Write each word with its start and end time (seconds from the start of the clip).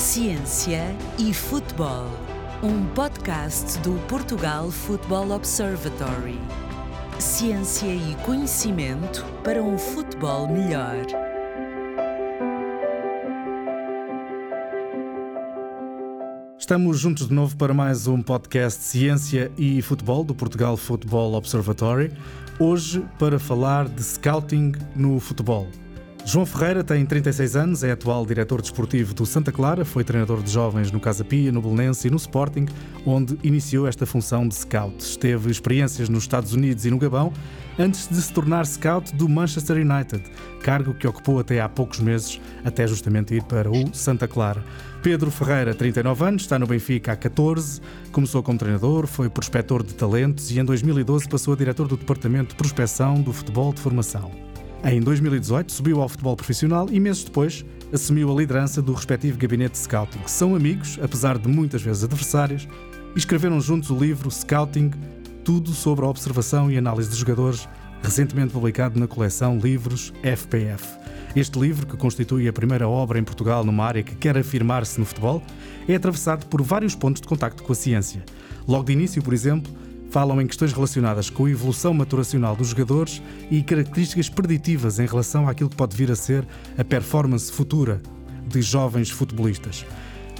Ciência 0.00 0.96
e 1.18 1.34
Futebol, 1.34 2.06
um 2.62 2.86
podcast 2.94 3.78
do 3.80 3.92
Portugal 4.08 4.70
Football 4.70 5.30
Observatory. 5.32 6.40
Ciência 7.18 7.86
e 7.86 8.16
conhecimento 8.24 9.22
para 9.44 9.62
um 9.62 9.76
futebol 9.76 10.48
melhor. 10.48 11.04
Estamos 16.58 16.98
juntos 16.98 17.28
de 17.28 17.34
novo 17.34 17.54
para 17.58 17.74
mais 17.74 18.06
um 18.06 18.22
podcast 18.22 18.82
Ciência 18.82 19.52
e 19.58 19.82
Futebol 19.82 20.24
do 20.24 20.34
Portugal 20.34 20.78
Football 20.78 21.34
Observatory. 21.34 22.10
Hoje 22.58 23.04
para 23.18 23.38
falar 23.38 23.86
de 23.86 24.02
scouting 24.02 24.72
no 24.96 25.20
futebol. 25.20 25.68
João 26.24 26.46
Ferreira 26.46 26.84
tem 26.84 27.04
36 27.04 27.56
anos, 27.56 27.82
é 27.82 27.90
atual 27.90 28.24
diretor 28.24 28.60
desportivo 28.60 29.14
do 29.14 29.26
Santa 29.26 29.50
Clara, 29.50 29.84
foi 29.84 30.04
treinador 30.04 30.42
de 30.42 30.50
jovens 30.50 30.92
no 30.92 31.00
Casa 31.00 31.24
Pia, 31.24 31.50
no 31.50 31.62
Belenense 31.62 32.06
e 32.06 32.10
no 32.10 32.18
Sporting, 32.18 32.66
onde 33.04 33.38
iniciou 33.42 33.88
esta 33.88 34.06
função 34.06 34.46
de 34.46 34.54
scout. 34.54 35.18
Teve 35.18 35.50
experiências 35.50 36.08
nos 36.08 36.22
Estados 36.22 36.52
Unidos 36.52 36.84
e 36.84 36.90
no 36.90 36.98
Gabão, 36.98 37.32
antes 37.78 38.06
de 38.06 38.20
se 38.20 38.32
tornar 38.32 38.66
scout 38.66 39.14
do 39.16 39.28
Manchester 39.28 39.78
United, 39.78 40.22
cargo 40.62 40.94
que 40.94 41.08
ocupou 41.08 41.40
até 41.40 41.60
há 41.60 41.68
poucos 41.68 41.98
meses, 41.98 42.40
até 42.64 42.86
justamente 42.86 43.34
ir 43.34 43.42
para 43.44 43.70
o 43.70 43.92
Santa 43.92 44.28
Clara. 44.28 44.62
Pedro 45.02 45.30
Ferreira, 45.30 45.74
39 45.74 46.24
anos, 46.24 46.42
está 46.42 46.58
no 46.58 46.66
Benfica 46.66 47.12
há 47.12 47.16
14, 47.16 47.80
começou 48.12 48.42
como 48.42 48.58
treinador, 48.58 49.06
foi 49.06 49.30
prospector 49.30 49.82
de 49.82 49.94
talentos 49.94 50.50
e 50.50 50.60
em 50.60 50.64
2012 50.64 51.28
passou 51.28 51.54
a 51.54 51.56
diretor 51.56 51.88
do 51.88 51.96
Departamento 51.96 52.50
de 52.50 52.56
Prospeção 52.56 53.20
do 53.20 53.32
Futebol 53.32 53.72
de 53.72 53.80
Formação. 53.80 54.49
Em 54.82 54.98
2018 54.98 55.70
subiu 55.70 56.00
ao 56.00 56.08
futebol 56.08 56.34
profissional 56.34 56.88
e 56.90 56.98
meses 56.98 57.22
depois 57.22 57.64
assumiu 57.92 58.32
a 58.32 58.34
liderança 58.34 58.80
do 58.80 58.94
respectivo 58.94 59.36
gabinete 59.36 59.72
de 59.72 59.78
scouting. 59.78 60.20
São 60.26 60.56
amigos, 60.56 60.98
apesar 61.02 61.36
de 61.36 61.48
muitas 61.48 61.82
vezes 61.82 62.02
adversários, 62.02 62.66
e 63.14 63.18
escreveram 63.18 63.60
juntos 63.60 63.90
o 63.90 63.98
livro 63.98 64.30
Scouting, 64.30 64.90
tudo 65.44 65.72
sobre 65.72 66.04
a 66.04 66.08
observação 66.08 66.70
e 66.70 66.78
análise 66.78 67.10
de 67.10 67.16
jogadores, 67.16 67.68
recentemente 68.02 68.52
publicado 68.52 68.98
na 68.98 69.06
coleção 69.06 69.58
Livros 69.58 70.14
FPF. 70.22 70.98
Este 71.36 71.58
livro, 71.58 71.86
que 71.86 71.96
constitui 71.96 72.48
a 72.48 72.52
primeira 72.52 72.88
obra 72.88 73.18
em 73.18 73.24
Portugal 73.24 73.64
numa 73.64 73.84
área 73.84 74.02
que 74.02 74.14
quer 74.14 74.38
afirmar-se 74.38 74.98
no 74.98 75.04
futebol, 75.04 75.42
é 75.86 75.94
atravessado 75.94 76.46
por 76.46 76.62
vários 76.62 76.94
pontos 76.94 77.20
de 77.20 77.28
contacto 77.28 77.62
com 77.62 77.72
a 77.72 77.76
ciência. 77.76 78.24
Logo 78.66 78.84
de 78.84 78.92
início, 78.92 79.22
por 79.22 79.34
exemplo, 79.34 79.70
falam 80.10 80.40
em 80.40 80.46
questões 80.46 80.72
relacionadas 80.72 81.30
com 81.30 81.46
a 81.46 81.50
evolução 81.50 81.94
maturacional 81.94 82.56
dos 82.56 82.68
jogadores 82.68 83.22
e 83.50 83.62
características 83.62 84.28
preditivas 84.28 84.98
em 84.98 85.06
relação 85.06 85.48
àquilo 85.48 85.70
que 85.70 85.76
pode 85.76 85.96
vir 85.96 86.10
a 86.10 86.16
ser 86.16 86.46
a 86.76 86.84
performance 86.84 87.50
futura 87.50 88.02
de 88.46 88.60
jovens 88.60 89.10
futebolistas. 89.10 89.86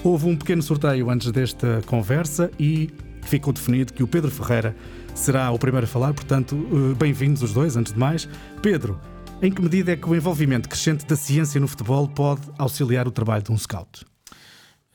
Houve 0.03 0.27
um 0.27 0.37
pequeno 0.37 0.63
sorteio 0.63 1.09
antes 1.09 1.31
desta 1.31 1.83
conversa 1.87 2.51
e 2.59 2.91
ficou 3.23 3.53
definido 3.53 3.93
que 3.93 4.03
o 4.03 4.09
Pedro 4.09 4.31
Ferreira 4.31 4.75
será 5.15 5.51
o 5.51 5.59
primeiro 5.59 5.85
a 5.85 5.89
falar, 5.89 6.13
portanto, 6.15 6.57
eh, 6.57 6.95
bem-vindos 6.95 7.43
os 7.43 7.53
dois, 7.53 7.77
antes 7.77 7.93
de 7.93 7.98
mais. 7.98 8.29
Pedro, 8.63 8.98
em 9.43 9.53
que 9.53 9.63
medida 9.63 9.93
é 9.93 9.97
que 9.97 10.09
o 10.09 10.17
envolvimento 10.17 10.69
crescente 10.69 11.07
da 11.07 11.15
ciência 11.17 11.61
no 11.61 11.69
futebol 11.69 12.09
pode 12.09 12.43
auxiliar 12.59 13.07
o 13.07 13.11
trabalho 13.11 13.43
de 13.43 13.53
um 13.53 13.59
scout? 13.59 14.09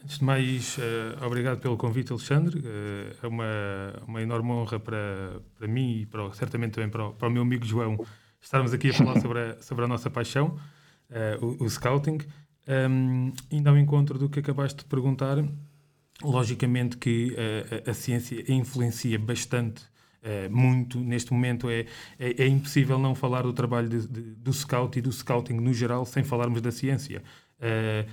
Antes 0.05 0.19
de 0.19 0.23
mais, 0.23 0.77
uh, 0.77 1.25
obrigado 1.25 1.59
pelo 1.59 1.75
convite, 1.77 2.11
Alexandre. 2.11 2.59
Uh, 2.59 3.15
é 3.23 3.27
uma, 3.27 3.45
uma 4.07 4.21
enorme 4.21 4.51
honra 4.51 4.79
para, 4.79 5.41
para 5.57 5.67
mim 5.67 6.01
e 6.01 6.05
para, 6.05 6.31
certamente 6.33 6.73
também 6.73 6.91
para 6.91 7.07
o, 7.07 7.13
para 7.13 7.27
o 7.27 7.31
meu 7.31 7.41
amigo 7.41 7.65
João 7.65 7.97
estarmos 8.39 8.71
aqui 8.71 8.91
a 8.91 8.93
falar 8.93 9.19
sobre 9.19 9.39
a, 9.39 9.61
sobre 9.63 9.83
a 9.83 9.87
nossa 9.87 10.07
paixão, 10.11 10.59
uh, 11.09 11.43
o, 11.43 11.63
o, 11.63 11.67
scouting. 11.67 12.19
Um, 12.67 13.33
ainda 13.51 13.71
ao 13.71 13.77
encontro 13.79 14.19
do 14.19 14.29
que 14.29 14.41
acabaste 14.41 14.83
de 14.83 14.85
perguntar, 14.85 15.43
logicamente 16.21 16.97
que 16.97 17.35
a, 17.87 17.89
a 17.89 17.93
ciência 17.95 18.45
influencia 18.47 19.17
bastante 19.17 19.83
muito. 20.49 20.99
Neste 20.99 21.31
momento 21.33 21.69
é, 21.69 21.85
é, 22.19 22.43
é, 22.43 22.47
impossível 22.47 22.97
não 22.97 23.13
falar 23.13 23.43
do 23.43 23.53
trabalho 23.53 23.87
de, 23.87 24.07
de, 24.07 24.21
do 24.35 24.51
scout 24.51 24.97
e 24.97 25.01
do 25.01 25.11
scouting 25.11 25.53
no 25.53 25.71
geral 25.71 26.03
sem 26.03 26.23
falarmos 26.23 26.61
da 26.61 26.71
ciência. 26.71 27.23
Uh, 27.59 28.09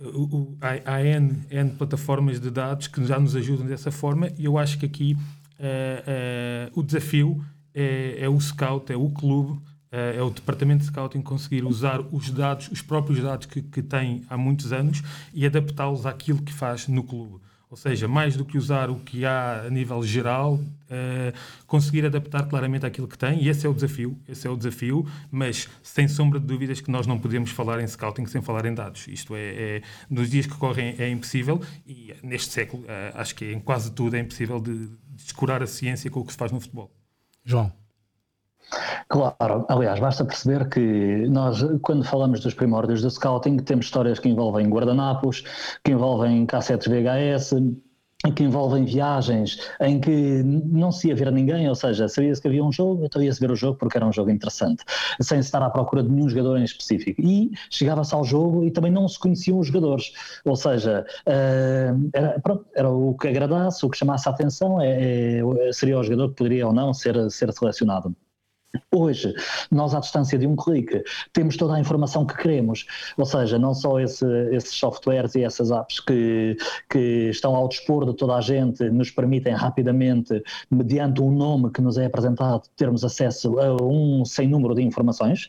o, 0.00 0.56
há, 0.60 0.94
há 0.94 1.04
N, 1.04 1.42
N 1.50 1.70
plataformas 1.70 2.40
de 2.40 2.50
dados 2.50 2.86
que 2.86 3.04
já 3.04 3.18
nos 3.18 3.36
ajudam 3.36 3.66
dessa 3.66 3.90
forma 3.90 4.30
e 4.36 4.44
eu 4.44 4.58
acho 4.58 4.78
que 4.78 4.86
aqui 4.86 5.16
uh, 5.58 6.74
uh, 6.74 6.80
o 6.80 6.82
desafio 6.82 7.44
é, 7.74 8.16
é, 8.20 8.28
o 8.28 8.40
scout, 8.40 8.92
é 8.92 8.96
o 8.96 9.08
clube, 9.10 9.52
uh, 9.52 9.60
é 9.92 10.22
o 10.22 10.30
departamento 10.30 10.80
de 10.80 10.86
scouting 10.86 11.22
conseguir 11.22 11.64
usar 11.64 12.00
os 12.12 12.30
dados, 12.30 12.68
os 12.70 12.82
próprios 12.82 13.20
dados 13.20 13.46
que, 13.46 13.62
que 13.62 13.82
tem 13.82 14.24
há 14.28 14.36
muitos 14.36 14.72
anos 14.72 15.02
e 15.32 15.46
adaptá-los 15.46 16.06
àquilo 16.06 16.42
que 16.42 16.52
faz 16.52 16.88
no 16.88 17.02
clube. 17.02 17.43
Ou 17.74 17.76
seja, 17.76 18.06
mais 18.06 18.36
do 18.36 18.44
que 18.44 18.56
usar 18.56 18.88
o 18.88 19.00
que 19.00 19.24
há 19.24 19.64
a 19.66 19.68
nível 19.68 20.00
geral, 20.04 20.54
uh, 20.54 21.36
conseguir 21.66 22.06
adaptar 22.06 22.46
claramente 22.46 22.86
aquilo 22.86 23.08
que 23.08 23.18
tem, 23.18 23.42
e 23.42 23.48
esse 23.48 23.66
é 23.66 23.68
o 23.68 23.74
desafio, 23.74 24.16
esse 24.28 24.46
é 24.46 24.50
o 24.50 24.56
desafio, 24.56 25.04
mas 25.28 25.68
sem 25.82 26.06
sombra 26.06 26.38
de 26.38 26.46
dúvidas 26.46 26.80
que 26.80 26.88
nós 26.88 27.04
não 27.04 27.18
podemos 27.18 27.50
falar 27.50 27.80
em 27.80 27.86
scouting 27.88 28.26
sem 28.26 28.40
falar 28.40 28.64
em 28.64 28.72
dados. 28.72 29.08
Isto 29.08 29.34
é, 29.34 29.40
é 29.40 29.82
nos 30.08 30.30
dias 30.30 30.46
que 30.46 30.54
correm 30.54 30.94
é 31.00 31.10
impossível, 31.10 31.60
e 31.84 32.14
neste 32.22 32.52
século 32.52 32.84
uh, 32.84 32.86
acho 33.14 33.34
que 33.34 33.52
em 33.52 33.58
quase 33.58 33.90
tudo 33.90 34.14
é 34.14 34.20
impossível 34.20 34.60
de, 34.60 34.86
de 34.86 34.96
descurar 35.16 35.60
a 35.60 35.66
ciência 35.66 36.08
com 36.08 36.20
o 36.20 36.24
que 36.24 36.30
se 36.30 36.38
faz 36.38 36.52
no 36.52 36.60
futebol. 36.60 36.92
João. 37.44 37.72
Claro, 39.08 39.66
aliás, 39.68 40.00
basta 40.00 40.24
perceber 40.24 40.68
que 40.68 41.28
nós, 41.28 41.64
quando 41.82 42.04
falamos 42.04 42.40
dos 42.40 42.54
primórdios 42.54 43.02
do 43.02 43.10
scouting, 43.10 43.58
temos 43.58 43.86
histórias 43.86 44.18
que 44.18 44.28
envolvem 44.28 44.68
guardanapos, 44.68 45.44
que 45.84 45.92
envolvem 45.92 46.46
cassetes 46.46 46.88
VHS, 46.88 47.54
que 48.32 48.42
envolvem 48.42 48.84
viagens 48.84 49.58
em 49.80 50.00
que 50.00 50.42
não 50.42 50.90
se 50.90 51.08
ia 51.08 51.14
ver 51.14 51.30
ninguém, 51.30 51.68
ou 51.68 51.74
seja, 51.74 52.08
sabia-se 52.08 52.40
que 52.40 52.48
havia 52.48 52.64
um 52.64 52.72
jogo, 52.72 53.04
então 53.04 53.22
ia-se 53.22 53.40
ver 53.40 53.50
o 53.50 53.56
jogo 53.56 53.78
porque 53.78 53.96
era 53.96 54.06
um 54.06 54.12
jogo 54.12 54.30
interessante, 54.30 54.84
sem 55.20 55.42
se 55.42 55.48
estar 55.48 55.62
à 55.62 55.70
procura 55.70 56.02
de 56.02 56.10
nenhum 56.10 56.28
jogador 56.28 56.58
em 56.58 56.64
específico. 56.64 57.20
E 57.20 57.50
chegava-se 57.70 58.14
ao 58.14 58.24
jogo 58.24 58.64
e 58.64 58.70
também 58.70 58.90
não 58.90 59.06
se 59.08 59.18
conheciam 59.18 59.58
os 59.58 59.66
jogadores, 59.66 60.12
ou 60.44 60.56
seja, 60.56 61.04
uh, 61.26 62.10
era, 62.12 62.40
pronto, 62.40 62.66
era, 62.74 62.88
o 62.88 63.14
que 63.14 63.28
agradasse, 63.28 63.84
o 63.84 63.90
que 63.90 63.98
chamasse 63.98 64.28
a 64.28 64.32
atenção, 64.32 64.80
é, 64.80 65.40
é, 65.40 65.72
seria 65.72 65.98
o 65.98 66.02
jogador 66.02 66.30
que 66.30 66.36
poderia 66.36 66.66
ou 66.66 66.72
não 66.72 66.94
ser, 66.94 67.30
ser 67.30 67.52
selecionado. 67.52 68.14
Hoje, 68.92 69.34
nós 69.70 69.94
à 69.94 70.00
distância 70.00 70.38
de 70.38 70.46
um 70.46 70.56
clique 70.56 71.02
temos 71.32 71.56
toda 71.56 71.74
a 71.74 71.80
informação 71.80 72.24
que 72.26 72.36
queremos, 72.36 72.86
ou 73.16 73.26
seja, 73.26 73.58
não 73.58 73.74
só 73.74 74.00
esse, 74.00 74.26
esses 74.52 74.74
softwares 74.74 75.34
e 75.34 75.42
essas 75.42 75.70
apps 75.70 76.00
que, 76.00 76.56
que 76.88 77.30
estão 77.30 77.54
ao 77.54 77.68
dispor 77.68 78.06
de 78.06 78.14
toda 78.14 78.36
a 78.36 78.40
gente 78.40 78.88
nos 78.90 79.10
permitem 79.10 79.54
rapidamente, 79.54 80.42
mediante 80.70 81.20
um 81.20 81.30
nome 81.30 81.70
que 81.70 81.80
nos 81.80 81.98
é 81.98 82.06
apresentado, 82.06 82.62
termos 82.76 83.04
acesso 83.04 83.58
a 83.58 83.82
um 83.82 84.24
sem 84.24 84.48
número 84.48 84.74
de 84.74 84.82
informações, 84.82 85.48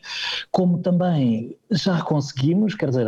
como 0.50 0.78
também 0.78 1.56
já 1.70 2.02
conseguimos, 2.02 2.74
quer 2.74 2.88
dizer, 2.88 3.06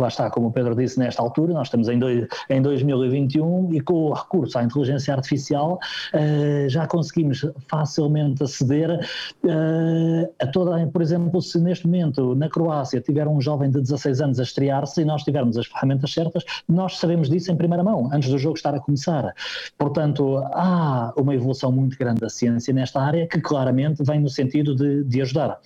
lá 0.00 0.08
está, 0.08 0.30
como 0.30 0.48
o 0.48 0.52
Pedro 0.52 0.74
disse, 0.74 0.98
nesta 0.98 1.22
altura, 1.22 1.52
nós 1.52 1.68
estamos 1.68 1.88
em, 1.88 1.98
dois, 1.98 2.26
em 2.50 2.62
2021 2.62 3.74
e 3.74 3.80
com 3.80 3.94
o 3.94 4.12
recurso 4.12 4.58
à 4.58 4.62
inteligência 4.62 5.14
artificial 5.14 5.78
uh, 6.14 6.68
já 6.68 6.86
conseguimos 6.86 7.44
facilmente 7.68 8.42
aceder 8.42 8.90
uh, 8.90 10.34
a 10.40 10.46
toda, 10.46 10.86
por 10.86 11.02
exemplo, 11.02 11.40
se 11.42 11.58
neste 11.60 11.86
momento 11.86 12.34
na 12.34 12.48
Croácia 12.48 13.00
tiver 13.00 13.26
um 13.26 13.40
jovem 13.40 13.70
de 13.70 13.80
16 13.80 14.20
anos 14.20 14.40
a 14.40 14.42
estrear-se 14.42 15.00
e 15.00 15.04
nós 15.04 15.22
tivermos 15.22 15.56
as 15.56 15.66
ferramentas 15.66 16.12
certas, 16.12 16.44
nós 16.68 16.98
sabemos 16.98 17.28
disso 17.28 17.50
em 17.50 17.56
primeira 17.56 17.82
mão, 17.82 18.10
antes 18.12 18.30
do 18.30 18.38
jogo 18.38 18.56
estar 18.56 18.74
a 18.74 18.80
começar. 18.80 19.34
Portanto, 19.78 20.38
há 20.52 21.12
uma 21.16 21.34
evolução 21.34 21.72
muito 21.72 21.98
grande 21.98 22.20
da 22.20 22.28
ciência 22.28 22.72
nesta 22.72 23.00
área 23.00 23.26
que 23.26 23.40
claramente 23.40 24.02
vem 24.02 24.20
no 24.20 24.28
sentido 24.28 24.74
de, 24.74 25.04
de 25.04 25.22
ajudar. 25.22 25.58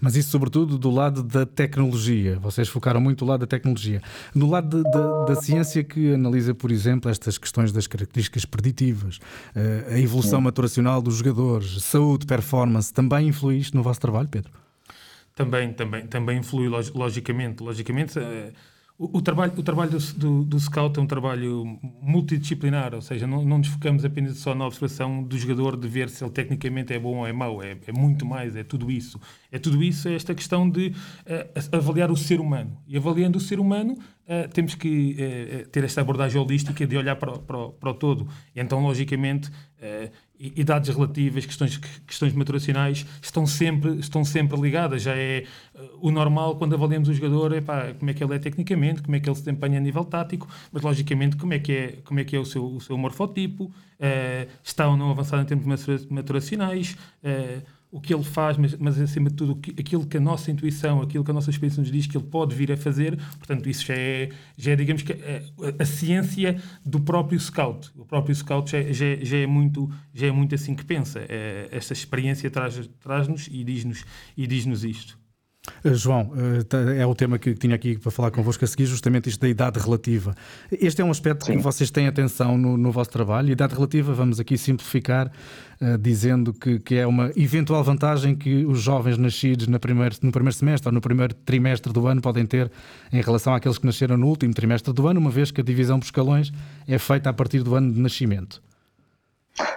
Mas 0.00 0.16
isso, 0.16 0.30
sobretudo, 0.30 0.78
do 0.78 0.90
lado 0.90 1.22
da 1.22 1.46
tecnologia. 1.46 2.38
Vocês 2.38 2.68
focaram 2.68 3.00
muito 3.00 3.24
do 3.24 3.28
lado 3.28 3.40
da 3.40 3.46
tecnologia. 3.46 4.02
No 4.34 4.48
lado 4.48 4.82
de, 4.82 4.90
de, 4.90 5.26
da 5.26 5.40
ciência 5.40 5.82
que 5.82 6.14
analisa, 6.14 6.54
por 6.54 6.70
exemplo, 6.70 7.10
estas 7.10 7.38
questões 7.38 7.72
das 7.72 7.86
características 7.86 8.44
preditivas, 8.44 9.18
eh, 9.54 9.94
a 9.94 9.98
evolução 9.98 10.40
maturacional 10.40 11.00
dos 11.00 11.16
jogadores, 11.16 11.82
saúde, 11.82 12.26
performance, 12.26 12.92
também 12.92 13.28
influi 13.28 13.58
isto 13.58 13.76
no 13.76 13.82
vosso 13.82 14.00
trabalho, 14.00 14.28
Pedro? 14.28 14.52
Também, 15.34 15.72
também, 15.72 16.06
também 16.06 16.38
influi, 16.38 16.68
logicamente. 16.68 17.62
Logicamente, 17.62 18.18
eh, 18.18 18.52
o, 19.00 19.16
o, 19.16 19.22
trabalho, 19.22 19.54
o 19.56 19.62
trabalho 19.62 19.92
do, 19.92 19.98
do, 20.12 20.44
do, 20.44 20.60
scout 20.60 20.98
é 20.98 21.02
um 21.02 21.06
trabalho 21.06 21.78
multidisciplinar, 22.02 22.94
ou 22.94 23.00
seja, 23.00 23.26
não, 23.26 23.42
não 23.42 23.56
nos 23.56 23.68
focamos 23.68 24.04
apenas 24.04 24.36
só 24.36 24.54
na 24.54 24.66
observação 24.66 25.22
do 25.22 25.38
jogador 25.38 25.74
de 25.74 25.88
ver 25.88 26.10
se 26.10 26.22
ele 26.22 26.30
tecnicamente 26.30 26.92
é 26.92 26.98
bom 26.98 27.16
ou 27.16 27.26
é 27.26 27.32
mau, 27.32 27.62
é, 27.62 27.78
é 27.86 27.92
muito 27.92 28.26
mais, 28.26 28.54
é 28.56 28.62
tudo 28.62 28.90
isso. 28.90 29.18
É 29.50 29.58
tudo 29.58 29.82
isso, 29.82 30.06
é 30.06 30.14
esta 30.14 30.34
questão 30.34 30.68
de 30.68 30.88
uh, 30.88 31.76
avaliar 31.76 32.10
o 32.10 32.16
ser 32.16 32.40
humano. 32.40 32.76
E 32.86 32.94
avaliando 32.94 33.38
o 33.38 33.40
ser 33.40 33.58
humano, 33.58 33.96
uh, 34.30 34.48
temos 34.48 34.74
que 34.74 35.16
uh, 35.18 35.68
ter 35.68 35.82
esta 35.82 36.00
abordagem 36.00 36.40
holística 36.40 36.86
de 36.86 36.96
olhar 36.96 37.16
para, 37.16 37.32
para, 37.32 37.68
para 37.68 37.90
o 37.90 37.94
todo. 37.94 38.28
E 38.54 38.60
então, 38.60 38.80
logicamente, 38.80 39.48
uh, 39.48 40.10
idades 40.38 40.94
relativas, 40.94 41.44
questões, 41.44 41.76
questões 42.06 42.32
maturacionais 42.32 43.04
estão 43.20 43.46
sempre, 43.46 43.98
estão 43.98 44.24
sempre 44.24 44.58
ligadas. 44.58 45.02
Já 45.02 45.14
é 45.16 45.44
o 46.00 46.10
normal 46.10 46.56
quando 46.56 46.74
avaliamos 46.74 47.08
o 47.08 47.12
jogador, 47.12 47.52
epá, 47.52 47.92
como 47.92 48.10
é 48.10 48.14
que 48.14 48.24
ele 48.24 48.34
é 48.34 48.38
tecnicamente, 48.38 49.02
como 49.02 49.16
é 49.16 49.20
que 49.20 49.28
ele 49.28 49.36
se 49.36 49.42
desempenha 49.42 49.78
a 49.78 49.80
nível 49.80 50.04
tático, 50.04 50.48
mas 50.72 50.82
logicamente 50.82 51.36
como 51.36 51.52
é 51.52 51.58
que 51.58 51.72
é, 51.72 51.98
como 52.04 52.20
é, 52.20 52.24
que 52.24 52.36
é 52.36 52.38
o, 52.38 52.44
seu, 52.46 52.64
o 52.64 52.80
seu 52.80 52.96
morfotipo, 52.96 53.70
está 54.64 54.88
ou 54.88 54.96
não 54.96 55.10
avançado 55.10 55.42
em 55.42 55.44
termos 55.44 56.06
maturacionais 56.08 56.96
o 57.90 58.00
que 58.00 58.14
ele 58.14 58.22
faz, 58.22 58.56
mas, 58.56 58.76
mas 58.76 59.00
acima 59.00 59.28
de 59.28 59.34
tudo 59.34 59.58
aquilo 59.78 60.06
que 60.06 60.16
a 60.16 60.20
nossa 60.20 60.50
intuição, 60.50 61.02
aquilo 61.02 61.24
que 61.24 61.30
a 61.30 61.34
nossa 61.34 61.50
experiência 61.50 61.80
nos 61.80 61.90
diz 61.90 62.06
que 62.06 62.16
ele 62.16 62.26
pode 62.26 62.54
vir 62.54 62.70
a 62.70 62.76
fazer, 62.76 63.16
portanto 63.38 63.68
isso 63.68 63.84
já 63.84 63.94
é, 63.94 64.28
já 64.56 64.72
é 64.72 64.76
digamos 64.76 65.02
que 65.02 65.12
a, 65.12 65.16
é, 65.16 65.44
a, 65.78 65.82
a 65.82 65.86
ciência 65.86 66.60
do 66.84 67.00
próprio 67.00 67.38
scout. 67.38 67.90
O 67.96 68.04
próprio 68.04 68.34
scout 68.34 68.70
já, 68.70 68.80
já, 68.92 69.16
já, 69.20 69.36
é, 69.38 69.46
muito, 69.46 69.90
já 70.14 70.28
é 70.28 70.30
muito 70.30 70.54
assim 70.54 70.74
que 70.74 70.84
pensa. 70.84 71.20
É, 71.28 71.68
esta 71.72 71.92
experiência 71.92 72.48
traz-nos 72.50 72.88
traz 73.00 73.28
e 73.50 73.64
diz-nos 73.64 74.04
diz-nos 74.36 74.84
isto. 74.84 75.19
Eh, 75.84 75.94
João, 75.94 76.32
eh, 76.36 77.00
é 77.02 77.06
o 77.06 77.14
tema 77.14 77.38
que 77.38 77.54
tinha 77.54 77.74
aqui 77.74 77.98
para 77.98 78.10
falar 78.10 78.30
convosco 78.30 78.64
a 78.64 78.68
seguir, 78.68 78.86
justamente 78.86 79.28
isto 79.28 79.40
da 79.40 79.48
idade 79.48 79.78
relativa. 79.78 80.34
Este 80.70 81.02
é 81.02 81.04
um 81.04 81.10
aspecto 81.10 81.46
Sim. 81.46 81.56
que 81.56 81.62
vocês 81.62 81.90
têm 81.90 82.06
atenção 82.06 82.56
no, 82.56 82.76
no, 82.76 82.92
vosso 82.92 83.10
trabalho. 83.10 83.50
Idade 83.50 83.74
relativa, 83.74 84.12
vamos 84.12 84.40
aqui 84.40 84.56
simplificar, 84.58 85.30
uh, 85.80 85.98
dizendo 85.98 86.52
que, 86.52 86.78
que, 86.78 86.96
é 86.96 87.06
uma 87.06 87.30
eventual 87.36 87.82
vantagem 87.82 88.34
que 88.34 88.64
os 88.64 88.80
jovens 88.80 89.16
nascidos 89.18 89.66
no 89.66 89.78
primeiro, 89.78 90.16
no 90.22 90.32
primeiro 90.32 90.54
semestre 90.54 90.88
ou 90.88 90.92
no 90.92 91.00
primeiro 91.00 91.34
trimestre 91.34 91.92
do 91.92 92.06
ano 92.06 92.20
podem 92.20 92.46
ter 92.46 92.70
em 93.12 93.20
relação 93.20 93.54
àqueles 93.54 93.78
que 93.78 93.86
nasceram 93.86 94.16
no 94.16 94.26
último 94.26 94.52
trimestre 94.52 94.92
do 94.92 95.06
ano, 95.06 95.20
uma 95.20 95.30
vez 95.30 95.50
que 95.50 95.60
a 95.60 95.64
divisão 95.64 95.98
por 95.98 96.04
escalões 96.04 96.52
é 96.86 96.98
feita 96.98 97.30
a 97.30 97.32
partir 97.32 97.62
do 97.62 97.74
ano 97.74 97.92
de 97.92 98.00
nascimento. 98.00 98.62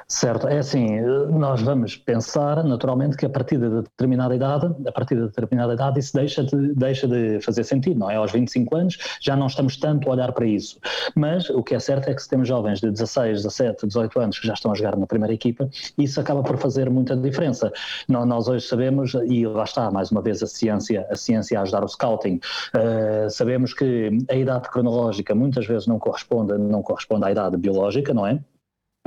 Certo, 0.07 0.47
é 0.47 0.59
assim, 0.59 1.01
nós 1.31 1.61
vamos 1.61 1.97
pensar 1.97 2.63
naturalmente 2.63 3.17
que 3.17 3.25
a 3.25 3.29
partir 3.29 3.57
de 3.57 3.69
determinada 3.81 4.35
idade, 4.35 4.67
a 4.87 4.91
partir 4.91 5.15
de 5.15 5.23
determinada 5.23 5.73
idade 5.73 5.99
isso 5.99 6.13
deixa 6.13 6.43
de, 6.43 6.73
deixa 6.75 7.07
de 7.07 7.41
fazer 7.41 7.63
sentido, 7.63 7.99
não 7.99 8.09
é? 8.09 8.15
Aos 8.15 8.31
25 8.31 8.75
anos 8.75 8.97
já 9.19 9.35
não 9.35 9.47
estamos 9.47 9.75
tanto 9.77 10.07
a 10.07 10.13
olhar 10.13 10.31
para 10.31 10.45
isso, 10.45 10.79
mas 11.15 11.49
o 11.49 11.63
que 11.63 11.75
é 11.75 11.79
certo 11.79 12.09
é 12.09 12.13
que 12.13 12.21
se 12.21 12.29
temos 12.29 12.47
jovens 12.47 12.79
de 12.79 12.91
16, 12.91 13.43
17, 13.43 13.87
18 13.87 14.19
anos 14.19 14.39
que 14.39 14.47
já 14.47 14.53
estão 14.53 14.71
a 14.71 14.75
jogar 14.75 14.95
na 14.95 15.07
primeira 15.07 15.33
equipa, 15.33 15.67
isso 15.97 16.19
acaba 16.21 16.43
por 16.43 16.57
fazer 16.57 16.89
muita 16.89 17.15
diferença. 17.15 17.71
Nós 18.07 18.47
hoje 18.47 18.67
sabemos, 18.67 19.13
e 19.25 19.45
lá 19.47 19.63
está 19.63 19.89
mais 19.91 20.11
uma 20.11 20.21
vez 20.21 20.43
a 20.43 20.47
ciência, 20.47 21.07
a 21.09 21.15
ciência 21.15 21.59
a 21.59 21.63
ajudar 21.63 21.83
o 21.83 21.87
scouting, 21.87 22.39
uh, 22.75 23.29
sabemos 23.29 23.73
que 23.73 24.09
a 24.29 24.35
idade 24.35 24.69
cronológica 24.69 25.33
muitas 25.33 25.65
vezes 25.65 25.87
não 25.87 25.97
corresponde, 25.97 26.57
não 26.57 26.81
corresponde 26.81 27.25
à 27.25 27.31
idade 27.31 27.57
biológica, 27.57 28.13
não 28.13 28.27
é? 28.27 28.39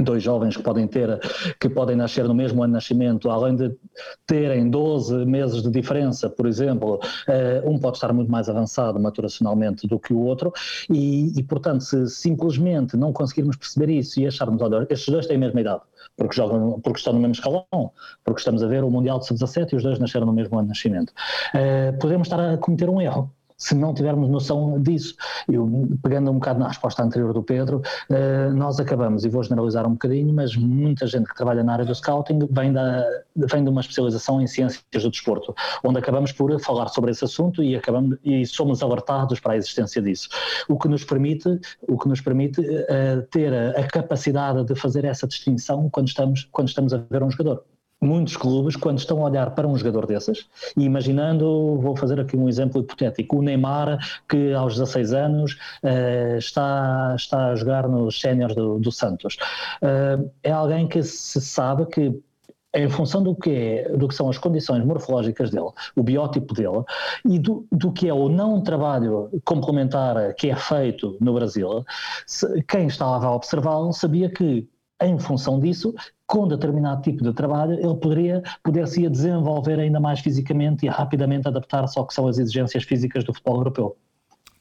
Dois 0.03 0.23
jovens 0.23 0.57
que 0.57 0.63
podem 0.63 0.87
ter, 0.87 1.19
que 1.59 1.71
podem 1.71 1.97
nascer 1.97 2.29
no 2.29 2.35
mesmo 2.35 2.63
ano 2.63 2.73
de 2.73 2.75
nascimento, 2.75 3.31
além 3.31 3.57
de 3.57 3.75
terem 4.27 4.69
12 4.69 5.25
meses 5.25 5.63
de 5.63 5.71
diferença, 5.71 6.29
por 6.29 6.47
exemplo, 6.47 7.01
eh, 7.27 7.63
um 7.65 7.79
pode 7.79 7.97
estar 7.97 8.13
muito 8.13 8.31
mais 8.31 8.49
avançado 8.49 9.01
maturacionalmente 9.01 9.87
do 9.87 9.99
que 9.99 10.13
o 10.13 10.19
outro. 10.19 10.53
E, 10.91 11.33
e 11.39 11.43
portanto, 11.43 11.83
se 11.83 12.09
simplesmente 12.11 12.95
não 12.95 13.11
conseguirmos 13.11 13.57
perceber 13.57 13.91
isso 13.91 14.21
e 14.21 14.27
acharmos, 14.27 14.61
olha, 14.61 14.87
estes 14.91 15.09
dois 15.09 15.27
têm 15.27 15.39
a 15.39 15.41
mesma 15.41 15.63
idade, 15.63 15.81
porque, 16.15 16.37
jogam, 16.37 16.79
porque 16.81 16.99
estão 16.99 17.15
no 17.15 17.21
mesmo 17.21 17.33
escalão, 17.33 17.67
porque 18.23 18.41
estamos 18.41 18.63
a 18.63 18.67
ver 18.67 18.85
o 18.85 18.91
Mundial 18.91 19.19
de 19.19 19.27
Sub-17 19.27 19.73
e 19.73 19.77
os 19.77 19.83
dois 19.83 19.99
nasceram 19.99 20.27
no 20.27 20.33
mesmo 20.33 20.59
ano 20.59 20.65
de 20.65 20.69
nascimento, 20.71 21.13
eh, 21.55 21.93
podemos 21.93 22.29
estar 22.29 22.39
a 22.39 22.59
cometer 22.59 22.91
um 22.91 23.01
erro 23.01 23.33
se 23.57 23.75
não 23.75 23.95
tivermos 23.95 24.29
noção 24.29 24.81
disso. 24.81 25.15
Eu, 25.49 25.89
pegando 26.03 26.31
um 26.31 26.35
bocado 26.35 26.61
na 26.61 26.69
resposta 26.69 27.03
anterior 27.03 27.33
do 27.33 27.43
Pedro, 27.43 27.83
uh, 28.11 28.53
nós 28.55 28.79
acabamos, 28.79 29.25
e 29.25 29.29
vou 29.29 29.43
generalizar 29.43 29.87
um 29.87 29.93
bocadinho, 29.93 30.33
mas 30.33 30.57
muita 30.57 31.07
gente 31.07 31.29
que 31.29 31.35
trabalha 31.35 31.63
na 31.63 31.73
área 31.73 31.85
do 31.85 31.95
scouting 31.95 32.41
vem, 32.51 32.73
da, 32.73 33.05
vem 33.35 33.65
de 33.65 33.71
uma 33.71 33.81
especialização 33.81 34.41
em 34.41 34.47
ciências 34.47 34.85
do 34.93 35.11
desporto, 35.11 35.55
onde 35.83 35.99
acabamos 35.99 36.33
por 36.33 36.59
falar 36.61 36.89
sobre 36.89 37.11
esse 37.11 37.25
assunto 37.25 37.63
e, 37.63 37.77
acabamos, 37.77 38.19
e 38.25 38.45
somos 38.47 38.83
alertados 38.83 39.41
para 39.41 39.55
a 39.55 39.57
existência 39.57 40.03
disso. 40.03 40.29
O 40.69 40.79
que 40.79 40.89
nos 40.89 41.05
permite, 41.05 41.61
o 41.89 41.99
que 41.99 42.09
nos 42.09 42.21
permite 42.21 42.61
uh, 42.61 43.23
ter 43.31 43.53
a 43.55 43.87
capacidade 43.89 44.65
de 44.65 44.75
fazer 44.75 45.05
essa 45.05 45.27
distinção 45.27 45.89
quando 45.91 46.09
estamos, 46.09 46.49
quando 46.53 46.69
estamos 46.69 46.93
a 46.93 46.99
ver 46.99 47.23
um 47.23 47.31
jogador 47.31 47.65
muitos 48.07 48.37
clubes, 48.37 48.77
quando 48.77 48.99
estão 48.99 49.21
a 49.21 49.29
olhar 49.29 49.51
para 49.51 49.67
um 49.67 49.77
jogador 49.77 50.07
desses, 50.07 50.47
e 50.77 50.85
imaginando, 50.85 51.79
vou 51.81 51.97
fazer 51.97 52.21
aqui 52.21 52.37
um 52.37 52.49
exemplo 52.49 52.81
hipotético, 52.81 53.39
o 53.39 53.43
Neymar, 53.43 53.99
que 54.29 54.53
aos 54.53 54.75
16 54.75 55.13
anos 55.13 55.53
uh, 55.83 56.39
está, 56.39 57.15
está 57.17 57.49
a 57.49 57.57
jogar 57.57 57.89
nos 57.89 58.21
séniores 58.21 58.55
do, 58.55 58.79
do, 58.79 58.93
Santos, 58.93 59.37
uh, 59.83 60.31
é 60.43 60.53
alguém 60.53 60.87
que 60.87 61.03
se 61.03 61.41
sabe 61.41 61.87
que 61.87 62.23
em 62.75 62.89
função 62.91 63.23
do 63.23 63.35
que, 63.35 63.51
é, 63.51 63.97
do 63.97 64.07
que 64.07 64.15
são 64.15 64.29
as 64.29 64.37
condições 64.37 64.85
morfológicas 64.85 65.51
dele, 65.51 65.71
o 65.97 66.03
biótipo 66.03 66.53
dele, 66.53 66.85
e 67.25 67.39
do, 67.39 67.67
do 67.73 67.91
que 67.91 68.07
é 68.07 68.13
o 68.13 68.29
não 68.29 68.61
trabalho 68.61 69.31
complementar 69.45 70.35
que 70.35 70.51
é 70.51 70.57
feito 70.57 71.17
no 71.21 71.33
Brasil, 71.33 71.85
se, 72.27 72.63
quem 72.65 72.87
estava 72.87 73.27
a 73.27 73.35
observá-lo 73.35 73.93
sabia 73.93 74.29
que 74.29 74.69
em 75.03 75.19
função 75.19 75.61
disso, 75.61 75.95
com 76.27 76.49
determinado 76.49 77.03
tipo 77.03 77.23
de 77.23 77.33
trabalho, 77.33 77.75
ele 77.75 77.95
poderia 77.97 78.43
poder-se 78.63 79.09
desenvolver 79.09 79.79
ainda 79.79 80.01
mais 80.01 80.21
fisicamente 80.21 80.87
e 80.87 80.89
rapidamente 80.89 81.47
adaptar-se 81.47 81.99
ao 81.99 82.07
que 82.07 82.15
são 82.15 82.27
as 82.27 82.39
exigências 82.39 82.85
físicas 82.85 83.25
do 83.25 83.33
futebol 83.33 83.57
europeu. 83.59 83.97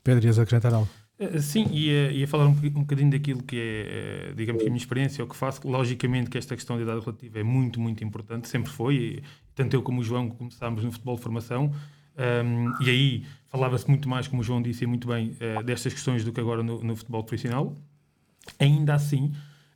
Pedro, 0.03 0.25
ias 0.25 0.37
acrescentar 0.37 0.73
algo? 0.73 0.89
Eh, 1.17 1.39
sim, 1.39 1.65
ia, 1.71 2.11
ia 2.11 2.27
falar 2.27 2.45
um, 2.45 2.51
um 2.51 2.81
bocadinho 2.81 3.09
daquilo 3.09 3.41
que 3.41 3.55
é, 3.55 4.29
eh, 4.29 4.33
digamos 4.35 4.61
que 4.61 4.67
a 4.67 4.71
minha 4.71 4.81
experiência, 4.81 5.23
o 5.23 5.27
que 5.27 5.35
faço. 5.35 5.65
Logicamente 5.67 6.29
que 6.29 6.37
esta 6.37 6.55
questão 6.55 6.75
de 6.75 6.83
idade 6.83 6.99
relativa 6.99 7.39
é 7.39 7.43
muito, 7.43 7.79
muito 7.79 8.03
importante, 8.03 8.47
sempre 8.47 8.71
foi, 8.71 8.95
e, 8.95 9.23
tanto 9.55 9.73
eu 9.73 9.81
como 9.81 10.01
o 10.01 10.03
João 10.03 10.29
começámos 10.29 10.83
no 10.83 10.91
futebol 10.91 11.15
de 11.15 11.21
formação, 11.21 11.71
um, 12.17 12.83
e 12.83 12.89
aí 12.89 13.25
falava-se 13.49 13.89
muito 13.89 14.07
mais, 14.07 14.27
como 14.27 14.41
o 14.41 14.43
João 14.43 14.61
disse 14.61 14.85
muito 14.85 15.07
bem, 15.07 15.35
uh, 15.59 15.63
destas 15.63 15.93
questões 15.93 16.23
do 16.23 16.31
que 16.31 16.39
agora 16.39 16.63
no, 16.63 16.81
no 16.81 16.95
futebol 16.95 17.23
profissional. 17.23 17.73
Ainda 18.59 18.93
assim, 18.93 19.33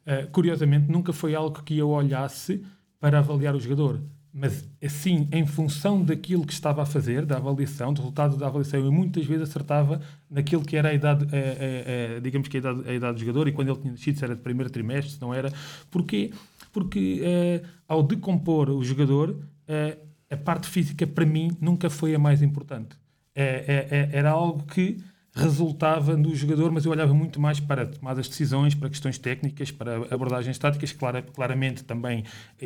Uh, 0.09 0.27
curiosamente, 0.31 0.89
nunca 0.91 1.13
foi 1.13 1.35
algo 1.35 1.61
que 1.61 1.77
eu 1.77 1.89
olhasse 1.89 2.65
para 2.99 3.19
avaliar 3.19 3.55
o 3.55 3.59
jogador. 3.59 4.01
Mas, 4.33 4.67
assim, 4.83 5.27
em 5.31 5.45
função 5.45 6.03
daquilo 6.03 6.45
que 6.45 6.53
estava 6.53 6.81
a 6.81 6.85
fazer, 6.85 7.27
da 7.27 7.37
avaliação, 7.37 7.93
do 7.93 7.99
resultado 8.01 8.35
da 8.35 8.47
avaliação, 8.47 8.79
eu 8.79 8.91
muitas 8.91 9.23
vezes 9.25 9.49
acertava 9.49 10.01
naquilo 10.27 10.63
que 10.63 10.75
era 10.75 10.89
a 10.89 10.93
idade, 10.93 11.25
a, 11.25 12.15
a, 12.15 12.17
a, 12.17 12.19
digamos 12.19 12.47
que 12.47 12.57
a 12.57 12.59
idade, 12.59 12.89
a 12.89 12.93
idade 12.93 13.13
do 13.13 13.19
jogador, 13.19 13.47
e 13.47 13.51
quando 13.51 13.69
ele 13.69 13.79
tinha 13.79 13.91
nascido, 13.91 14.17
se 14.17 14.23
era 14.23 14.35
de 14.35 14.41
primeiro 14.41 14.71
trimestre, 14.71 15.13
se 15.13 15.21
não 15.21 15.31
era. 15.31 15.53
Porquê? 15.91 16.31
Porque, 16.71 17.21
uh, 17.21 17.67
ao 17.87 18.01
decompor 18.01 18.71
o 18.71 18.83
jogador, 18.83 19.29
uh, 19.29 20.09
a 20.31 20.37
parte 20.37 20.67
física, 20.67 21.05
para 21.05 21.25
mim, 21.25 21.55
nunca 21.61 21.87
foi 21.87 22.15
a 22.15 22.19
mais 22.19 22.41
importante. 22.41 22.97
era 23.35 24.31
algo 24.31 24.63
que 24.63 24.97
resultava 25.33 26.17
no 26.17 26.35
jogador, 26.35 26.71
mas 26.71 26.85
eu 26.85 26.91
olhava 26.91 27.13
muito 27.13 27.39
mais 27.39 27.59
para 27.59 27.85
tomadas 27.85 28.25
de 28.25 28.31
decisões, 28.31 28.75
para 28.75 28.89
questões 28.89 29.17
técnicas, 29.17 29.71
para 29.71 29.97
abordagens 30.13 30.57
táticas, 30.57 30.91
clara, 30.91 31.21
claramente 31.21 31.83
também 31.83 32.23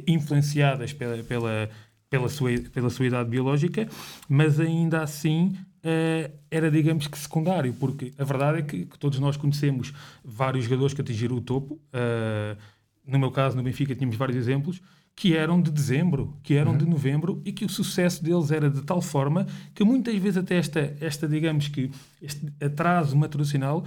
influenciadas 0.07 0.93
pela, 0.93 1.21
pela, 1.23 1.69
pela, 2.09 2.29
sua, 2.29 2.51
pela 2.71 2.89
sua 2.89 3.05
idade 3.05 3.29
biológica, 3.29 3.87
mas 4.29 4.59
ainda 4.59 5.01
assim 5.01 5.57
uh, 5.83 6.31
era, 6.49 6.71
digamos 6.71 7.07
que, 7.07 7.17
secundário, 7.17 7.73
porque 7.73 8.13
a 8.17 8.23
verdade 8.23 8.59
é 8.59 8.61
que, 8.61 8.85
que, 8.85 8.97
todos 8.97 9.19
nós 9.19 9.37
conhecemos 9.37 9.93
vários 10.23 10.65
jogadores 10.65 10.93
que 10.93 11.01
atingiram 11.01 11.35
o 11.35 11.41
topo. 11.41 11.75
Uh, 11.75 12.57
no 13.05 13.19
meu 13.19 13.31
caso, 13.31 13.57
no 13.57 13.63
Benfica, 13.63 13.93
tínhamos 13.93 14.15
vários 14.15 14.37
exemplos 14.37 14.81
que 15.15 15.35
eram 15.35 15.61
de 15.61 15.71
dezembro, 15.71 16.37
que 16.43 16.55
eram 16.55 16.71
uhum. 16.71 16.77
de 16.77 16.85
novembro 16.85 17.41
e 17.45 17.51
que 17.51 17.65
o 17.65 17.69
sucesso 17.69 18.23
deles 18.23 18.51
era 18.51 18.69
de 18.69 18.81
tal 18.81 19.01
forma 19.01 19.45
que 19.73 19.83
muitas 19.83 20.15
vezes 20.15 20.37
até 20.37 20.57
esta, 20.57 20.95
esta 20.99 21.27
digamos 21.27 21.67
que, 21.67 21.91
este 22.21 22.51
atraso 22.61 23.15
maturacional 23.15 23.83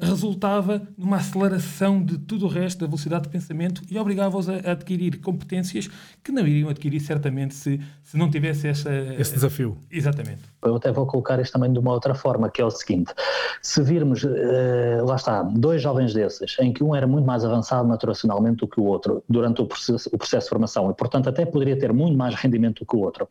resultava 0.00 0.82
numa 0.98 1.16
aceleração 1.16 2.02
de 2.02 2.18
tudo 2.18 2.46
o 2.46 2.48
resto 2.48 2.80
da 2.80 2.86
velocidade 2.86 3.24
de 3.24 3.28
pensamento 3.28 3.82
e 3.88 3.98
obrigava-os 3.98 4.48
a, 4.48 4.56
adquirir 4.72 5.20
competências 5.20 5.88
que 6.24 6.32
não 6.32 6.46
iriam 6.46 6.68
adquirir 6.68 7.00
certamente 7.00 7.54
se, 7.54 7.80
se 8.02 8.16
não 8.16 8.28
tivesse 8.28 8.66
essa, 8.66 8.90
esse 9.18 9.34
desafio. 9.34 9.78
Exatamente. 9.90 10.42
Eu 10.64 10.76
até 10.76 10.90
vou 10.90 11.06
colocar 11.06 11.38
isto 11.40 11.52
também 11.52 11.72
de 11.72 11.78
uma 11.78 11.92
outra 11.92 12.14
forma, 12.14 12.50
que 12.50 12.60
é 12.60 12.64
o 12.64 12.70
seguinte: 12.70 13.14
se 13.62 13.80
virmos, 13.82 14.24
uh, 14.24 15.04
lá 15.04 15.16
está, 15.16 15.42
dois 15.42 15.80
jovens 15.80 16.12
desses, 16.12 16.56
em 16.58 16.72
que 16.72 16.82
um 16.82 16.94
era 16.94 17.06
muito 17.06 17.24
mais 17.24 17.44
avançado 17.44 17.88
maturacionalmente 17.88 18.58
do 18.58 18.68
que 18.68 18.80
o 18.80 18.84
outro 18.84 19.22
durante 19.28 19.62
o 19.62 19.66
processo, 19.66 20.10
o 20.12 20.18
processo 20.18 20.46
de 20.46 20.50
formação 20.50 20.90
e, 20.90 20.94
portanto, 20.94 21.28
até 21.28 21.46
poderia 21.46 21.78
ter 21.78 21.92
muito 21.92 22.16
mais 22.16 22.34
rendimento 22.34 22.80
do 22.80 22.86
que 22.86 22.96
o 22.96 23.00
outro, 23.00 23.28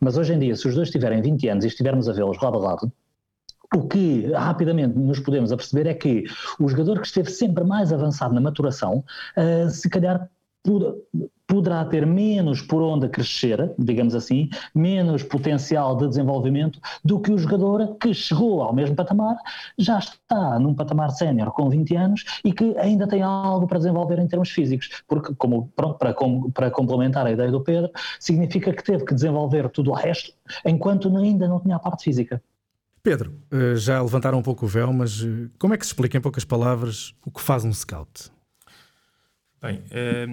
mas 0.00 0.16
hoje 0.16 0.32
em 0.32 0.38
dia, 0.38 0.56
se 0.56 0.66
os 0.66 0.74
dois 0.74 0.90
tiverem 0.90 1.20
20 1.20 1.48
anos 1.48 1.64
e 1.64 1.68
estivermos 1.68 2.08
a 2.08 2.12
vê-los 2.12 2.40
lado 2.40 2.56
a 2.56 2.60
lado, 2.60 2.92
o 3.74 3.88
que 3.88 4.30
rapidamente 4.32 4.98
nos 4.98 5.20
podemos 5.20 5.52
aperceber 5.52 5.86
é 5.86 5.94
que 5.94 6.24
o 6.58 6.68
jogador 6.68 7.00
que 7.00 7.06
esteve 7.06 7.30
sempre 7.30 7.64
mais 7.64 7.92
avançado 7.92 8.34
na 8.34 8.40
maturação, 8.40 9.04
uh, 9.36 9.70
se 9.70 9.88
calhar 9.88 10.28
poderá 11.46 11.84
ter 11.84 12.06
menos 12.06 12.62
por 12.62 12.80
onde 12.80 13.08
crescer, 13.08 13.74
digamos 13.78 14.14
assim, 14.14 14.48
menos 14.74 15.22
potencial 15.22 15.96
de 15.96 16.08
desenvolvimento 16.08 16.80
do 17.04 17.20
que 17.20 17.32
o 17.32 17.36
jogador 17.36 17.96
que 17.96 18.14
chegou 18.14 18.62
ao 18.62 18.72
mesmo 18.72 18.94
patamar, 18.94 19.36
já 19.76 19.98
está 19.98 20.58
num 20.58 20.72
patamar 20.72 21.10
sénior 21.10 21.50
com 21.52 21.68
20 21.68 21.96
anos 21.96 22.24
e 22.44 22.52
que 22.52 22.76
ainda 22.78 23.06
tem 23.06 23.22
algo 23.22 23.66
para 23.66 23.78
desenvolver 23.78 24.18
em 24.18 24.28
termos 24.28 24.50
físicos, 24.50 25.02
porque 25.06 25.34
como 25.34 25.68
para, 25.74 26.14
para 26.54 26.70
complementar 26.70 27.26
a 27.26 27.32
ideia 27.32 27.50
do 27.50 27.60
Pedro, 27.60 27.90
significa 28.18 28.72
que 28.72 28.84
teve 28.84 29.04
que 29.04 29.14
desenvolver 29.14 29.68
tudo 29.68 29.90
o 29.90 29.94
resto 29.94 30.32
enquanto 30.64 31.14
ainda 31.18 31.48
não 31.48 31.60
tinha 31.60 31.76
a 31.76 31.80
parte 31.80 32.04
física. 32.04 32.40
Pedro, 33.02 33.34
eh, 33.50 33.74
já 33.74 34.00
levantaram 34.00 34.38
um 34.38 34.42
pouco 34.42 34.64
o 34.64 34.68
véu, 34.68 34.92
mas 34.92 35.22
eh, 35.24 35.48
como 35.58 35.74
é 35.74 35.76
que 35.76 35.84
se 35.84 35.90
explica 35.90 36.16
em 36.16 36.20
poucas 36.20 36.44
palavras 36.44 37.12
o 37.26 37.32
que 37.32 37.40
faz 37.40 37.64
um 37.64 37.72
scout? 37.72 38.30
Bem, 39.60 39.82
eh, 39.90 40.26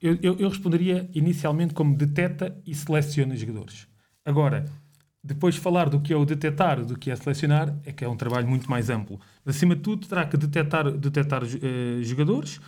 eu, 0.00 0.48
responderia 0.48 1.08
inicialmente 1.14 1.74
como 1.74 1.94
deteta 1.94 2.56
e 2.66 2.74
seleciona 2.74 3.36
jogadores. 3.36 3.86
Agora, 4.24 4.64
depois 5.22 5.56
de 5.56 5.60
falar 5.60 5.90
do 5.90 6.00
que 6.00 6.14
é 6.14 6.16
o 6.16 6.24
detectar, 6.24 6.82
do 6.82 6.98
que 6.98 7.10
é 7.10 7.16
selecionar, 7.16 7.76
é 7.84 7.92
que 7.92 8.04
é 8.04 8.08
um 8.08 8.16
trabalho 8.16 8.46
muito 8.46 8.70
mais 8.70 8.88
amplo. 8.88 9.20
Mas, 9.44 9.56
acima 9.56 9.74
de 9.74 9.82
tudo, 9.82 10.06
terá 10.06 10.24
que 10.24 10.36
detectar, 10.36 10.90
detectar 10.90 11.42
uh, 11.42 12.02
jogadores 12.02 12.60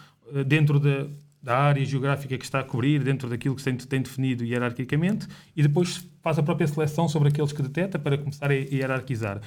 dentro 0.47 0.81
da, 0.81 1.07
da 1.43 1.57
área 1.57 1.85
geográfica 1.85 2.37
que 2.37 2.45
está 2.45 2.61
a 2.61 2.65
cobrir, 2.65 3.03
dentro 3.03 3.29
daquilo 3.29 3.55
que 3.55 3.63
se 3.63 3.73
tem 3.75 4.03
definido 4.03 4.45
hierarquicamente, 4.45 5.29
e 5.57 5.63
depois 5.63 6.07
faz 6.29 6.39
a 6.39 6.43
própria 6.43 6.69
seleção 6.69 7.09
sobre 7.09 7.29
aqueles 7.29 7.53
que 7.53 7.63
detecta 7.63 7.99
para 7.99 8.19
começar 8.19 8.51
a 8.51 8.55
hierarquizar. 8.55 9.41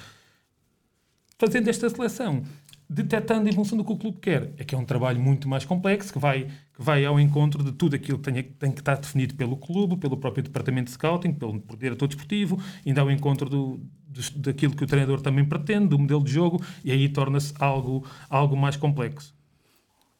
Fazendo 1.38 1.68
esta 1.68 1.88
seleção, 1.88 2.42
detectando 2.90 3.48
em 3.48 3.52
função 3.52 3.78
do 3.78 3.84
que 3.84 3.92
o 3.92 3.96
clube 3.96 4.18
quer. 4.18 4.52
É 4.58 4.64
que 4.64 4.74
é 4.74 4.78
um 4.78 4.84
trabalho 4.84 5.20
muito 5.20 5.48
mais 5.48 5.64
complexo, 5.64 6.12
que 6.12 6.18
vai, 6.18 6.48
que 6.74 6.82
vai 6.82 7.04
ao 7.04 7.20
encontro 7.20 7.62
de 7.62 7.70
tudo 7.70 7.94
aquilo 7.94 8.18
que 8.18 8.32
tem, 8.32 8.42
tem 8.42 8.72
que 8.72 8.80
estar 8.80 8.96
definido 8.96 9.36
pelo 9.36 9.56
clube, 9.56 9.96
pelo 9.96 10.16
próprio 10.16 10.42
departamento 10.42 10.86
de 10.86 10.92
scouting, 10.92 11.32
pelo 11.34 11.62
diretor 11.78 12.08
desportivo, 12.08 12.60
ainda 12.84 13.00
ao 13.00 13.10
encontro 13.12 13.48
do, 13.48 13.80
do, 14.08 14.38
daquilo 14.38 14.74
que 14.74 14.82
o 14.82 14.86
treinador 14.86 15.20
também 15.20 15.44
pretende, 15.44 15.86
do 15.86 15.98
modelo 15.98 16.24
de 16.24 16.32
jogo, 16.32 16.60
e 16.84 16.90
aí 16.90 17.08
torna-se 17.08 17.54
algo, 17.60 18.04
algo 18.28 18.56
mais 18.56 18.76
complexo. 18.76 19.32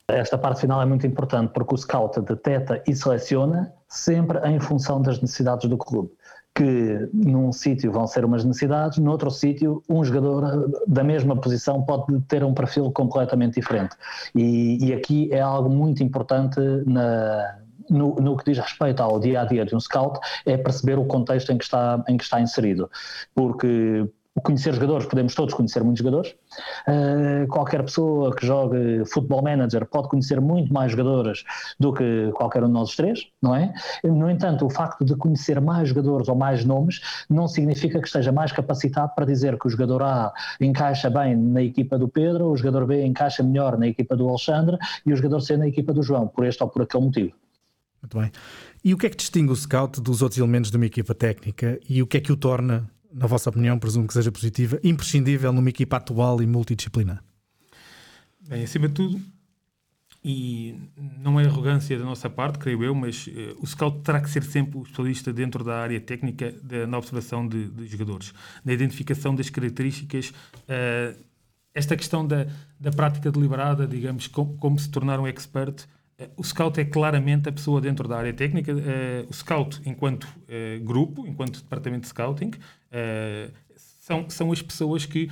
Esta 0.06 0.38
parte 0.38 0.60
final 0.60 0.80
é 0.80 0.86
muito 0.86 1.06
importante 1.06 1.50
porque 1.52 1.74
o 1.74 1.76
scout 1.78 2.20
detecta 2.20 2.82
e 2.86 2.94
seleciona 2.94 3.72
sempre 3.88 4.38
em 4.48 4.60
função 4.60 5.02
das 5.02 5.20
necessidades 5.20 5.68
do 5.68 5.76
clube 5.76 6.10
que 6.54 7.08
num 7.14 7.50
sítio 7.50 7.90
vão 7.90 8.06
ser 8.06 8.24
umas 8.24 8.44
necessidades, 8.44 8.98
noutro 8.98 9.30
sítio 9.30 9.82
um 9.88 10.04
jogador 10.04 10.70
da 10.86 11.02
mesma 11.02 11.34
posição 11.34 11.82
pode 11.82 12.20
ter 12.22 12.44
um 12.44 12.52
perfil 12.52 12.90
completamente 12.90 13.54
diferente. 13.54 13.96
E, 14.34 14.84
e 14.84 14.92
aqui 14.92 15.32
é 15.32 15.40
algo 15.40 15.70
muito 15.70 16.02
importante 16.02 16.60
na, 16.86 17.58
no, 17.88 18.16
no, 18.16 18.36
que 18.36 18.50
diz 18.50 18.58
respeito 18.58 19.02
ao 19.02 19.18
dia 19.18 19.40
a 19.40 19.44
dia 19.44 19.64
de 19.64 19.74
um 19.74 19.80
scout, 19.80 20.20
é 20.44 20.56
perceber 20.56 20.98
o 20.98 21.04
contexto 21.04 21.50
em 21.52 21.58
que 21.58 21.64
está, 21.64 22.04
em 22.06 22.16
que 22.16 22.24
está 22.24 22.40
inserido. 22.40 22.90
Porque 23.34 24.06
o 24.34 24.40
conhecer 24.40 24.72
jogadores, 24.72 25.06
podemos 25.06 25.34
todos 25.34 25.54
conhecer 25.54 25.82
muitos 25.84 25.98
jogadores. 25.98 26.34
Uh, 26.88 27.46
qualquer 27.48 27.82
pessoa 27.82 28.34
que 28.34 28.46
jogue 28.46 29.04
Football 29.06 29.42
Manager 29.42 29.86
pode 29.86 30.08
conhecer 30.08 30.40
muito 30.40 30.72
mais 30.72 30.92
jogadores 30.92 31.44
do 31.78 31.92
que 31.92 32.30
qualquer 32.34 32.64
um 32.64 32.66
de 32.66 32.72
nós 32.72 32.96
três, 32.96 33.26
não 33.42 33.54
é? 33.54 33.72
No 34.02 34.30
entanto, 34.30 34.64
o 34.64 34.70
facto 34.70 35.04
de 35.04 35.14
conhecer 35.16 35.60
mais 35.60 35.90
jogadores 35.90 36.28
ou 36.28 36.34
mais 36.34 36.64
nomes 36.64 37.00
não 37.28 37.46
significa 37.46 38.00
que 38.00 38.06
esteja 38.06 38.32
mais 38.32 38.52
capacitado 38.52 39.12
para 39.14 39.26
dizer 39.26 39.58
que 39.58 39.66
o 39.66 39.70
jogador 39.70 40.02
A 40.02 40.32
encaixa 40.60 41.10
bem 41.10 41.36
na 41.36 41.62
equipa 41.62 41.98
do 41.98 42.08
Pedro, 42.08 42.46
o 42.46 42.56
jogador 42.56 42.86
B 42.86 43.04
encaixa 43.04 43.42
melhor 43.42 43.76
na 43.76 43.86
equipa 43.86 44.16
do 44.16 44.28
Alexandre 44.28 44.78
e 45.04 45.12
o 45.12 45.16
jogador 45.16 45.40
C 45.40 45.56
na 45.56 45.68
equipa 45.68 45.92
do 45.92 46.02
João, 46.02 46.26
por 46.26 46.46
este 46.46 46.62
ou 46.62 46.70
por 46.70 46.82
aquele 46.82 47.04
motivo. 47.04 47.32
Muito 48.02 48.18
bem. 48.18 48.32
E 48.82 48.94
o 48.94 48.98
que 48.98 49.06
é 49.06 49.10
que 49.10 49.16
distingue 49.16 49.52
o 49.52 49.56
scout 49.56 50.00
dos 50.00 50.22
outros 50.22 50.38
elementos 50.38 50.70
de 50.70 50.76
uma 50.76 50.86
equipa 50.86 51.14
técnica 51.14 51.78
e 51.88 52.02
o 52.02 52.06
que 52.06 52.16
é 52.16 52.20
que 52.20 52.32
o 52.32 52.36
torna 52.36 52.90
na 53.12 53.26
vossa 53.26 53.50
opinião, 53.50 53.78
presumo 53.78 54.06
que 54.06 54.14
seja 54.14 54.32
positiva, 54.32 54.78
imprescindível 54.82 55.52
numa 55.52 55.68
equipa 55.68 55.96
atual 55.96 56.42
e 56.42 56.46
multidisciplinar? 56.46 57.22
Bem, 58.48 58.64
acima 58.64 58.88
de 58.88 58.94
tudo, 58.94 59.20
e 60.24 60.76
não 61.18 61.40
é 61.40 61.44
arrogância 61.44 61.98
da 61.98 62.04
nossa 62.04 62.30
parte, 62.30 62.58
creio 62.58 62.84
eu, 62.84 62.94
mas 62.94 63.26
uh, 63.26 63.30
o 63.60 63.66
scout 63.66 64.00
terá 64.02 64.20
que 64.20 64.30
ser 64.30 64.44
sempre 64.44 64.78
o 64.78 64.82
especialista 64.82 65.32
dentro 65.32 65.64
da 65.64 65.80
área 65.80 66.00
técnica 66.00 66.52
de, 66.62 66.86
na 66.86 66.98
observação 66.98 67.46
de, 67.46 67.68
de, 67.68 67.86
jogadores, 67.86 68.32
na 68.64 68.72
identificação 68.72 69.34
das 69.34 69.50
características, 69.50 70.30
uh, 70.30 71.18
esta 71.74 71.96
questão 71.96 72.26
da, 72.26 72.46
da 72.78 72.90
prática 72.90 73.32
deliberada, 73.32 73.86
digamos, 73.86 74.28
com, 74.28 74.56
como 74.58 74.78
se 74.78 74.88
tornar 74.90 75.18
um 75.18 75.26
expert 75.26 75.86
o 76.36 76.44
scout 76.44 76.80
é 76.80 76.84
claramente 76.84 77.48
a 77.48 77.52
pessoa 77.52 77.80
dentro 77.80 78.08
da 78.08 78.16
área 78.16 78.32
técnica. 78.32 78.72
Uh, 78.72 79.28
o 79.28 79.32
scout, 79.32 79.80
enquanto 79.84 80.24
uh, 80.24 80.84
grupo, 80.84 81.26
enquanto 81.26 81.62
departamento 81.62 82.02
de 82.02 82.08
scouting, 82.08 82.50
são, 83.76 84.28
são 84.28 84.52
as 84.52 84.60
pessoas 84.60 85.06
que 85.06 85.30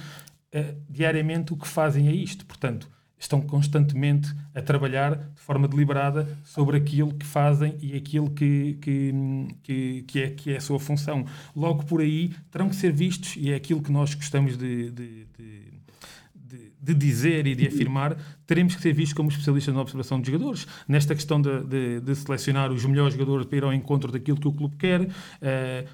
diariamente 0.88 1.52
o 1.52 1.56
que 1.56 1.68
fazem 1.68 2.08
é 2.08 2.12
isto. 2.12 2.46
Portanto, 2.46 2.88
estão 3.20 3.40
constantemente 3.42 4.34
a 4.54 4.62
trabalhar 4.62 5.14
de 5.14 5.40
forma 5.40 5.68
deliberada 5.68 6.26
sobre 6.42 6.78
aquilo 6.78 7.12
que 7.12 7.26
fazem 7.26 7.76
e 7.80 7.94
aquilo 7.94 8.30
que, 8.30 8.78
que, 8.80 9.14
que, 9.62 10.02
que, 10.08 10.22
é, 10.22 10.30
que 10.30 10.52
é 10.52 10.56
a 10.56 10.60
sua 10.60 10.80
função. 10.80 11.26
Logo 11.54 11.84
por 11.84 12.00
aí 12.00 12.32
terão 12.50 12.70
que 12.70 12.76
ser 12.76 12.92
vistos, 12.92 13.36
e 13.36 13.52
é 13.52 13.54
aquilo 13.54 13.82
que 13.82 13.92
nós 13.92 14.14
gostamos 14.14 14.56
de, 14.56 14.90
de, 14.90 15.26
de 15.38 15.69
de 16.80 16.94
dizer 16.94 17.46
e 17.46 17.54
de 17.54 17.66
afirmar, 17.66 18.16
teremos 18.46 18.74
que 18.74 18.80
ser 18.80 18.92
vistos 18.92 19.12
como 19.12 19.28
especialistas 19.28 19.74
na 19.74 19.80
observação 19.80 20.20
de 20.20 20.30
jogadores. 20.30 20.66
Nesta 20.88 21.14
questão 21.14 21.40
de, 21.40 21.64
de, 21.64 22.00
de 22.00 22.14
selecionar 22.14 22.72
os 22.72 22.84
melhores 22.84 23.14
jogadores 23.14 23.46
para 23.46 23.58
ir 23.58 23.64
ao 23.64 23.74
encontro 23.74 24.10
daquilo 24.10 24.40
que 24.40 24.48
o 24.48 24.52
clube 24.52 24.76
quer, 24.76 25.02
uh, 25.02 25.88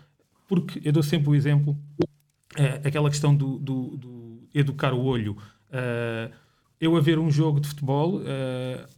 porque 0.46 0.80
eu 0.84 0.92
dou 0.92 1.02
sempre 1.02 1.28
o 1.30 1.34
exemplo, 1.34 1.72
uh, 1.72 2.86
aquela 2.86 3.10
questão 3.10 3.34
do, 3.34 3.58
do, 3.58 3.96
do, 3.96 4.48
educar 4.54 4.94
o 4.94 5.02
olho. 5.02 5.36
Uh, 5.68 6.45
eu 6.78 6.94
a 6.94 7.00
ver 7.00 7.18
um 7.18 7.30
jogo 7.30 7.58
de 7.58 7.68
futebol, 7.68 8.16
uh, 8.16 8.22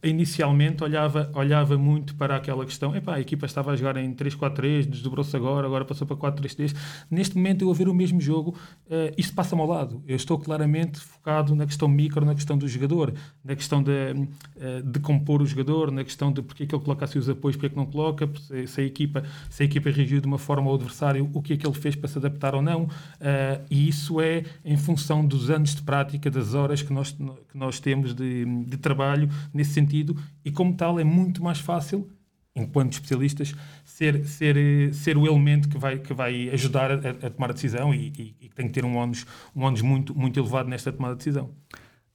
inicialmente 0.03 0.83
olhava, 0.83 1.31
olhava 1.33 1.77
muito 1.77 2.13
para 2.15 2.35
aquela 2.35 2.65
questão, 2.65 2.93
epá, 2.93 3.15
a 3.15 3.21
equipa 3.21 3.45
estava 3.45 3.71
a 3.71 3.75
jogar 3.75 3.95
em 3.95 4.13
3-4-3, 4.13 4.85
desdobrou-se 4.85 5.33
agora, 5.35 5.65
agora 5.65 5.85
passou 5.85 6.05
para 6.05 6.17
4-3-3. 6.17 6.75
Neste 7.09 7.37
momento 7.37 7.63
eu 7.63 7.71
a 7.71 7.73
ver 7.73 7.87
o 7.87 7.93
mesmo 7.93 8.19
jogo, 8.19 8.51
uh, 8.87 9.13
isto 9.17 9.33
passa-me 9.33 9.61
ao 9.61 9.67
lado. 9.67 10.03
Eu 10.05 10.17
estou 10.17 10.37
claramente 10.37 10.99
focado 10.99 11.55
na 11.55 11.65
questão 11.65 11.87
micro, 11.87 12.25
na 12.25 12.35
questão 12.35 12.57
do 12.57 12.67
jogador, 12.67 13.13
na 13.43 13.55
questão 13.55 13.81
de, 13.81 13.91
uh, 13.91 14.83
de 14.83 14.99
compor 14.99 15.41
o 15.41 15.45
jogador, 15.45 15.89
na 15.89 16.03
questão 16.03 16.33
de 16.33 16.41
porque 16.41 16.63
é 16.63 16.65
que 16.65 16.75
ele 16.75 16.83
coloca 16.83 17.05
assim 17.05 17.17
os 17.17 17.29
apoios, 17.29 17.55
porque 17.55 17.67
é 17.67 17.69
que 17.69 17.77
não 17.77 17.85
coloca, 17.85 18.29
se, 18.41 18.67
se, 18.67 18.81
a 18.81 18.83
equipa, 18.83 19.23
se 19.49 19.63
a 19.63 19.65
equipa 19.65 19.89
reagiu 19.89 20.19
de 20.19 20.27
uma 20.27 20.37
forma 20.37 20.67
ao 20.69 20.75
adversário, 20.75 21.29
o 21.33 21.41
que 21.41 21.53
é 21.53 21.57
que 21.57 21.65
ele 21.65 21.75
fez 21.75 21.95
para 21.95 22.09
se 22.09 22.17
adaptar 22.17 22.55
ou 22.55 22.61
não. 22.61 22.83
Uh, 22.83 23.63
e 23.71 23.87
isso 23.87 24.19
é 24.19 24.43
em 24.65 24.75
função 24.75 25.25
dos 25.25 25.49
anos 25.49 25.75
de 25.75 25.81
prática, 25.81 26.29
das 26.29 26.53
horas 26.53 26.81
que 26.81 26.91
nós, 26.91 27.11
que 27.11 27.57
nós 27.57 27.68
nós 27.69 27.79
temos 27.79 28.15
de, 28.15 28.45
de 28.65 28.77
trabalho 28.77 29.29
nesse 29.53 29.73
sentido 29.73 30.17
e, 30.43 30.51
como 30.51 30.75
tal, 30.75 30.99
é 30.99 31.03
muito 31.03 31.43
mais 31.43 31.59
fácil 31.59 32.09
enquanto 32.55 32.93
especialistas, 32.93 33.53
ser, 33.85 34.25
ser, 34.25 34.93
ser 34.93 35.15
o 35.15 35.25
elemento 35.25 35.69
que 35.69 35.77
vai, 35.77 35.99
que 35.99 36.13
vai 36.13 36.49
ajudar 36.49 36.91
a, 36.91 36.95
a 36.95 37.29
tomar 37.29 37.51
a 37.51 37.53
decisão 37.53 37.93
e, 37.93 38.11
e, 38.17 38.35
e, 38.41 38.49
tem 38.49 38.67
que 38.67 38.73
ter 38.73 38.83
um 38.83 38.97
ónus, 38.97 39.25
um 39.55 39.61
ónus 39.63 39.81
muito, 39.81 40.15
muito 40.15 40.39
elevado 40.39 40.67
nesta 40.67 40.91
tomada 40.91 41.13
de 41.13 41.19
decisão. 41.19 41.51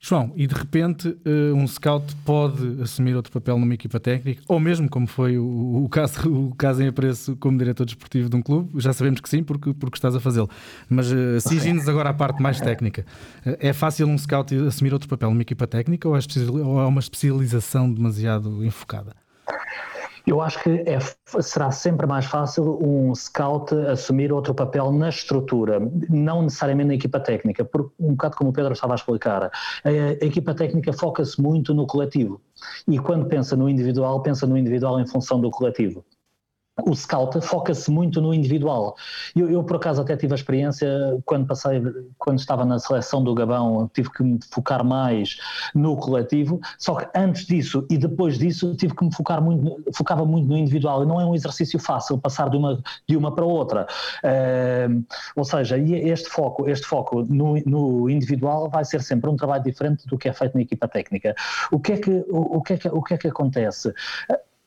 João, 0.06 0.34
e 0.36 0.46
de 0.46 0.54
repente 0.54 1.16
eh, 1.24 1.50
um 1.54 1.66
scout 1.66 2.14
pode 2.26 2.82
assumir 2.82 3.16
outro 3.16 3.32
papel 3.32 3.58
numa 3.58 3.72
equipa 3.72 3.98
técnica, 3.98 4.42
ou 4.46 4.60
mesmo 4.60 4.86
como 4.86 5.06
foi 5.06 5.38
o, 5.38 5.88
caso, 5.90 6.28
o 6.28 6.54
caso 6.54 6.82
em 6.82 6.88
apreço 6.88 7.34
como 7.36 7.56
diretor 7.56 7.86
desportivo 7.86 8.28
de 8.28 8.36
um 8.36 8.42
clube, 8.42 8.78
já 8.82 8.92
sabemos 8.92 9.22
que 9.22 9.28
sim, 9.30 9.42
porque, 9.42 9.72
porque 9.72 9.96
estás 9.96 10.14
a 10.14 10.20
fazê-lo. 10.20 10.50
Mas 10.90 11.10
uh, 11.10 11.88
agora 11.88 12.10
à 12.10 12.12
parte 12.12 12.42
mais 12.42 12.60
técnica. 12.60 13.06
É 13.46 13.72
fácil 13.72 14.06
um 14.06 14.18
scout 14.18 14.54
assumir 14.54 14.92
outro 14.92 15.08
papel 15.08 15.30
numa 15.30 15.40
equipa 15.40 15.66
técnica 15.66 16.06
ou 16.06 16.14
é, 16.14 16.20
ou 16.50 16.80
é 16.82 16.86
uma 16.86 17.00
especialização 17.00 17.90
demasiado 17.90 18.62
enfocada? 18.62 19.16
Eu 20.26 20.40
acho 20.40 20.62
que 20.62 20.70
é, 20.86 20.98
será 21.42 21.70
sempre 21.70 22.06
mais 22.06 22.24
fácil 22.24 22.78
um 22.82 23.14
scout 23.14 23.74
assumir 23.74 24.32
outro 24.32 24.54
papel 24.54 24.90
na 24.90 25.10
estrutura, 25.10 25.78
não 26.08 26.42
necessariamente 26.42 26.88
na 26.88 26.94
equipa 26.94 27.20
técnica, 27.20 27.62
porque 27.64 27.92
um 28.00 28.12
bocado 28.12 28.36
como 28.36 28.50
o 28.50 28.52
Pedro 28.52 28.72
estava 28.72 28.94
a 28.94 28.96
explicar, 28.96 29.44
a, 29.44 29.50
a 29.84 30.24
equipa 30.24 30.54
técnica 30.54 30.92
foca-se 30.94 31.40
muito 31.40 31.74
no 31.74 31.86
coletivo. 31.86 32.40
E 32.88 32.98
quando 32.98 33.26
pensa 33.26 33.54
no 33.54 33.68
individual, 33.68 34.22
pensa 34.22 34.46
no 34.46 34.56
individual 34.56 34.98
em 34.98 35.06
função 35.06 35.40
do 35.40 35.50
coletivo 35.50 36.04
o 36.82 36.94
scout 36.94 37.40
foca-se 37.40 37.90
muito 37.90 38.20
no 38.20 38.34
individual. 38.34 38.96
Eu, 39.36 39.48
eu, 39.48 39.62
por 39.62 39.76
acaso 39.76 40.02
até 40.02 40.16
tive 40.16 40.32
a 40.32 40.36
experiência 40.36 40.88
quando 41.24 41.46
passei, 41.46 41.80
quando 42.18 42.38
estava 42.38 42.64
na 42.64 42.78
seleção 42.78 43.22
do 43.22 43.32
Gabão, 43.34 43.88
tive 43.94 44.10
que 44.10 44.22
me 44.22 44.38
focar 44.50 44.84
mais 44.84 45.38
no 45.74 45.96
coletivo, 45.96 46.60
só 46.78 46.96
que 46.96 47.06
antes 47.16 47.46
disso 47.46 47.86
e 47.88 47.96
depois 47.96 48.38
disso 48.38 48.74
tive 48.74 48.94
que 48.94 49.04
me 49.04 49.14
focar 49.14 49.40
muito, 49.40 49.82
focava 49.94 50.24
muito 50.24 50.48
no 50.48 50.56
individual 50.56 51.04
e 51.04 51.06
não 51.06 51.20
é 51.20 51.24
um 51.24 51.34
exercício 51.34 51.78
fácil 51.78 52.18
passar 52.18 52.50
de 52.50 52.56
uma, 52.56 52.82
de 53.08 53.16
uma 53.16 53.32
para 53.32 53.44
outra. 53.44 53.86
Uh, 54.24 55.04
ou 55.36 55.44
seja, 55.44 55.78
este 55.78 56.28
foco, 56.28 56.68
este 56.68 56.86
foco 56.86 57.22
no, 57.22 57.54
no, 57.64 58.10
individual 58.10 58.68
vai 58.68 58.84
ser 58.84 59.00
sempre 59.02 59.30
um 59.30 59.36
trabalho 59.36 59.62
diferente 59.62 60.06
do 60.06 60.18
que 60.18 60.28
é 60.28 60.32
feito 60.32 60.54
na 60.54 60.62
equipa 60.62 60.88
técnica. 60.88 61.34
O 61.70 61.78
que 61.78 61.92
é 61.92 61.96
que, 61.96 62.10
o, 62.28 62.56
o 62.56 62.62
que, 62.62 62.72
é 62.72 62.76
que, 62.78 62.88
o 62.88 63.02
que, 63.02 63.14
é 63.14 63.18
que 63.18 63.28
acontece? 63.28 63.92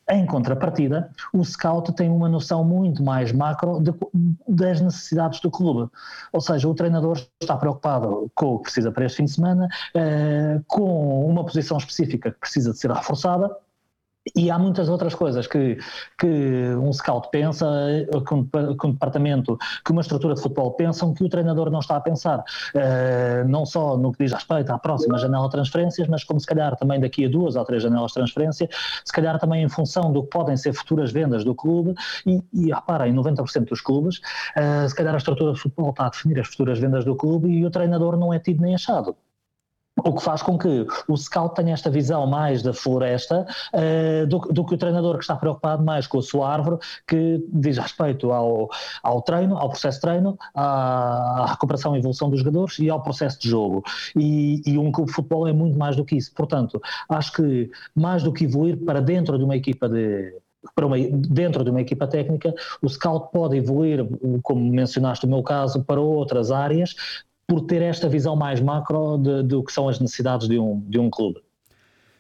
Em 0.10 0.26
contrapartida, 0.26 1.12
o 1.34 1.44
scout 1.44 1.92
tem 1.92 2.10
uma 2.10 2.30
noção 2.30 2.64
muito 2.64 3.04
mais 3.04 3.34
macro 3.34 3.82
de, 3.82 3.94
das 4.48 4.80
necessidades 4.80 5.42
do 5.42 5.52
clube. 5.52 5.92
Ou 6.32 6.40
seja, 6.40 6.68
o 6.68 6.74
treinador 6.74 7.22
está 7.42 7.58
preocupado 7.58 8.32
com 8.34 8.54
o 8.54 8.58
que 8.60 8.64
precisa 8.64 8.90
para 8.90 9.06
este 9.06 9.18
fim 9.18 9.26
de 9.26 9.32
semana, 9.32 9.68
eh, 9.94 10.62
com 10.66 11.30
uma 11.30 11.44
posição 11.44 11.78
específica 11.78 12.32
que 12.32 12.40
precisa 12.40 12.72
de 12.72 12.80
ser 12.80 12.90
reforçada 12.90 13.54
e 14.36 14.50
há 14.52 14.58
muitas 14.58 14.90
outras 14.90 15.14
coisas 15.14 15.48
que, 15.48 15.78
que 16.18 16.28
um 16.80 16.92
scout 16.92 17.30
pensa, 17.32 17.66
que 18.28 18.34
um, 18.34 18.46
que 18.46 18.88
um, 18.88 18.92
departamento, 18.92 19.58
que 19.84 19.92
uma 19.92 20.02
estrutura 20.02 20.36
de 20.36 20.42
futebol 20.42 20.72
pensam 20.74 21.14
que 21.14 21.24
o 21.24 21.30
treinador 21.30 21.70
não 21.70 21.80
está 21.80 21.98
a 21.98 22.02
pensar. 22.02 22.40
Uh, 22.40 23.48
não 23.48 23.66
só 23.66 23.98
no 23.98 24.12
que 24.12 24.24
diz 24.24 24.34
respeito 24.34 24.72
à 24.72 24.78
próxima 24.78 25.18
janela 25.18 25.46
de 25.46 25.52
transferências, 25.52 26.08
mas 26.08 26.24
como 26.24 26.40
se 26.40 26.46
calhar 26.46 26.76
também 26.76 27.00
daqui 27.00 27.26
a 27.26 27.30
duas 27.30 27.56
ou 27.56 27.66
três 27.66 27.84
janelas 27.84 28.12
de 28.12 28.16
transferência, 28.16 28.70
se 29.04 29.14
calhar 29.14 29.40
também 29.40 29.64
em 29.64 29.70
função 29.70 30.12
do 30.12 30.24
que 30.24 30.30
podem 30.30 30.58
ser 30.58 30.74
futuras 30.74 31.12
vendas 31.12 31.44
do 31.44 31.56
clube. 31.56 31.94
E, 32.26 32.42
e 32.54 32.74
repara, 32.74 33.08
em 33.08 33.14
90% 33.14 33.70
dos 33.70 33.82
clubes, 33.82 34.18
uh, 34.18 34.88
se 34.88 34.96
calhar 34.96 35.14
a 35.14 35.18
estrutura 35.18 35.54
de 35.54 35.60
futebol 35.60 35.90
está 35.90 36.08
a 36.08 36.10
definir 36.10 36.40
as 36.40 36.48
futuras 36.48 36.80
vendas 36.80 37.06
do 37.06 37.16
clube 37.16 37.50
e 37.50 37.66
o 37.66 37.70
treinador 37.70 38.18
não 38.18 38.34
é 38.34 38.40
tido 38.40 38.62
nem 38.62 38.76
achado. 38.76 39.16
O 40.04 40.14
que 40.14 40.24
faz 40.24 40.42
com 40.42 40.58
que 40.58 40.86
o 41.08 41.18
scout 41.18 41.56
tenha 41.56 41.74
esta 41.74 41.90
visão 41.90 42.28
mais 42.28 42.62
da 42.62 42.74
floresta 42.74 43.48
uh, 43.74 44.28
do, 44.28 44.40
do, 44.40 44.66
que 44.66 44.76
o 44.76 44.78
treinador 44.78 45.16
que 45.18 45.24
está 45.24 45.36
preocupado 45.36 45.84
mais 45.84 46.06
com 46.06 46.20
a 46.20 46.22
sua 46.22 46.52
árvore, 46.52 46.78
que 47.08 47.44
diz 47.52 47.78
respeito 47.78 48.32
ao, 48.32 48.70
ao 49.02 49.22
treino, 49.22 49.58
ao 49.58 49.70
processo 49.70 49.98
de 49.98 50.02
treino, 50.02 50.38
à, 50.54 51.44
à 51.44 51.46
recuperação 51.48 51.96
e 51.96 52.00
evolução 52.00 52.30
dos 52.30 52.40
jogadores 52.40 52.78
e 52.80 52.90
ao 52.90 53.02
processo 53.02 53.40
de 53.40 53.50
jogo. 53.50 53.84
E, 54.16 54.62
e, 54.66 54.78
um 54.78 54.92
clube 54.92 55.10
de 55.10 55.16
futebol 55.16 55.48
é 55.48 55.54
muito 55.54 55.78
mais 55.78 55.96
do 55.96 56.06
que 56.06 56.16
isso. 56.16 56.32
Portanto, 56.34 56.82
acho 57.10 57.34
que 57.34 57.70
mais 57.96 58.24
do 58.24 58.32
que 58.32 58.46
evoluir 58.46 58.78
para 58.78 59.02
dentro 59.02 59.38
de 59.38 59.44
uma 59.44 59.56
equipa 59.56 59.90
de, 59.90 60.34
para 60.76 60.86
uma, 60.86 60.98
dentro 60.98 61.64
de 61.64 61.70
uma 61.70 61.82
equipa 61.82 62.08
técnica, 62.08 62.54
o 62.82 62.90
scout 62.90 63.32
pode 63.32 63.58
evoluir, 63.58 64.06
como 64.44 64.64
mencionaste 64.72 65.26
o 65.26 65.30
meu 65.30 65.44
caso, 65.44 65.84
para 65.84 66.00
outras 66.00 66.52
áreas, 66.52 66.96
por 67.48 67.62
ter 67.62 67.82
esta 67.82 68.10
visão 68.10 68.36
mais 68.36 68.60
macro 68.60 69.18
do 69.18 69.64
que 69.64 69.72
são 69.72 69.88
as 69.88 70.00
necessidades 70.00 70.48
de 70.50 70.60
um, 70.60 70.82
de 70.82 71.00
um 71.00 71.10
clube. 71.10 71.40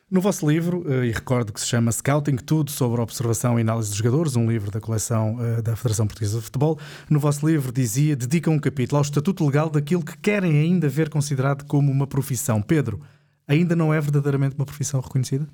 No 0.10 0.22
vosso 0.22 0.50
livro, 0.50 0.86
eh, 0.90 1.08
e 1.08 1.12
recordo 1.12 1.52
que 1.52 1.60
se 1.60 1.68
chama 1.68 1.92
Scouting, 1.92 2.38
tudo 2.38 2.72
sobre 2.72 3.02
observação 3.02 3.60
e 3.60 3.62
análise 3.62 3.90
dos 3.90 3.98
jogadores, 3.98 4.38
um 4.38 4.50
livro 4.50 4.72
da 4.72 4.80
coleção 4.80 5.38
eh, 5.42 5.62
da 5.62 5.76
Federação 5.76 6.08
Portuguesa 6.08 6.38
de 6.38 6.46
Futebol, 6.46 6.80
no 7.10 7.20
vosso 7.20 7.46
livro 7.46 7.74
dizia, 7.74 8.16
dedica 8.16 8.50
um 8.50 8.58
capítulo 8.58 9.00
ao 9.00 9.02
estatuto 9.02 9.46
legal 9.46 9.70
daquilo 9.70 10.06
que 10.06 10.18
querem 10.18 10.62
ainda 10.62 10.88
ver 10.88 11.10
considerado 11.10 11.66
como 11.66 11.92
uma 11.92 12.08
profissão. 12.08 12.62
Pedro, 12.62 13.02
ainda 13.46 13.76
não 13.76 13.94
é 13.94 14.00
verdadeiramente 14.00 14.56
uma 14.56 14.66
profissão 14.66 15.02
reconhecida? 15.02 15.46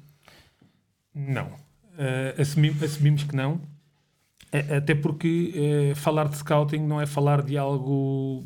Não. 1.15 1.47
Uh, 1.47 2.39
assumimos, 2.39 2.83
assumimos, 2.83 3.23
que 3.23 3.35
não, 3.35 3.59
até 4.75 4.93
porque 4.93 5.91
uh, 5.93 5.95
falar 5.95 6.27
de 6.27 6.37
scouting 6.37 6.85
não 6.85 7.01
é 7.01 7.07
falar 7.07 7.41
de 7.41 7.57
algo 7.57 8.45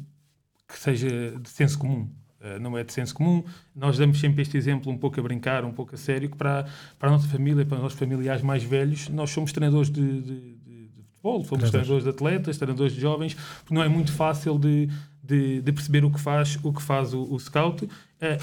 que 0.68 0.78
seja 0.78 1.08
de 1.40 1.50
senso 1.50 1.78
comum. 1.78 2.10
Uh, 2.40 2.60
não 2.60 2.78
é 2.78 2.84
de 2.84 2.94
senso 2.94 3.16
comum. 3.16 3.44
Nós 3.76 3.98
damos 3.98 4.20
sempre 4.20 4.42
este 4.42 4.58
exemplo 4.58 4.92
um 4.92 4.98
pouco 4.98 5.20
a 5.20 5.24
brincar, 5.24 5.66
um 5.66 5.72
pouco 5.72 5.96
a 5.96 5.98
sério, 5.98 6.30
que 6.30 6.38
para, 6.38 6.66
para 7.00 7.10
a 7.10 7.12
nossa 7.12 7.28
família, 7.28 7.66
para 7.66 7.78
os 7.78 7.84
nossos 7.84 7.98
familiares 7.98 8.44
mais 8.44 8.64
velhos, 8.64 9.10
nós 9.10 9.32
somos 9.32 9.52
treinadores 9.52 9.90
de, 9.90 10.22
de, 10.22 10.56
de, 10.58 10.88
de 10.90 11.04
futebol, 11.04 11.44
somos 11.44 11.70
treinadores 11.70 12.04
de 12.04 12.10
atletas, 12.10 12.58
treinadores 12.58 12.94
de 12.94 13.02
jovens, 13.02 13.34
porque 13.34 13.74
não 13.74 13.82
é 13.82 13.90
muito 13.90 14.12
fácil 14.12 14.60
de, 14.60 14.88
de, 15.24 15.62
de, 15.62 15.72
perceber 15.72 16.06
o 16.06 16.12
que 16.12 16.20
faz 16.20 16.58
o 16.64 16.72
que 16.72 16.82
faz 16.82 17.14
o, 17.14 17.22
o 17.34 17.40
scout 17.40 17.84
uh, 17.84 17.90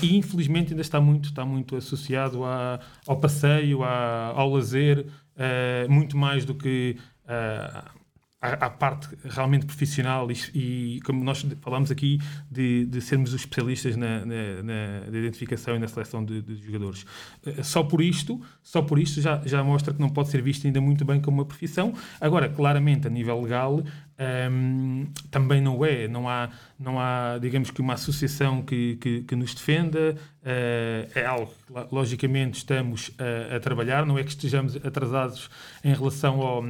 e 0.03 0.17
infelizmente 0.17 0.71
ainda 0.71 0.83
está 0.83 1.01
muito 1.01 1.31
está 1.31 1.45
muito 1.45 1.77
associado 1.77 2.45
a, 2.45 2.79
ao 3.07 3.19
passeio 3.19 3.83
ao 3.83 4.51
lazer 4.51 5.01
uh, 5.01 5.91
muito 5.91 6.17
mais 6.17 6.45
do 6.45 6.55
que 6.55 6.97
uh, 7.25 7.94
à, 8.53 8.69
parte 8.69 9.09
realmente 9.25 9.65
profissional 9.65 10.29
e, 10.31 10.37
e, 10.97 11.01
como 11.01 11.25
nós 11.25 11.45
falamos 11.61 11.91
aqui, 11.91 12.21
de, 12.51 12.85
de 12.87 13.01
sermos 13.01 13.33
os 13.33 13.41
especialistas 13.41 13.97
na, 13.97 14.25
na, 14.25 14.63
na 15.11 15.19
identificação 15.19 15.77
e 15.77 15.79
na 15.79 15.89
seleção 15.89 16.25
de, 16.25 16.43
de, 16.43 16.57
jogadores. 16.57 17.07
Eh, 17.47 17.63
só 17.63 17.83
por 17.83 18.03
isto, 18.03 18.41
só 18.63 18.83
por 18.83 18.99
isto 18.99 19.21
já, 19.21 19.41
já 19.47 19.65
mostra 19.65 19.95
que 19.95 20.01
não 20.01 20.11
pode 20.11 20.29
ser 20.29 20.43
visto 20.43 20.67
ainda 20.67 20.81
muito 20.81 21.05
bem 21.05 21.21
como 21.21 21.39
uma 21.39 21.47
profissão. 21.47 21.95
Agora, 22.21 22.49
claramente, 22.49 23.07
a 23.07 23.11
nível 23.11 23.41
legal, 23.41 23.77
um, 23.77 23.85
ehm, 24.19 25.07
também 25.31 25.61
não 25.61 25.85
é. 25.85 26.07
Não 26.07 26.29
há, 26.29 26.51
não 26.79 27.01
há, 27.01 27.39
digamos 27.41 27.71
que, 27.71 27.81
uma 27.81 27.95
associação 27.95 28.63
que, 28.63 28.97
que, 28.97 29.23
que 29.23 29.35
nos 29.35 29.55
defenda. 29.55 30.17
Uh, 30.43 31.09
é 31.15 31.25
algo 31.25 31.51
que, 31.67 31.95
logicamente, 31.95 32.59
estamos 32.59 33.11
a, 33.19 33.57
a 33.57 33.61
trabalhar. 33.61 34.05
Não 34.05 34.19
é 34.19 34.23
que 34.23 34.31
estejamos 34.31 34.77
atrasados 34.77 35.49
em 35.83 35.95
relação 35.95 36.41
ao 36.43 36.63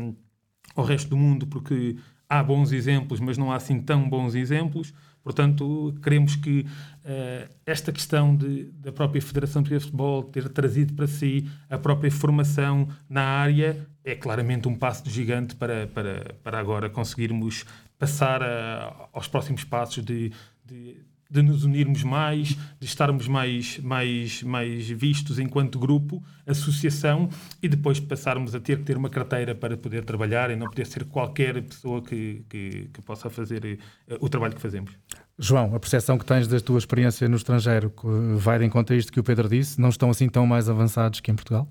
ao 0.75 0.85
resto 0.85 1.11
do 1.11 1.17
mundo, 1.17 1.47
porque 1.47 1.97
há 2.29 2.43
bons 2.43 2.73
exemplos, 2.73 3.21
mas 3.21 3.39
não 3.39 3.53
há 3.53 3.57
assim 3.57 3.81
tão 3.81 4.09
bons 4.09 4.35
exemplos. 4.35 4.93
Portanto, 5.23 5.95
queremos 6.03 6.37
que 6.37 6.61
uh, 6.61 7.49
esta 7.65 7.91
questão 7.91 8.37
de, 8.37 8.65
da 8.73 8.93
própria 8.93 9.23
Federação 9.23 9.63
de 9.63 9.79
Futebol 9.81 10.23
ter 10.25 10.49
trazido 10.51 10.93
para 10.93 11.07
si 11.07 11.49
a 11.71 11.79
própria 11.79 12.11
formação 12.11 12.89
na 13.09 13.23
área 13.23 13.87
é 14.05 14.15
claramente 14.15 14.69
um 14.69 14.75
passo 14.75 15.09
gigante 15.09 15.57
para, 15.57 15.87
para, 15.87 16.35
para 16.43 16.59
agora 16.59 16.91
conseguirmos 16.91 17.65
passar 17.99 18.43
a, 18.43 19.09
aos 19.15 19.27
próximos 19.27 19.65
passos 19.65 20.05
de, 20.05 20.31
de 20.63 20.97
de 21.35 21.43
nos 21.43 21.65
unirmos 21.65 22.05
mais, 22.05 22.57
de 22.79 22.87
estarmos 22.87 23.27
mais, 23.27 23.79
mais, 23.81 24.41
mais 24.45 24.89
vistos 24.89 25.41
enquanto 25.41 25.81
grupo, 25.81 26.23
associação, 26.47 27.29
e 27.61 27.69
depois 27.69 27.99
passarmos 27.99 28.55
a 28.55 28.61
ter 28.61 28.79
que 28.79 28.85
ter 28.85 28.97
uma 28.97 29.11
carteira 29.11 29.53
para 29.53 29.77
poder 29.77 30.05
trabalhar 30.05 30.53
e 30.53 30.57
não 30.57 30.69
poder 30.69 30.87
ser 30.87 31.05
qualquer 31.07 31.61
pessoa 31.61 32.01
que, 32.01 32.45
que, 32.49 32.89
que 32.93 33.03
possa 33.03 33.29
fazer 33.29 33.81
uh, 34.09 34.25
o 34.25 34.29
trabalho 34.29 34.55
que 34.55 34.61
fazemos. 34.61 34.93
João, 35.37 35.75
a 35.75 35.81
percepção 35.81 36.17
que 36.17 36.25
tens 36.25 36.47
da 36.47 36.61
tua 36.61 36.79
experiência 36.79 37.29
no 37.29 37.37
estrangeiro 37.37 37.93
vai 38.37 38.61
de 38.61 38.65
encontro 38.65 38.95
a 38.95 38.97
isto 38.97 39.13
que 39.13 39.19
o 39.19 39.25
Pedro 39.25 39.49
disse? 39.49 39.81
Não 39.81 39.89
estão 39.89 40.11
assim 40.11 40.29
tão 40.29 40.47
mais 40.47 40.69
avançados 40.69 41.19
que 41.19 41.33
em 41.33 41.35
Portugal? 41.35 41.69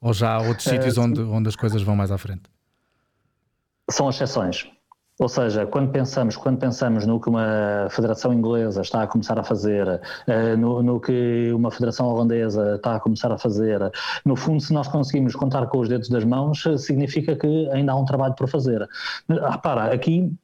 Ou 0.00 0.12
já 0.12 0.32
há 0.32 0.40
outros 0.40 0.66
uh, 0.66 0.70
sítios 0.70 0.98
onde, 0.98 1.20
onde 1.20 1.48
as 1.48 1.54
coisas 1.54 1.80
vão 1.80 1.94
mais 1.94 2.10
à 2.10 2.18
frente? 2.18 2.42
São 3.88 4.10
exceções. 4.10 4.68
Ou 5.20 5.28
seja, 5.28 5.66
quando 5.66 5.90
pensamos, 5.92 6.34
quando 6.34 6.58
pensamos 6.58 7.04
no 7.04 7.20
que 7.20 7.28
uma 7.28 7.88
federação 7.90 8.32
inglesa 8.32 8.80
está 8.80 9.02
a 9.02 9.06
começar 9.06 9.38
a 9.38 9.42
fazer, 9.42 10.00
eh, 10.26 10.56
no, 10.56 10.82
no, 10.82 10.98
que 10.98 11.52
uma 11.52 11.70
federação 11.70 12.06
holandesa 12.06 12.76
está 12.76 12.96
a 12.96 13.00
começar 13.00 13.30
a 13.30 13.36
fazer, 13.36 13.78
no 14.24 14.34
fundo, 14.34 14.62
se 14.62 14.72
nós 14.72 14.88
conseguimos 14.88 15.36
contar 15.36 15.66
com 15.66 15.78
os 15.78 15.90
dedos 15.90 16.08
das 16.08 16.24
mãos, 16.24 16.64
significa 16.78 17.36
que 17.36 17.68
ainda 17.70 17.92
há 17.92 17.96
um 17.96 18.06
trabalho 18.06 18.34
por 18.34 18.48
fazer. 18.48 18.88
Repara, 19.28 19.92
aqui 19.92 20.34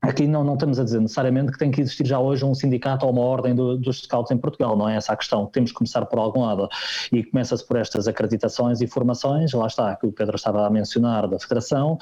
Aqui 0.00 0.28
não, 0.28 0.44
não 0.44 0.54
estamos 0.54 0.78
a 0.78 0.84
dizer 0.84 1.00
necessariamente 1.00 1.50
que 1.50 1.58
tem 1.58 1.72
que 1.72 1.80
existir 1.80 2.06
já 2.06 2.20
hoje 2.20 2.44
um 2.44 2.54
sindicato 2.54 3.04
ou 3.04 3.10
uma 3.10 3.22
ordem 3.22 3.52
do, 3.52 3.76
dos 3.76 4.02
scouts 4.02 4.30
em 4.30 4.38
Portugal, 4.38 4.76
não 4.76 4.88
é 4.88 4.94
essa 4.94 5.12
a 5.12 5.16
questão. 5.16 5.46
Temos 5.46 5.72
que 5.72 5.76
começar 5.76 6.06
por 6.06 6.20
algum 6.20 6.42
lado. 6.42 6.68
E 7.10 7.24
começa-se 7.24 7.66
por 7.66 7.76
estas 7.76 8.06
acreditações 8.06 8.80
e 8.80 8.86
formações, 8.86 9.52
lá 9.52 9.66
está, 9.66 9.96
que 9.96 10.06
o 10.06 10.12
Pedro 10.12 10.36
estava 10.36 10.64
a 10.64 10.70
mencionar, 10.70 11.26
da 11.26 11.36
Federação. 11.36 11.98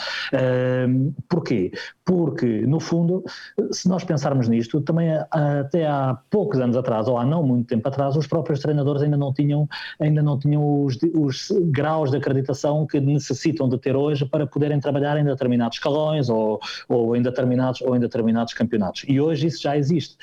Um, 0.86 1.14
porquê? 1.26 1.72
Porque, 2.04 2.66
no 2.66 2.80
fundo, 2.80 3.24
se 3.70 3.88
nós 3.88 4.04
pensarmos 4.04 4.46
nisto, 4.46 4.78
também 4.82 5.08
até 5.30 5.86
há 5.86 6.18
poucos 6.28 6.60
anos 6.60 6.76
atrás, 6.76 7.08
ou 7.08 7.16
há 7.16 7.24
não 7.24 7.42
muito 7.42 7.66
tempo 7.66 7.88
atrás, 7.88 8.14
os 8.14 8.26
próprios 8.26 8.60
treinadores 8.60 9.00
ainda 9.00 9.16
não 9.16 9.32
tinham, 9.32 9.66
ainda 9.98 10.22
não 10.22 10.38
tinham 10.38 10.84
os, 10.84 10.98
os 11.14 11.48
graus 11.70 12.10
de 12.10 12.18
acreditação 12.18 12.86
que 12.86 13.00
necessitam 13.00 13.70
de 13.70 13.78
ter 13.78 13.96
hoje 13.96 14.26
para 14.26 14.46
poderem 14.46 14.78
trabalhar 14.80 15.16
em 15.16 15.24
determinados 15.24 15.78
escalões 15.78 16.28
ou, 16.28 16.60
ou 16.90 17.16
em 17.16 17.22
determinados 17.22 17.85
ou 17.86 17.96
em 17.96 18.00
determinados 18.00 18.52
campeonatos. 18.52 19.04
E 19.08 19.20
hoje 19.20 19.46
isso 19.46 19.62
já 19.62 19.76
existe. 19.76 20.16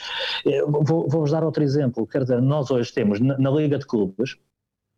Eh, 0.45 0.61
vou-vos 0.65 1.11
vou 1.11 1.29
dar 1.29 1.43
outro 1.43 1.63
exemplo. 1.63 2.05
Quer 2.05 2.23
dizer, 2.23 2.41
nós 2.41 2.69
hoje 2.69 2.91
temos 2.93 3.19
na, 3.19 3.37
na 3.37 3.49
Liga 3.49 3.77
de 3.77 3.85
Clubes, 3.85 4.37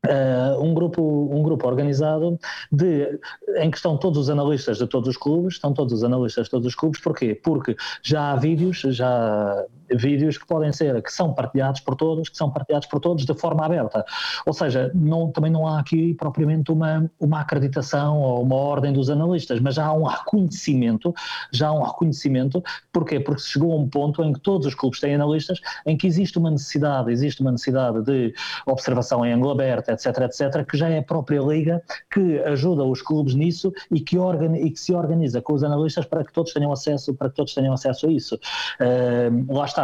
Uh, 0.05 0.61
um, 0.61 0.71
grupo, 0.75 1.01
um 1.01 1.41
grupo 1.41 1.67
organizado 1.67 2.37
de, 2.71 3.19
em 3.55 3.71
que 3.71 3.77
estão 3.77 3.97
todos 3.97 4.19
os 4.19 4.29
analistas 4.29 4.77
de 4.77 4.85
todos 4.85 5.09
os 5.09 5.17
clubes, 5.17 5.55
estão 5.55 5.73
todos 5.73 5.93
os 5.93 6.03
analistas 6.03 6.45
de 6.45 6.51
todos 6.51 6.67
os 6.67 6.75
clubes, 6.75 7.01
porquê? 7.01 7.33
Porque 7.33 7.75
já 8.03 8.31
há 8.31 8.35
vídeos, 8.35 8.81
já 8.81 9.65
vídeos 9.91 10.37
que 10.37 10.45
podem 10.45 10.71
ser, 10.71 11.01
que 11.01 11.11
são 11.11 11.33
partilhados 11.33 11.81
por 11.81 11.95
todos, 11.95 12.29
que 12.29 12.37
são 12.37 12.49
partilhados 12.49 12.87
por 12.87 12.99
todos 12.99 13.25
de 13.25 13.33
forma 13.33 13.65
aberta. 13.65 14.05
Ou 14.45 14.53
seja, 14.53 14.91
não, 14.93 15.31
também 15.31 15.51
não 15.51 15.67
há 15.67 15.79
aqui 15.79 16.13
propriamente 16.13 16.71
uma, 16.71 17.09
uma 17.19 17.41
acreditação 17.41 18.19
ou 18.19 18.41
uma 18.41 18.55
ordem 18.55 18.93
dos 18.93 19.09
analistas, 19.09 19.59
mas 19.59 19.75
já 19.75 19.85
há 19.85 19.93
um 19.93 20.03
reconhecimento, 20.03 21.13
já 21.51 21.67
há 21.67 21.73
um 21.73 21.83
reconhecimento, 21.83 22.63
porquê? 22.91 23.19
Porque 23.19 23.41
chegou 23.41 23.73
a 23.73 23.75
um 23.75 23.87
ponto 23.87 24.23
em 24.23 24.33
que 24.33 24.39
todos 24.39 24.67
os 24.67 24.75
clubes 24.75 24.99
têm 24.99 25.15
analistas, 25.15 25.59
em 25.85 25.97
que 25.97 26.07
existe 26.07 26.37
uma 26.37 26.51
necessidade, 26.51 27.11
existe 27.11 27.41
uma 27.41 27.51
necessidade 27.51 28.01
de 28.03 28.33
observação 28.65 29.25
em 29.25 29.33
ângulo 29.33 29.51
aberto, 29.51 29.89
etc, 29.89 30.05
etc, 30.21 30.65
que 30.65 30.77
já 30.77 30.89
é 30.89 30.99
a 30.99 31.03
própria 31.03 31.39
liga 31.41 31.81
que 32.11 32.39
ajuda 32.39 32.83
os 32.83 33.01
clubes 33.01 33.35
nisso 33.35 33.71
e 33.91 33.99
que, 33.99 34.17
organiza, 34.17 34.65
e 34.65 34.71
que 34.71 34.79
se 34.79 34.93
organiza 34.93 35.41
com 35.41 35.53
os 35.53 35.63
analistas 35.63 36.05
para 36.05 36.23
que 36.23 36.33
todos 36.33 36.53
tenham 36.53 36.71
acesso, 36.71 37.13
para 37.13 37.29
que 37.29 37.35
todos 37.35 37.53
tenham 37.53 37.73
acesso 37.73 38.07
a 38.07 38.11
isso. 38.11 38.35
Uh, 38.35 39.53
lá 39.53 39.65
está. 39.65 39.74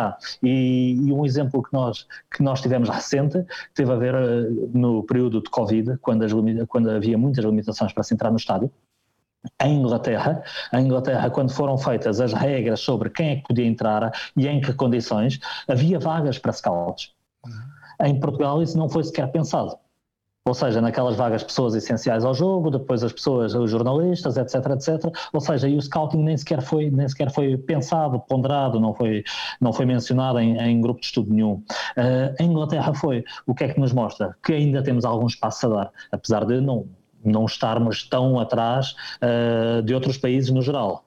E, 0.41 0.93
e, 0.93 1.11
um 1.11 1.25
exemplo 1.25 1.61
que 1.61 1.73
nós, 1.73 2.07
que 2.33 2.41
nós 2.43 2.61
tivemos 2.61 2.89
recente 2.89 3.45
teve 3.73 3.91
a 3.91 3.95
ver 3.95 4.15
uh, 4.15 4.71
no 4.73 5.03
período 5.03 5.41
de 5.41 5.49
Covid, 5.49 5.97
quando, 5.97 6.23
as, 6.23 6.31
quando 6.67 6.89
havia 6.89 7.17
muitas 7.17 7.43
limitações 7.43 7.93
para 7.93 8.03
se 8.03 8.13
entrar 8.13 8.31
no 8.31 8.37
estádio 8.37 8.71
em 9.61 9.79
Inglaterra, 9.79 10.43
em 10.73 10.85
Inglaterra, 10.85 11.29
quando 11.29 11.51
foram 11.51 11.77
feitas 11.77 12.21
as 12.21 12.33
regras 12.33 12.79
sobre 12.79 13.09
quem 13.09 13.29
é 13.29 13.35
que 13.37 13.47
podia 13.47 13.65
entrar 13.65 14.11
e 14.35 14.47
em 14.47 14.61
que 14.61 14.73
condições, 14.73 15.39
havia 15.67 15.99
vagas 15.99 16.37
para 16.37 16.53
scouts. 16.53 17.13
Uhum. 17.45 18.05
Em 18.07 18.19
Portugal 18.19 18.61
isso 18.61 18.77
não 18.77 18.89
foi 18.89 19.03
sequer 19.03 19.31
pensado. 19.31 19.77
Ou 20.43 20.55
seja, 20.55 20.81
naquelas 20.81 21.15
vagas 21.15 21.43
pessoas 21.43 21.75
essenciais 21.75 22.25
ao 22.25 22.33
jogo, 22.33 22.71
depois 22.71 23.03
as 23.03 23.13
pessoas, 23.13 23.53
os 23.53 23.69
jornalistas, 23.69 24.37
etc, 24.37 24.55
etc. 24.71 25.13
Ou 25.31 25.39
seja, 25.39 25.69
e 25.69 25.77
o 25.77 25.81
scouting 25.81 26.17
nem 26.17 26.35
sequer 26.35 26.63
foi, 26.63 26.89
nem 26.89 27.07
sequer 27.07 27.31
foi 27.31 27.55
pensado, 27.57 28.19
ponderado, 28.21 28.79
não 28.79 28.91
foi, 28.95 29.23
não 29.59 29.71
foi 29.71 29.85
mencionado 29.85 30.39
em, 30.39 30.57
em 30.57 30.81
grupo 30.81 30.99
de 30.99 31.05
estudo 31.05 31.31
nenhum. 31.31 31.63
Uh, 31.95 32.33
em 32.39 32.47
Inglaterra 32.49 32.91
foi. 32.95 33.23
O 33.45 33.53
que 33.53 33.65
é 33.65 33.67
que 33.71 33.79
nos 33.79 33.93
mostra? 33.93 34.35
Que 34.43 34.53
ainda 34.53 34.81
temos 34.81 35.05
algum 35.05 35.27
espaço 35.27 35.67
a 35.67 35.69
dar, 35.69 35.91
apesar 36.11 36.43
de 36.45 36.59
não, 36.59 36.87
não 37.23 37.45
estarmos 37.45 38.09
tão 38.09 38.39
atrás 38.39 38.95
uh, 39.21 39.83
de 39.83 39.93
outros 39.93 40.17
países 40.17 40.49
no 40.49 40.63
geral. 40.63 41.05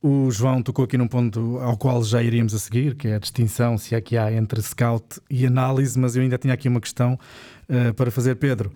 O 0.00 0.30
João 0.30 0.62
tocou 0.62 0.84
aqui 0.84 0.96
num 0.96 1.08
ponto 1.08 1.58
ao 1.58 1.76
qual 1.76 2.04
já 2.04 2.22
iríamos 2.22 2.54
a 2.54 2.58
seguir, 2.60 2.94
que 2.94 3.08
é 3.08 3.16
a 3.16 3.18
distinção, 3.18 3.76
se 3.76 3.96
é 3.96 4.00
que 4.00 4.16
há, 4.16 4.32
entre 4.32 4.62
scout 4.62 5.20
e 5.28 5.44
análise, 5.44 5.98
mas 5.98 6.14
eu 6.14 6.22
ainda 6.22 6.38
tinha 6.38 6.54
aqui 6.54 6.68
uma 6.68 6.80
questão 6.80 7.18
uh, 7.68 7.94
para 7.94 8.10
fazer, 8.10 8.36
Pedro. 8.36 8.72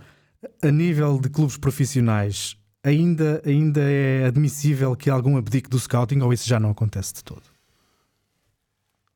A 0.62 0.70
nível 0.70 1.20
de 1.20 1.28
clubes 1.28 1.56
profissionais, 1.56 2.56
ainda, 2.82 3.42
ainda 3.46 3.80
é 3.80 4.24
admissível 4.26 4.96
que 4.96 5.08
algum 5.08 5.36
abdique 5.36 5.70
do 5.70 5.78
scouting 5.78 6.20
ou 6.20 6.32
isso 6.32 6.48
já 6.48 6.58
não 6.58 6.70
acontece 6.70 7.14
de 7.14 7.24
todo? 7.24 7.42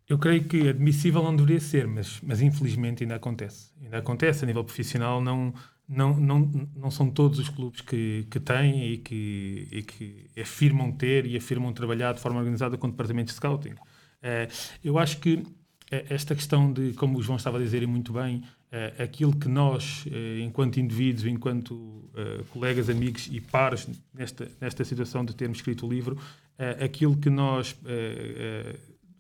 Eu 0.09 0.19
creio 0.19 0.45
que 0.45 0.69
admissível 0.69 1.23
não 1.23 1.35
deveria 1.35 1.59
ser, 1.59 1.87
mas, 1.87 2.21
mas 2.23 2.41
infelizmente 2.41 3.03
ainda 3.03 3.17
acontece. 3.17 3.73
Ainda 3.83 3.99
acontece 3.99 4.45
a 4.45 4.47
nível 4.47 4.63
profissional, 4.63 5.21
não, 5.21 5.53
não, 5.89 6.17
não, 6.17 6.69
não 6.77 6.91
são 6.93 7.11
todos 7.11 7.41
os 7.41 7.49
clubes 7.49 7.81
que, 7.81 8.25
que 8.31 8.39
têm 8.39 8.93
e 8.93 8.99
que, 8.99 9.69
e 9.73 9.83
que 9.83 10.41
afirmam 10.41 10.93
ter 10.93 11.27
e 11.27 11.37
afirmam 11.37 11.73
trabalhar 11.73 12.13
de 12.13 12.21
forma 12.21 12.39
organizada 12.39 12.79
com 12.79 12.89
departamentos 12.89 13.35
de 13.35 13.39
scouting. 13.39 13.73
Uh, 13.73 14.49
eu 14.85 14.97
acho 14.97 15.19
que 15.19 15.43
eh, 15.43 15.45
esta 15.91 16.35
questão 16.35 16.73
de, 16.73 16.93
como 16.95 17.19
o 17.19 17.23
João 17.23 17.37
estava 17.37 17.59
a 17.59 17.61
dizer 17.61 17.83
e 17.83 17.87
muito 17.87 18.13
bem, 18.13 18.39
uh, 18.39 19.03
aquilo 19.03 19.35
que 19.37 19.49
nós, 19.49 20.05
uh, 20.07 20.41
enquanto 20.41 20.79
indivíduos, 20.81 21.27
enquanto 21.27 21.97
colegas, 22.51 22.89
amigos 22.89 23.29
e 23.31 23.43
pares 23.43 23.87
nesta, 24.15 24.51
nesta 24.59 24.83
situação 24.85 25.23
de 25.23 25.35
termos 25.35 25.59
escrito 25.59 25.87
o 25.87 25.91
livro, 25.91 26.17
aquilo 26.81 27.15
que 27.15 27.29
nós 27.29 27.77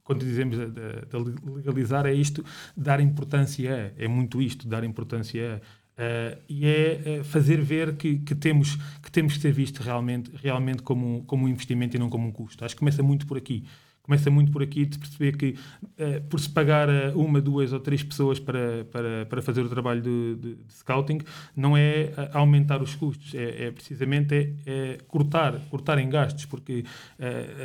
quando 0.06 0.24
dizemos 0.24 0.56
de, 0.56 1.52
legalizar 1.52 2.06
é 2.06 2.14
isto, 2.14 2.44
dar 2.76 3.00
importância 3.00 3.92
a, 3.98 4.02
é 4.02 4.08
muito 4.08 4.40
isto, 4.40 4.66
dar 4.66 4.84
importância 4.84 5.60
a. 5.62 5.86
Uh, 5.96 6.38
e 6.46 6.66
é 6.66 7.20
uh, 7.20 7.24
fazer 7.24 7.60
ver 7.60 7.96
que, 7.96 8.18
que, 8.18 8.34
temos, 8.34 8.76
que 9.02 9.10
temos 9.10 9.32
que 9.32 9.40
ser 9.40 9.50
visto 9.50 9.82
realmente, 9.82 10.30
realmente 10.42 10.82
como, 10.82 11.24
como 11.24 11.46
um 11.46 11.48
investimento 11.48 11.96
e 11.96 11.98
não 11.98 12.10
como 12.10 12.28
um 12.28 12.30
custo. 12.30 12.64
Acho 12.64 12.74
que 12.74 12.78
começa 12.78 13.02
muito 13.02 13.26
por 13.26 13.36
aqui. 13.36 13.64
Começa 14.06 14.30
muito 14.30 14.52
por 14.52 14.62
aqui 14.62 14.86
de 14.86 14.98
perceber 14.98 15.36
que, 15.36 15.56
uh, 15.82 16.22
por 16.30 16.38
se 16.38 16.48
pagar 16.48 16.88
uma, 17.14 17.40
duas 17.40 17.72
ou 17.72 17.80
três 17.80 18.02
pessoas 18.02 18.38
para, 18.38 18.84
para, 18.90 19.26
para 19.26 19.42
fazer 19.42 19.62
o 19.62 19.68
trabalho 19.68 20.00
de, 20.00 20.36
de, 20.36 20.54
de 20.54 20.74
scouting, 20.74 21.18
não 21.56 21.76
é 21.76 22.12
aumentar 22.32 22.80
os 22.80 22.94
custos, 22.94 23.34
é, 23.34 23.66
é 23.66 23.70
precisamente 23.70 24.34
é, 24.34 24.52
é, 24.66 24.98
cortar, 25.08 25.58
cortar 25.70 25.98
em 25.98 26.08
gastos, 26.08 26.44
porque 26.44 26.84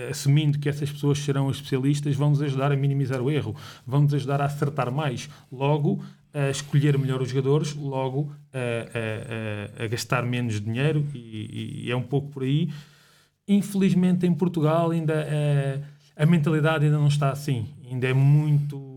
assumindo 0.10 0.58
que 0.58 0.68
essas 0.68 0.92
pessoas 0.92 1.20
serão 1.20 1.50
especialistas, 1.50 2.16
vão-nos 2.16 2.42
ajudar 2.42 2.72
a 2.72 2.76
minimizar 2.76 3.22
o 3.22 3.30
erro, 3.30 3.56
vão-nos 3.86 4.14
ajudar 4.14 4.42
a 4.42 4.46
acertar 4.46 4.92
mais. 4.92 5.30
Logo, 5.52 6.04
a 6.34 6.50
escolher 6.50 6.98
melhor 6.98 7.22
os 7.22 7.30
jogadores, 7.30 7.76
logo 7.76 8.32
a, 8.54 9.80
a, 9.80 9.82
a, 9.82 9.86
a 9.86 9.88
gastar 9.88 10.26
menos 10.26 10.62
dinheiro 10.62 11.06
e, 11.14 11.86
e, 11.86 11.92
é 11.92 11.96
um 11.96 12.04
pouco 12.04 12.30
por 12.30 12.44
aí. 12.44 12.70
Infelizmente 13.48 14.26
em 14.26 14.34
Portugal 14.34 14.92
ainda 14.92 15.28
a, 15.28 15.91
a 16.22 16.26
mentalidade 16.28 16.86
ainda 16.86 17.00
não 17.00 17.08
está 17.08 17.32
assim, 17.32 17.68
ainda 17.90 18.08
é 18.08 18.14
muito 18.14 18.90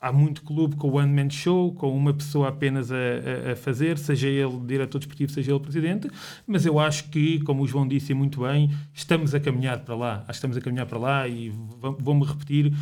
há 0.00 0.10
muito 0.10 0.42
clube 0.42 0.76
com 0.76 0.88
o 0.88 0.96
one 0.96 1.12
man 1.12 1.28
show, 1.28 1.74
com 1.74 1.94
uma 1.94 2.14
pessoa 2.14 2.48
apenas 2.48 2.90
a, 2.90 2.96
a, 2.96 3.52
a, 3.52 3.56
fazer, 3.56 3.98
seja 3.98 4.26
ele 4.28 4.58
diretor 4.64 4.98
desportivo, 4.98 5.32
seja 5.32 5.52
ele 5.52 5.60
presidente, 5.60 6.08
mas 6.46 6.64
eu 6.64 6.78
acho 6.78 7.10
que, 7.10 7.40
como 7.40 7.62
o 7.62 7.66
João 7.66 7.86
disse 7.86 8.14
muito 8.14 8.40
bem, 8.40 8.70
estamos 8.94 9.34
a 9.34 9.40
caminhar 9.40 9.80
para 9.80 9.94
lá, 9.94 10.14
acho 10.20 10.26
que 10.26 10.32
estamos 10.32 10.56
a 10.56 10.60
caminhar 10.62 10.86
para 10.86 10.98
lá 10.98 11.28
e 11.28 11.50
vou-me 11.98 12.24
repetir 12.24 12.72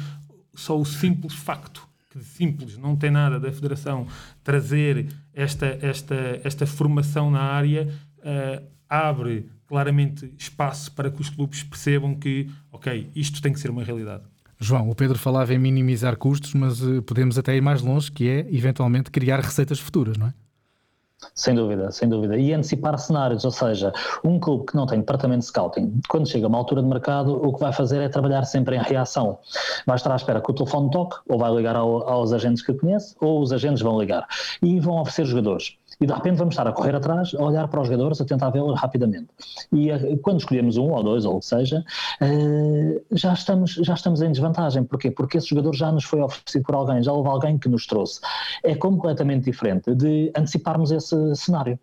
só 0.54 0.78
o 0.78 0.84
simples 0.84 1.34
facto 1.34 1.88
simples, 2.22 2.78
não 2.78 2.94
tem 2.94 3.10
nada 3.10 3.40
da 3.40 3.50
Federação 3.50 4.06
trazer 4.44 5.08
esta, 5.32 5.78
esta, 5.82 6.40
esta 6.44 6.64
formação 6.64 7.28
na 7.28 7.40
área, 7.40 7.88
uh, 8.18 8.64
abre 8.88 9.50
claramente 9.66 10.32
espaço 10.38 10.92
para 10.92 11.10
que 11.10 11.20
os 11.20 11.30
clubes 11.30 11.62
percebam 11.62 12.14
que, 12.14 12.50
ok, 12.72 13.10
isto 13.14 13.40
tem 13.40 13.52
que 13.52 13.60
ser 13.60 13.70
uma 13.70 13.82
realidade. 13.82 14.24
João, 14.58 14.88
o 14.88 14.94
Pedro 14.94 15.18
falava 15.18 15.52
em 15.52 15.58
minimizar 15.58 16.16
custos, 16.16 16.54
mas 16.54 16.80
uh, 16.80 17.02
podemos 17.02 17.38
até 17.38 17.56
ir 17.56 17.60
mais 17.60 17.82
longe, 17.82 18.10
que 18.10 18.28
é 18.28 18.40
eventualmente 18.50 19.10
criar 19.10 19.40
receitas 19.40 19.78
futuras, 19.80 20.16
não 20.16 20.28
é? 20.28 20.34
Sem 21.34 21.54
dúvida, 21.54 21.90
sem 21.90 22.08
dúvida. 22.08 22.36
E 22.36 22.52
antecipar 22.52 22.98
cenários, 22.98 23.44
ou 23.44 23.50
seja, 23.50 23.92
um 24.22 24.38
clube 24.38 24.66
que 24.66 24.76
não 24.76 24.86
tem 24.86 24.98
departamento 24.98 25.40
de 25.40 25.46
scouting, 25.46 26.00
quando 26.08 26.28
chega 26.28 26.46
a 26.46 26.48
uma 26.48 26.58
altura 26.58 26.82
de 26.82 26.88
mercado, 26.88 27.34
o 27.34 27.52
que 27.52 27.60
vai 27.60 27.72
fazer 27.72 28.00
é 28.02 28.08
trabalhar 28.08 28.44
sempre 28.44 28.76
em 28.76 28.82
reação. 28.82 29.38
Vai 29.86 29.96
estar 29.96 30.12
à 30.12 30.16
espera 30.16 30.40
que 30.40 30.50
o 30.50 30.54
telefone 30.54 30.90
toque, 30.90 31.16
ou 31.28 31.38
vai 31.38 31.54
ligar 31.54 31.76
ao, 31.76 32.08
aos 32.08 32.32
agentes 32.32 32.62
que 32.62 32.74
conhece, 32.74 33.14
ou 33.20 33.40
os 33.40 33.52
agentes 33.52 33.80
vão 33.80 33.98
ligar 33.98 34.26
e 34.62 34.78
vão 34.80 35.00
oferecer 35.00 35.24
jogadores 35.24 35.76
e 36.00 36.06
de 36.06 36.12
repente 36.12 36.36
vamos 36.36 36.54
estar 36.54 36.66
a 36.66 36.72
correr 36.72 36.94
atrás, 36.94 37.34
a 37.34 37.42
olhar 37.42 37.68
para 37.68 37.80
os 37.80 37.88
jogadores, 37.88 38.20
a 38.20 38.24
tentar 38.24 38.50
vê-los 38.50 38.78
rapidamente. 38.78 39.28
E 39.72 39.90
eh, 39.90 40.16
quando 40.22 40.40
escolhemos 40.40 40.76
um 40.76 40.90
ou 40.90 41.02
dois, 41.02 41.24
ou 41.24 41.36
o 41.36 41.40
que 41.40 41.46
seja, 41.46 41.84
eh, 42.20 43.00
já 43.12 43.32
estamos, 43.32 43.72
já 43.72 43.94
estamos 43.94 44.22
em 44.22 44.30
desvantagem. 44.30 44.84
Porquê? 44.84 45.10
Porque 45.10 45.38
esse 45.38 45.48
jogador 45.48 45.74
já 45.74 45.90
nos 45.92 46.04
foi 46.04 46.20
oferecido 46.20 46.64
por 46.64 46.74
alguém, 46.74 47.02
já 47.02 47.12
houve 47.12 47.28
alguém 47.28 47.58
que 47.58 47.68
nos 47.68 47.86
trouxe. 47.86 48.20
É 48.62 48.74
completamente 48.74 49.44
diferente 49.44 49.94
de 49.94 50.32
anteciparmos 50.36 50.90
esse 50.90 51.36
cenário. 51.36 51.78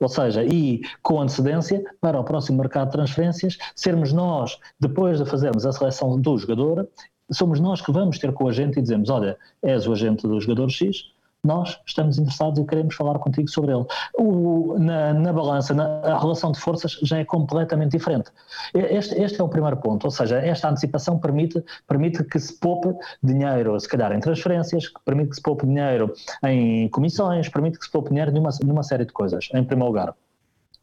Ou 0.00 0.08
seja, 0.08 0.44
e 0.44 0.80
com 1.02 1.20
antecedência 1.20 1.84
para 2.00 2.18
o 2.18 2.24
próximo 2.24 2.58
mercado 2.58 2.88
de 2.88 2.92
transferências, 2.92 3.56
sermos 3.74 4.12
nós, 4.12 4.58
depois 4.80 5.18
de 5.18 5.24
fazermos 5.24 5.64
a 5.64 5.72
seleção 5.72 6.20
do 6.20 6.36
jogador, 6.36 6.88
somos 7.30 7.60
nós 7.60 7.80
que 7.80 7.92
vamos 7.92 8.18
ter 8.18 8.32
com 8.32 8.44
o 8.44 8.48
agente 8.48 8.78
e 8.78 8.82
dizemos: 8.82 9.10
Olha, 9.10 9.36
és 9.62 9.86
o 9.86 9.92
agente 9.92 10.26
do 10.26 10.40
jogador 10.40 10.70
X, 10.70 11.12
nós 11.46 11.80
estamos 11.86 12.18
interessados 12.18 12.58
e 12.58 12.64
queremos 12.64 12.94
falar 12.94 13.18
contigo 13.18 13.48
sobre 13.48 13.72
ele. 13.72 13.84
O, 14.18 14.76
na, 14.78 15.14
na, 15.14 15.32
balança, 15.32 15.72
na, 15.74 16.00
a 16.00 16.18
relação 16.18 16.52
de 16.52 16.58
forças 16.58 16.98
já 17.02 17.18
é 17.18 17.24
completamente 17.24 17.92
diferente. 17.92 18.30
Este, 18.74 19.14
este, 19.20 19.40
é 19.40 19.44
o 19.44 19.48
primeiro 19.48 19.76
ponto, 19.76 20.04
ou 20.04 20.10
seja, 20.10 20.38
esta 20.38 20.68
antecipação 20.68 21.18
permite, 21.18 21.62
permite 21.86 22.24
que 22.24 22.38
se 22.38 22.58
poupe 22.58 22.94
dinheiro, 23.22 23.78
se 23.78 23.88
calhar 23.88 24.12
em 24.12 24.20
transferências, 24.20 24.92
permite 25.04 25.30
que 25.30 25.36
se 25.36 25.42
poupe 25.42 25.66
dinheiro 25.66 26.12
em 26.44 26.88
comissões, 26.88 27.48
permite 27.48 27.78
que 27.78 27.84
se 27.84 27.90
poupe 27.90 28.10
dinheiro 28.10 28.32
numa, 28.32 28.50
numa 28.64 28.82
série 28.82 29.04
de 29.04 29.12
coisas, 29.12 29.48
em 29.54 29.64
primeiro 29.64 29.92
lugar. 29.92 30.14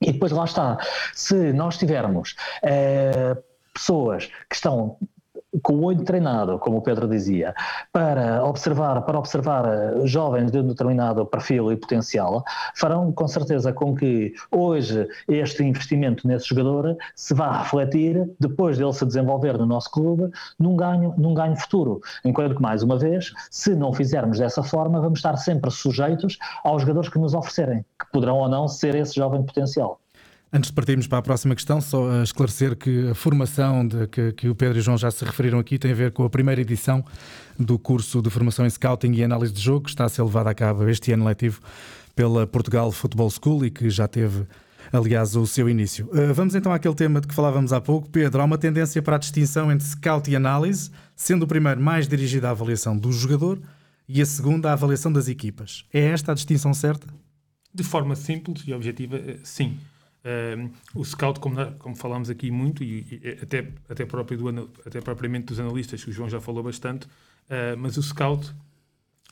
E 0.01 0.11
depois 0.11 0.31
lá 0.31 0.43
está, 0.43 0.77
se 1.13 1.53
nós 1.53 1.77
tivermos 1.77 2.35
eh, 2.61 3.37
pessoas 3.73 4.25
que 4.49 4.55
estão 4.55 4.97
com 5.61 5.73
o 5.73 5.83
olho 5.83 6.03
treinado, 6.03 6.57
como 6.59 6.77
o 6.77 6.81
Pedro 6.81 7.07
dizia, 7.07 7.53
para 7.91 8.43
observar, 8.43 9.01
para 9.03 9.19
observar 9.19 9.65
eh, 9.65 10.07
jovens 10.07 10.51
de 10.51 10.59
um 10.59 10.67
determinado 10.67 11.25
perfil 11.25 11.71
e 11.71 11.75
potencial, 11.75 12.43
farão 12.75 13.11
com 13.11 13.27
certeza 13.27 13.71
com 13.71 13.95
que 13.95 14.33
hoje 14.51 15.07
este 15.27 15.63
investimento 15.63 16.27
nesse 16.27 16.47
jogador 16.47 16.97
se 17.15 17.33
vá 17.33 17.59
refletir, 17.59 18.29
depois 18.39 18.77
dele 18.77 18.93
se 18.93 19.05
desenvolver 19.05 19.57
no 19.57 19.65
nosso 19.65 19.91
clube, 19.91 20.31
num 20.57 20.75
ganho, 20.75 21.13
num 21.17 21.33
ganho 21.33 21.55
futuro. 21.55 22.01
Enquanto 22.25 22.55
que, 22.55 22.61
mais 22.61 22.81
uma 22.83 22.97
vez, 22.97 23.31
se 23.51 23.75
não 23.75 23.93
fizermos 23.93 24.39
dessa 24.39 24.63
forma, 24.63 24.99
vamos 24.99 25.19
estar 25.19 25.35
sempre 25.37 25.69
sujeitos 25.71 26.37
aos 26.63 26.81
jogadores 26.81 27.09
que 27.09 27.19
nos 27.19 27.33
oferecerem, 27.33 27.85
que 27.99 28.11
poderão 28.11 28.37
ou 28.37 28.49
não 28.49 28.67
ser 28.67 28.95
esse 28.95 29.15
jovem 29.15 29.43
potencial. 29.43 29.99
Antes 30.55 30.69
de 30.69 30.75
partirmos 30.75 31.07
para 31.07 31.17
a 31.17 31.21
próxima 31.23 31.55
questão, 31.55 31.81
só 31.81 32.21
esclarecer 32.21 32.75
que 32.75 33.09
a 33.09 33.15
formação 33.15 33.87
de, 33.87 34.05
que, 34.05 34.33
que, 34.33 34.49
o 34.49 34.53
Pedro 34.53 34.77
e 34.77 34.81
o 34.81 34.83
João 34.83 34.95
já 34.95 35.09
se 35.09 35.25
referiram 35.25 35.57
aqui 35.57 35.79
tem 35.79 35.91
a 35.91 35.95
ver 35.95 36.11
com 36.11 36.23
a 36.23 36.29
primeira 36.29 36.61
edição 36.61 37.03
do 37.57 37.79
curso 37.79 38.21
de 38.21 38.29
formação 38.29 38.63
em 38.63 38.69
Scouting 38.69 39.13
e 39.13 39.23
Análise 39.23 39.51
de 39.51 39.59
Jogo, 39.59 39.85
que 39.85 39.89
está 39.89 40.05
a 40.05 40.09
ser 40.09 40.21
levado 40.21 40.45
a 40.45 40.53
cabo 40.53 40.87
este 40.87 41.11
ano 41.11 41.25
letivo 41.25 41.59
pela 42.15 42.45
Portugal 42.45 42.91
Football 42.91 43.31
School 43.31 43.65
e 43.65 43.71
que 43.71 43.89
já 43.89 44.07
teve, 44.07 44.45
aliás, 44.91 45.35
o 45.35 45.47
seu 45.47 45.67
início. 45.67 46.07
Uh, 46.13 46.31
vamos 46.35 46.53
então 46.53 46.71
àquele 46.71 46.93
tema 46.93 47.19
de 47.19 47.27
que 47.27 47.33
falávamos 47.33 47.73
há 47.73 47.81
pouco. 47.81 48.07
Pedro, 48.11 48.39
há 48.39 48.45
uma 48.45 48.59
tendência 48.59 49.01
para 49.01 49.15
a 49.15 49.19
distinção 49.19 49.71
entre 49.71 49.87
Scout 49.87 50.29
e 50.29 50.35
Análise, 50.35 50.91
sendo 51.15 51.43
o 51.43 51.47
primeiro 51.47 51.81
mais 51.81 52.07
dirigido 52.07 52.45
à 52.45 52.51
avaliação 52.51 52.95
do 52.95 53.11
jogador 53.11 53.59
e 54.07 54.21
a 54.21 54.25
segunda 54.27 54.69
a 54.69 54.73
avaliação 54.73 55.11
das 55.11 55.27
equipas. 55.27 55.83
É 55.91 56.09
esta 56.09 56.31
a 56.31 56.35
distinção 56.35 56.75
certa? 56.75 57.07
De 57.73 57.81
forma 57.81 58.15
simples 58.15 58.63
e 58.67 58.71
objetiva, 58.71 59.17
eh, 59.17 59.39
sim. 59.43 59.79
Uh, 60.23 60.71
o 60.95 61.03
scout, 61.03 61.39
como, 61.39 61.57
como 61.73 61.95
falámos 61.95 62.29
aqui 62.29 62.49
muito, 62.49 62.81
e, 62.81 63.19
e 63.21 63.39
até, 63.41 63.67
até, 63.89 64.05
próprio 64.05 64.37
do, 64.37 64.71
até 64.85 65.01
propriamente 65.01 65.47
dos 65.47 65.59
analistas, 65.59 66.05
o 66.07 66.11
João 66.13 66.29
já 66.29 66.39
falou 66.39 66.63
bastante, 66.63 67.05
uh, 67.05 67.77
mas 67.77 67.97
o 67.97 68.03
scout, 68.03 68.53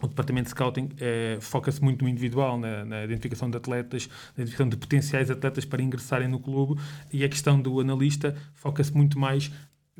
o 0.02 0.08
departamento 0.08 0.46
de 0.46 0.50
scouting, 0.50 0.86
uh, 0.86 1.40
foca-se 1.40 1.82
muito 1.82 2.04
no 2.04 2.10
individual, 2.10 2.60
na, 2.60 2.84
na, 2.84 3.04
identificação 3.06 3.50
de 3.50 3.56
atletas, 3.56 4.10
na 4.36 4.44
identificação 4.44 4.68
de 4.68 4.76
potenciais 4.76 5.32
atletas 5.32 5.64
para 5.64 5.82
ingressarem 5.82 6.28
no 6.28 6.40
clube, 6.40 6.82
e 7.14 7.24
a 7.24 7.30
questão 7.30 7.62
do 7.62 7.80
analista 7.80 8.36
foca-se 8.54 8.94
muito 8.94 9.18
mais 9.18 9.50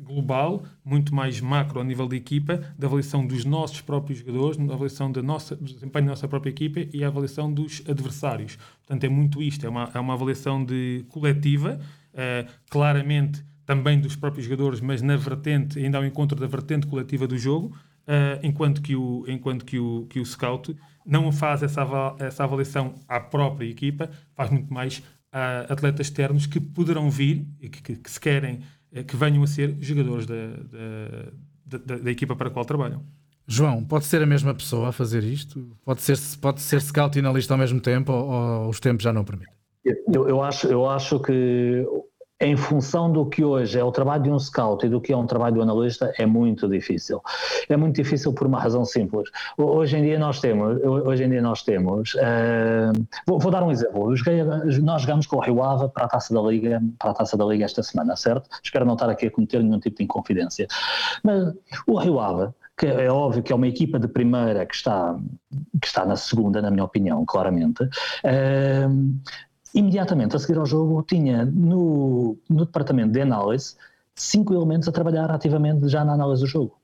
global, 0.02 0.64
muito 0.84 1.14
mais 1.14 1.40
macro 1.40 1.78
ao 1.78 1.84
nível 1.84 2.06
da 2.08 2.16
equipa, 2.16 2.60
da 2.78 2.86
avaliação 2.86 3.26
dos 3.26 3.44
nossos 3.44 3.80
próprios 3.80 4.18
jogadores, 4.18 4.56
da 4.56 4.74
avaliação 4.74 5.10
da 5.10 5.22
nossa, 5.22 5.56
do 5.56 5.64
desempenho 5.64 6.06
da 6.06 6.10
nossa 6.10 6.28
própria 6.28 6.50
equipa 6.50 6.80
e 6.92 7.04
a 7.04 7.08
avaliação 7.08 7.52
dos 7.52 7.82
adversários. 7.88 8.58
Portanto, 8.78 9.04
é 9.04 9.08
muito 9.08 9.42
isto, 9.42 9.64
é 9.64 9.68
uma, 9.68 9.90
é 9.94 9.98
uma 9.98 10.14
avaliação 10.14 10.64
de 10.64 11.04
coletiva, 11.08 11.80
uh, 12.12 12.52
claramente 12.68 13.44
também 13.64 14.00
dos 14.00 14.16
próprios 14.16 14.44
jogadores, 14.44 14.80
mas 14.80 15.00
na 15.00 15.16
vertente, 15.16 15.78
ainda 15.78 15.98
ao 15.98 16.04
encontro 16.04 16.38
da 16.38 16.46
vertente 16.46 16.86
coletiva 16.86 17.26
do 17.26 17.38
jogo, 17.38 17.76
uh, 18.08 18.38
enquanto, 18.42 18.82
que 18.82 18.96
o, 18.96 19.24
enquanto 19.28 19.64
que 19.64 19.78
o, 19.78 20.06
que 20.10 20.20
o 20.20 20.26
scout 20.26 20.76
não 21.06 21.30
faz 21.32 21.62
essa, 21.62 21.86
essa 22.18 22.44
avaliação 22.44 22.94
à 23.08 23.20
própria 23.20 23.66
equipa, 23.66 24.10
faz 24.34 24.50
muito 24.50 24.72
mais 24.72 25.02
a 25.32 25.60
atletas 25.72 26.06
externos 26.08 26.46
que 26.46 26.60
poderão 26.60 27.10
vir 27.10 27.46
e 27.58 27.68
que, 27.68 27.82
que, 27.82 27.96
que 27.96 28.10
se 28.10 28.20
querem 28.20 28.60
que 29.06 29.16
venham 29.16 29.42
a 29.42 29.46
ser 29.46 29.76
jogadores 29.80 30.26
da, 30.26 30.34
da, 31.66 31.78
da, 31.78 31.96
da, 31.96 32.10
equipa 32.10 32.36
para 32.36 32.48
a 32.48 32.50
qual 32.50 32.64
trabalham. 32.64 33.02
João, 33.46 33.84
pode 33.84 34.04
ser 34.04 34.22
a 34.22 34.26
mesma 34.26 34.54
pessoa 34.54 34.88
a 34.88 34.92
fazer 34.92 35.24
isto? 35.24 35.76
Pode 35.84 36.02
ser, 36.02 36.18
pode 36.40 36.60
ser 36.60 36.80
scout 36.80 37.16
e 37.16 37.20
analista 37.20 37.54
ao 37.54 37.58
mesmo 37.58 37.80
tempo 37.80 38.12
ou, 38.12 38.30
ou 38.30 38.68
os 38.68 38.78
tempos 38.78 39.02
já 39.02 39.12
não 39.12 39.24
permitem? 39.24 39.54
Eu, 40.14 40.28
eu, 40.28 40.42
acho, 40.42 40.68
eu 40.68 40.88
acho 40.88 41.18
que 41.20 41.84
em 42.42 42.56
função 42.56 43.10
do 43.10 43.24
que 43.24 43.44
hoje 43.44 43.78
é 43.78 43.84
o 43.84 43.92
trabalho 43.92 44.24
de 44.24 44.30
um 44.30 44.38
scout 44.38 44.84
e 44.84 44.88
do 44.88 45.00
que 45.00 45.12
é 45.12 45.16
um 45.16 45.26
trabalho 45.26 45.54
do 45.54 45.62
analista, 45.62 46.12
é 46.18 46.26
muito 46.26 46.68
difícil. 46.68 47.22
É 47.68 47.76
muito 47.76 47.94
difícil 47.94 48.32
por 48.32 48.48
uma 48.48 48.60
razão 48.60 48.84
simples. 48.84 49.30
Hoje 49.56 49.96
em 49.96 50.02
dia 50.02 50.18
nós 50.18 50.40
temos, 50.40 50.82
hoje 50.82 51.22
em 51.22 51.30
dia 51.30 51.40
nós 51.40 51.62
temos, 51.62 52.14
uh, 52.14 52.92
vou, 53.26 53.38
vou, 53.38 53.52
dar 53.52 53.62
um 53.62 53.70
exemplo. 53.70 54.14
Joguei, 54.16 54.42
nós 54.82 55.02
jogamos 55.02 55.26
com 55.26 55.36
o 55.36 55.40
Rio 55.40 55.62
Ave 55.62 55.88
para 55.90 56.06
a 56.06 56.08
Taça 56.08 56.34
da 56.34 56.42
Liga, 56.42 56.82
para 56.98 57.12
a 57.12 57.14
Taça 57.14 57.36
da 57.36 57.44
Liga 57.44 57.64
esta 57.64 57.82
semana, 57.82 58.16
certo? 58.16 58.50
Espero 58.62 58.84
não 58.84 58.94
estar 58.94 59.08
aqui 59.08 59.26
a 59.26 59.30
cometer 59.30 59.62
nenhum 59.62 59.78
tipo 59.78 59.98
de 59.98 60.02
inconfidência. 60.02 60.66
Mas 61.22 61.54
o 61.86 61.96
Rio 61.96 62.18
Ave 62.18 62.52
que 62.76 62.86
é 62.86 63.12
óbvio 63.12 63.42
que 63.42 63.52
é 63.52 63.54
uma 63.54 63.68
equipa 63.68 63.98
de 63.98 64.08
primeira 64.08 64.66
que 64.66 64.74
está, 64.74 65.16
que 65.80 65.86
está 65.86 66.04
na 66.04 66.16
segunda, 66.16 66.60
na 66.60 66.70
minha 66.70 66.82
opinião, 66.82 67.24
claramente. 67.24 67.84
Uh, 67.84 69.20
imediatamente 69.74 70.36
a 70.36 70.38
seguir 70.38 70.58
ao 70.58 70.66
jogo, 70.66 71.02
tinha 71.02 71.44
no, 71.44 72.36
no 72.48 72.66
departamento 72.66 73.12
de 73.12 73.20
análise 73.20 73.76
cinco 74.14 74.54
elementos 74.54 74.88
a 74.88 74.92
trabalhar 74.92 75.30
ativamente 75.30 75.88
já 75.88 76.04
na 76.04 76.12
análise 76.12 76.42
do 76.42 76.48
jogo. 76.48 76.78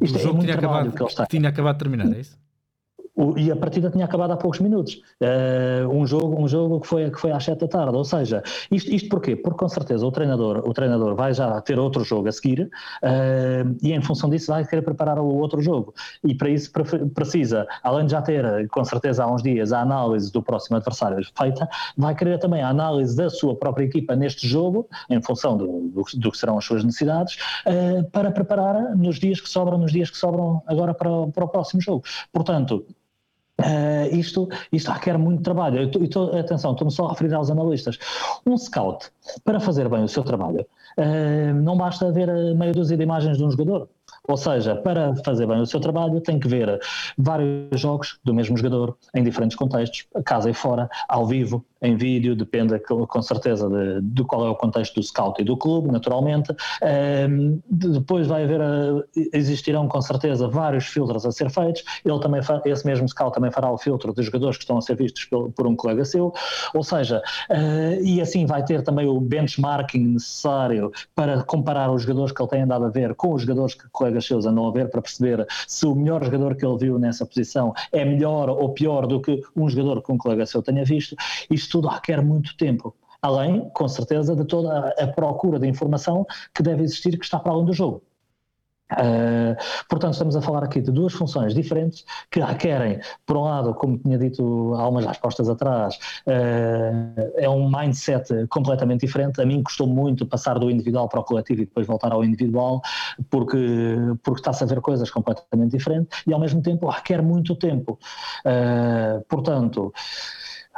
Isto 0.00 0.16
o 0.16 0.20
é 0.20 0.22
jogo 0.22 0.40
tinha 0.40 0.54
acabado, 0.54 0.92
tinha 1.28 1.48
acabado 1.48 1.74
de 1.74 1.78
terminar, 1.78 2.12
é 2.12 2.20
isso? 2.20 2.38
E 3.36 3.50
a 3.50 3.56
partida 3.56 3.90
tinha 3.90 4.06
acabado 4.06 4.32
há 4.32 4.36
poucos 4.36 4.58
minutos. 4.60 4.94
Uh, 5.20 5.86
um 5.88 6.06
jogo, 6.06 6.42
um 6.42 6.48
jogo 6.48 6.80
que 6.80 6.86
foi 6.86 7.10
que 7.10 7.20
foi 7.20 7.30
às 7.30 7.44
sete 7.44 7.60
da 7.60 7.68
tarde. 7.68 7.94
Ou 7.94 8.04
seja, 8.04 8.42
isto, 8.70 8.90
isto 8.90 9.08
porquê? 9.10 9.36
Porque 9.36 9.58
com 9.58 9.68
certeza 9.68 10.06
o 10.06 10.10
treinador, 10.10 10.62
o 10.66 10.72
treinador 10.72 11.14
vai 11.14 11.34
já 11.34 11.60
ter 11.60 11.78
outro 11.78 12.04
jogo 12.04 12.28
a 12.28 12.32
seguir 12.32 12.70
uh, 13.02 13.76
e 13.82 13.92
em 13.92 14.00
função 14.00 14.30
disso 14.30 14.50
vai 14.50 14.66
querer 14.66 14.82
preparar 14.82 15.18
o 15.18 15.26
outro 15.26 15.60
jogo. 15.60 15.94
E 16.24 16.34
para 16.34 16.48
isso 16.48 16.72
precisa, 17.14 17.66
além 17.82 18.06
de 18.06 18.12
já 18.12 18.22
ter 18.22 18.66
com 18.68 18.82
certeza 18.84 19.24
há 19.24 19.30
uns 19.30 19.42
dias 19.42 19.72
a 19.72 19.80
análise 19.80 20.32
do 20.32 20.42
próximo 20.42 20.78
adversário 20.78 21.22
feita, 21.36 21.68
vai 21.96 22.14
querer 22.14 22.38
também 22.38 22.62
a 22.62 22.68
análise 22.68 23.14
da 23.14 23.28
sua 23.28 23.54
própria 23.54 23.84
equipa 23.84 24.16
neste 24.16 24.48
jogo, 24.48 24.88
em 25.10 25.20
função 25.20 25.56
do, 25.56 25.66
do, 25.66 26.04
do 26.14 26.30
que 26.30 26.38
serão 26.38 26.56
as 26.56 26.64
suas 26.64 26.82
necessidades, 26.82 27.36
uh, 27.66 28.04
para 28.10 28.30
preparar 28.30 28.96
nos 28.96 29.18
dias 29.18 29.38
que 29.38 29.48
sobram, 29.48 29.76
nos 29.76 29.92
dias 29.92 30.10
que 30.10 30.16
sobram 30.16 30.62
agora 30.66 30.94
para, 30.94 31.10
para 31.28 31.44
o 31.44 31.48
próximo 31.48 31.80
jogo. 31.82 32.04
Portanto, 32.32 32.86
Uh, 33.60 34.14
isto, 34.16 34.48
isto 34.72 34.90
requer 34.90 35.18
muito 35.18 35.42
trabalho. 35.42 35.82
Eu 35.82 36.08
tô, 36.08 36.36
atenção, 36.36 36.72
estou-me 36.72 36.90
só 36.90 37.06
a 37.06 37.10
referir 37.10 37.34
aos 37.34 37.50
analistas. 37.50 37.98
Um 38.46 38.56
scout, 38.56 39.10
para 39.44 39.60
fazer 39.60 39.88
bem 39.88 40.02
o 40.02 40.08
seu 40.08 40.24
trabalho, 40.24 40.66
uh, 40.98 41.54
não 41.54 41.76
basta 41.76 42.10
ver 42.10 42.28
meia 42.54 42.72
dúzia 42.72 42.96
de 42.96 43.02
imagens 43.02 43.36
de 43.36 43.44
um 43.44 43.50
jogador. 43.50 43.88
Ou 44.28 44.36
seja, 44.36 44.76
para 44.76 45.14
fazer 45.24 45.46
bem 45.46 45.60
o 45.60 45.66
seu 45.66 45.80
trabalho, 45.80 46.20
tem 46.20 46.38
que 46.38 46.48
ver 46.48 46.80
vários 47.18 47.80
jogos 47.80 48.18
do 48.24 48.32
mesmo 48.32 48.56
jogador, 48.56 48.96
em 49.14 49.22
diferentes 49.22 49.56
contextos, 49.56 50.06
casa 50.24 50.48
e 50.48 50.54
fora, 50.54 50.88
ao 51.08 51.26
vivo, 51.26 51.64
em 51.82 51.96
vídeo, 51.96 52.36
depende 52.36 52.78
com 52.78 53.22
certeza 53.22 53.68
de, 53.68 54.00
de, 54.00 54.24
qual 54.24 54.46
é 54.46 54.48
o 54.48 54.54
contexto 54.54 54.94
do 54.94 55.02
scout 55.02 55.42
e 55.42 55.44
do 55.44 55.56
clube, 55.56 55.90
naturalmente. 55.90 56.54
Um, 57.28 57.60
depois 57.68 58.28
vai 58.28 58.44
haver, 58.44 58.60
existirão 59.32 59.88
com 59.88 60.00
certeza 60.00 60.48
vários 60.48 60.86
filtros 60.86 61.26
a 61.26 61.32
ser 61.32 61.50
feitos. 61.50 61.82
Ele 62.04 62.18
também, 62.20 62.40
esse 62.64 62.86
mesmo 62.86 63.08
scout 63.08 63.34
também 63.34 63.50
fará 63.50 63.70
o 63.70 63.76
filtro 63.76 64.12
dos 64.12 64.24
jogadores 64.24 64.56
que 64.56 64.62
estão 64.62 64.78
a 64.78 64.80
ser 64.80 64.96
vistos 64.96 65.24
por, 65.24 65.50
por 65.50 65.66
um 65.66 65.74
colega 65.74 66.04
seu. 66.04 66.32
Ou 66.72 66.84
seja, 66.84 67.20
uh, 67.50 68.04
e 68.04 68.20
assim 68.20 68.46
vai 68.46 68.64
ter 68.64 68.82
também 68.82 69.06
o 69.08 69.20
benchmarking 69.20 70.06
necessário 70.06 70.92
para 71.16 71.42
comparar 71.42 71.90
os 71.90 72.02
jogadores 72.02 72.32
que 72.32 72.40
ele 72.40 72.50
tem 72.50 72.62
andado 72.62 72.84
a 72.84 72.90
ver 72.90 73.14
com 73.16 73.32
os 73.32 73.42
jogadores 73.42 73.74
que 73.74 73.88
colegas 73.90 74.24
seus 74.24 74.46
andam 74.46 74.68
a 74.68 74.70
ver 74.70 74.88
para 74.88 75.02
perceber 75.02 75.44
se 75.66 75.84
o 75.84 75.94
melhor 75.94 76.24
jogador 76.24 76.54
que 76.54 76.64
ele 76.64 76.78
viu 76.78 76.98
nessa 76.98 77.26
posição 77.26 77.74
é 77.90 78.04
melhor 78.04 78.48
ou 78.48 78.68
pior 78.68 79.06
do 79.06 79.20
que 79.20 79.42
um 79.56 79.68
jogador 79.68 80.00
que 80.00 80.12
um 80.12 80.18
colega 80.18 80.46
seu 80.46 80.62
tenha 80.62 80.84
visto. 80.84 81.16
Isto 81.50 81.71
tudo 81.72 81.88
requer 81.88 82.22
muito 82.22 82.54
tempo. 82.56 82.94
Além, 83.22 83.70
com 83.70 83.88
certeza, 83.88 84.36
de 84.36 84.44
toda 84.44 84.94
a 84.98 85.06
procura 85.06 85.58
de 85.58 85.66
informação 85.66 86.26
que 86.54 86.62
deve 86.62 86.82
existir 86.82 87.18
que 87.18 87.24
está 87.24 87.38
para 87.38 87.52
além 87.52 87.64
do 87.64 87.72
jogo. 87.72 88.02
Uh, 88.92 89.56
portanto, 89.88 90.12
estamos 90.12 90.36
a 90.36 90.42
falar 90.42 90.64
aqui 90.64 90.78
de 90.78 90.90
duas 90.90 91.14
funções 91.14 91.54
diferentes 91.54 92.04
que 92.30 92.40
requerem, 92.40 93.00
por 93.24 93.38
um 93.38 93.44
lado, 93.44 93.72
como 93.72 93.96
tinha 93.96 94.18
dito 94.18 94.74
há 94.74 94.86
umas 94.86 95.06
respostas 95.06 95.48
atrás, 95.48 95.98
uh, 96.26 97.32
é 97.36 97.48
um 97.48 97.70
mindset 97.70 98.46
completamente 98.48 99.00
diferente. 99.00 99.40
A 99.40 99.46
mim 99.46 99.62
custou 99.62 99.86
muito 99.86 100.26
passar 100.26 100.58
do 100.58 100.70
individual 100.70 101.08
para 101.08 101.20
o 101.20 101.24
coletivo 101.24 101.62
e 101.62 101.64
depois 101.64 101.86
voltar 101.86 102.12
ao 102.12 102.22
individual, 102.22 102.82
porque, 103.30 103.96
porque 104.22 104.40
está-se 104.40 104.62
a 104.62 104.66
ver 104.66 104.82
coisas 104.82 105.10
completamente 105.10 105.70
diferentes 105.70 106.22
e, 106.26 106.34
ao 106.34 106.40
mesmo 106.40 106.60
tempo, 106.60 106.86
requer 106.90 107.22
muito 107.22 107.54
tempo. 107.54 107.98
Uh, 108.44 109.24
portanto. 109.26 109.90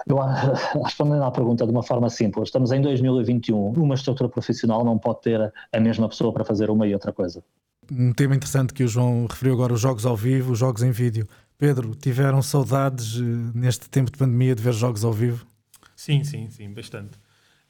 Eu, 0.06 0.18
respondendo 0.84 1.22
à 1.22 1.30
pergunta 1.30 1.64
de 1.64 1.70
uma 1.70 1.82
forma 1.82 2.10
simples, 2.10 2.48
estamos 2.48 2.72
em 2.72 2.80
2021, 2.80 3.72
uma 3.72 3.94
estrutura 3.94 4.28
profissional 4.28 4.84
não 4.84 4.98
pode 4.98 5.22
ter 5.22 5.52
a 5.72 5.80
mesma 5.80 6.08
pessoa 6.08 6.32
para 6.32 6.44
fazer 6.44 6.70
uma 6.70 6.86
e 6.86 6.94
outra 6.94 7.12
coisa. 7.12 7.42
Um 7.90 8.12
tema 8.12 8.34
interessante 8.34 8.72
que 8.72 8.82
o 8.82 8.88
João 8.88 9.26
referiu 9.26 9.54
agora, 9.54 9.72
os 9.72 9.80
jogos 9.80 10.06
ao 10.06 10.16
vivo, 10.16 10.52
os 10.52 10.58
jogos 10.58 10.82
em 10.82 10.90
vídeo. 10.90 11.28
Pedro, 11.58 11.94
tiveram 11.94 12.42
saudades 12.42 13.16
eh, 13.16 13.22
neste 13.54 13.88
tempo 13.88 14.10
de 14.10 14.18
pandemia 14.18 14.54
de 14.54 14.62
ver 14.62 14.72
jogos 14.72 15.04
ao 15.04 15.12
vivo? 15.12 15.46
Sim, 15.94 16.24
sim, 16.24 16.48
sim, 16.50 16.72
bastante. 16.72 17.18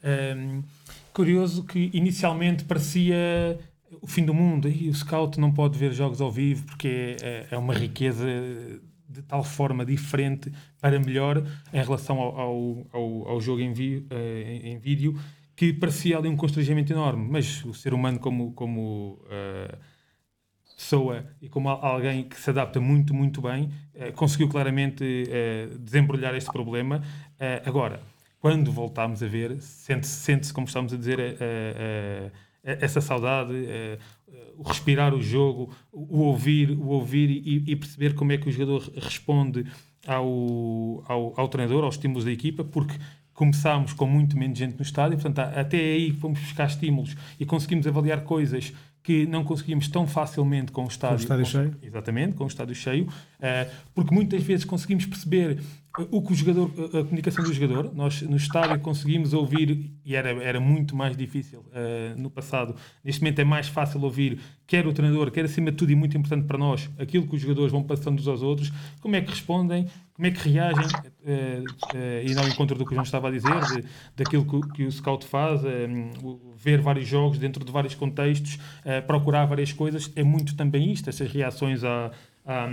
Um, 0.04 0.62
curioso 1.12 1.64
que 1.64 1.90
inicialmente 1.92 2.64
parecia 2.64 3.58
o 4.00 4.06
fim 4.06 4.24
do 4.24 4.34
mundo, 4.34 4.68
e 4.68 4.88
o 4.88 4.94
scout 4.94 5.38
não 5.38 5.52
pode 5.52 5.78
ver 5.78 5.92
jogos 5.92 6.20
ao 6.20 6.30
vivo 6.30 6.64
porque 6.66 7.16
é, 7.22 7.46
é 7.50 7.58
uma 7.58 7.74
riqueza 7.74 8.26
de 9.08 9.22
tal 9.22 9.44
forma 9.44 9.84
diferente 9.84 10.52
para 10.80 10.98
melhor 10.98 11.44
em 11.72 11.82
relação 11.82 12.18
ao, 12.18 12.86
ao, 12.92 13.28
ao 13.28 13.40
jogo 13.40 13.60
em, 13.60 13.72
vi, 13.72 14.06
uh, 14.10 14.66
em, 14.66 14.78
vídeo 14.78 15.18
que 15.54 15.72
parecia 15.72 16.18
ali 16.18 16.28
um 16.28 16.36
constrangimento 16.36 16.92
enorme. 16.92 17.28
Mas 17.30 17.64
o 17.64 17.72
ser 17.72 17.94
humano, 17.94 18.18
como, 18.18 18.52
como 18.52 19.20
uh, 19.24 19.78
pessoa 20.76 21.24
e 21.40 21.48
como 21.48 21.68
alguém 21.68 22.24
que 22.24 22.36
se 22.36 22.50
adapta 22.50 22.80
muito, 22.80 23.14
muito 23.14 23.40
bem, 23.40 23.70
uh, 23.94 24.12
conseguiu 24.14 24.48
claramente 24.48 25.04
desembrulhar 25.80 26.34
este 26.34 26.50
problema. 26.50 27.02
agora, 27.64 28.00
quando 28.40 28.72
voltámos 28.72 29.22
a 29.22 29.26
ver, 29.26 29.60
sente-se, 29.60 30.12
sente 30.12 30.52
como 30.52 30.66
estamos 30.66 30.92
a 30.92 30.96
dizer, 30.96 31.18
essa 32.62 33.00
saudade, 33.00 33.54
o 34.56 34.62
respirar 34.62 35.14
o 35.14 35.22
jogo, 35.22 35.70
o 35.92 36.20
ouvir, 36.20 36.70
o 36.70 36.88
ouvir 36.88 37.30
e, 37.30 37.64
e, 37.66 37.76
perceber 37.76 38.14
como 38.14 38.32
é 38.32 38.38
que 38.38 38.48
o 38.48 38.52
jogador 38.52 38.90
responde 38.96 39.66
ao, 40.06 41.04
ao, 41.06 41.34
ao, 41.36 41.48
treinador, 41.48 41.84
aos 41.84 41.94
estímulos 41.94 42.24
da 42.24 42.32
equipa, 42.32 42.64
porque 42.64 42.94
começámos 43.32 43.92
com 43.92 44.06
muito 44.06 44.38
menos 44.38 44.58
gente 44.58 44.76
no 44.76 44.82
estádio, 44.82 45.18
portanto, 45.18 45.40
até 45.40 45.78
aí 45.78 46.12
fomos 46.12 46.38
buscar 46.38 46.66
estímulos 46.66 47.16
e 47.38 47.44
conseguimos 47.44 47.86
avaliar 47.86 48.22
coisas 48.22 48.72
que 49.02 49.26
não 49.26 49.44
conseguimos 49.44 49.86
tão 49.86 50.06
facilmente 50.06 50.72
com 50.72 50.84
o 50.84 50.88
estádio, 50.88 51.26
com 51.26 51.34
o 51.34 51.42
estádio 51.42 51.44
com, 51.44 51.50
cheio. 51.50 51.76
Exatamente, 51.82 52.34
com 52.36 52.44
o 52.44 52.46
estádio 52.46 52.74
cheio, 52.74 53.08
porque 53.94 54.14
muitas 54.14 54.42
vezes 54.42 54.64
conseguimos 54.64 55.06
perceber 55.06 55.58
o 56.10 56.20
que 56.20 56.32
o 56.32 56.34
jogador, 56.34 56.70
a 56.86 57.04
comunicação 57.04 57.44
do 57.44 57.52
jogador, 57.52 57.94
nós 57.94 58.20
no 58.22 58.36
estádio 58.36 58.80
conseguimos 58.80 59.32
ouvir, 59.32 59.92
e 60.04 60.16
era, 60.16 60.30
era 60.42 60.58
muito 60.58 60.96
mais 60.96 61.16
difícil 61.16 61.60
uh, 61.60 62.20
no 62.20 62.28
passado, 62.28 62.74
neste 63.04 63.20
momento 63.20 63.38
é 63.38 63.44
mais 63.44 63.68
fácil 63.68 64.02
ouvir, 64.02 64.40
quer 64.66 64.88
o 64.88 64.92
treinador, 64.92 65.30
quer 65.30 65.44
acima 65.44 65.70
de 65.70 65.76
tudo 65.76 65.92
e 65.92 65.94
muito 65.94 66.16
importante 66.16 66.46
para 66.46 66.58
nós, 66.58 66.90
aquilo 66.98 67.28
que 67.28 67.36
os 67.36 67.40
jogadores 67.40 67.70
vão 67.70 67.84
passando 67.84 68.18
uns 68.18 68.26
aos 68.26 68.42
outros, 68.42 68.72
como 69.00 69.14
é 69.14 69.20
que 69.20 69.30
respondem, 69.30 69.86
como 70.14 70.26
é 70.26 70.32
que 70.32 70.48
reagem, 70.48 70.84
uh, 70.84 71.96
uh, 71.96 72.28
e 72.28 72.34
não 72.34 72.46
encontro 72.48 72.76
do 72.76 72.84
que 72.84 72.90
o 72.90 72.94
João 72.94 73.04
estava 73.04 73.28
a 73.28 73.30
dizer, 73.30 73.60
de, 73.66 73.84
daquilo 74.16 74.44
que, 74.44 74.72
que, 74.72 74.84
o 74.84 74.90
scout 74.90 75.24
faz, 75.24 75.60
ver 76.56 76.80
vários 76.80 77.06
jogos 77.06 77.38
dentro 77.38 77.64
de 77.64 77.70
vários 77.70 77.94
contextos, 77.94 78.58
procurar 79.06 79.44
várias 79.46 79.72
coisas, 79.72 80.10
é 80.16 80.24
muito 80.24 80.56
também 80.56 80.90
isto, 80.92 81.08
essas 81.08 81.30
reações 81.30 81.84
a. 81.84 82.10
a 82.44 82.68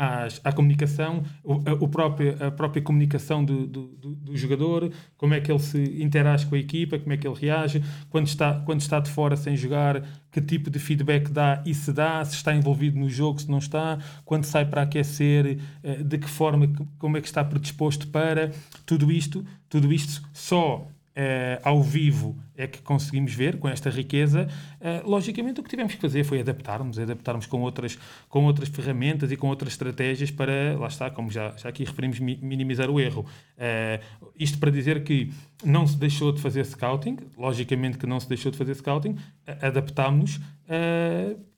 às, 0.00 0.40
à 0.42 0.50
comunicação, 0.50 1.22
o, 1.44 1.56
o 1.84 1.86
próprio, 1.86 2.34
a 2.42 2.50
própria 2.50 2.80
comunicação 2.80 3.44
do, 3.44 3.66
do, 3.66 3.86
do, 4.14 4.34
jogador, 4.34 4.90
como 5.18 5.34
é 5.34 5.40
que 5.42 5.52
ele 5.52 5.58
se 5.58 6.02
interage 6.02 6.46
com 6.46 6.54
a 6.54 6.58
equipa, 6.58 6.98
como 6.98 7.12
é 7.12 7.18
que 7.18 7.28
ele 7.28 7.36
reage, 7.38 7.84
quando 8.08 8.26
está, 8.26 8.54
quando 8.64 8.80
está 8.80 8.98
de 8.98 9.10
fora 9.10 9.36
sem 9.36 9.54
jogar, 9.58 10.02
que 10.32 10.40
tipo 10.40 10.70
de 10.70 10.78
feedback 10.78 11.30
dá 11.30 11.62
e 11.66 11.74
se 11.74 11.92
dá, 11.92 12.24
se 12.24 12.34
está 12.34 12.54
envolvido 12.54 12.98
no 12.98 13.10
jogo, 13.10 13.42
se 13.42 13.50
não 13.50 13.58
está, 13.58 13.98
quando 14.24 14.44
sai 14.44 14.64
para 14.64 14.82
aquecer, 14.82 15.58
eh, 15.82 16.02
de 16.02 16.16
que 16.16 16.30
forma, 16.30 16.66
como 16.98 17.18
é 17.18 17.20
que 17.20 17.26
está 17.26 17.44
predisposto 17.44 18.08
para 18.08 18.52
tudo 18.86 19.12
isto, 19.12 19.44
tudo 19.68 19.92
isto 19.92 20.26
só 20.32 20.88
Uh, 21.10 21.58
ao 21.64 21.82
vivo 21.82 22.38
é 22.60 22.66
que 22.66 22.80
conseguimos 22.82 23.32
ver 23.32 23.58
com 23.58 23.68
esta 23.68 23.90
riqueza. 23.90 24.48
Uh, 24.80 25.08
logicamente, 25.08 25.60
o 25.60 25.62
que 25.62 25.70
tivemos 25.70 25.94
que 25.94 26.00
fazer 26.00 26.24
foi 26.24 26.40
adaptarmos, 26.40 26.98
adaptarmos 26.98 27.46
com 27.46 27.60
outras, 27.62 27.98
com 28.28 28.44
outras 28.44 28.68
ferramentas 28.68 29.30
e 29.32 29.36
com 29.36 29.48
outras 29.48 29.72
estratégias 29.72 30.30
para, 30.30 30.76
lá 30.78 30.88
está, 30.88 31.10
como 31.10 31.30
já, 31.30 31.54
já 31.56 31.68
aqui 31.68 31.84
referimos, 31.84 32.18
mi 32.18 32.38
minimizar 32.42 32.90
o 32.90 33.00
erro. 33.00 33.26
Uh, 33.56 34.30
isto 34.38 34.58
para 34.58 34.70
dizer 34.70 35.02
que 35.04 35.30
não 35.64 35.86
se 35.86 35.96
deixou 35.96 36.32
de 36.32 36.40
fazer 36.40 36.64
scouting, 36.64 37.16
logicamente 37.36 37.98
que 37.98 38.06
não 38.06 38.18
se 38.18 38.28
deixou 38.28 38.50
de 38.50 38.58
fazer 38.58 38.74
scouting, 38.74 39.16
adaptámos-nos 39.60 40.40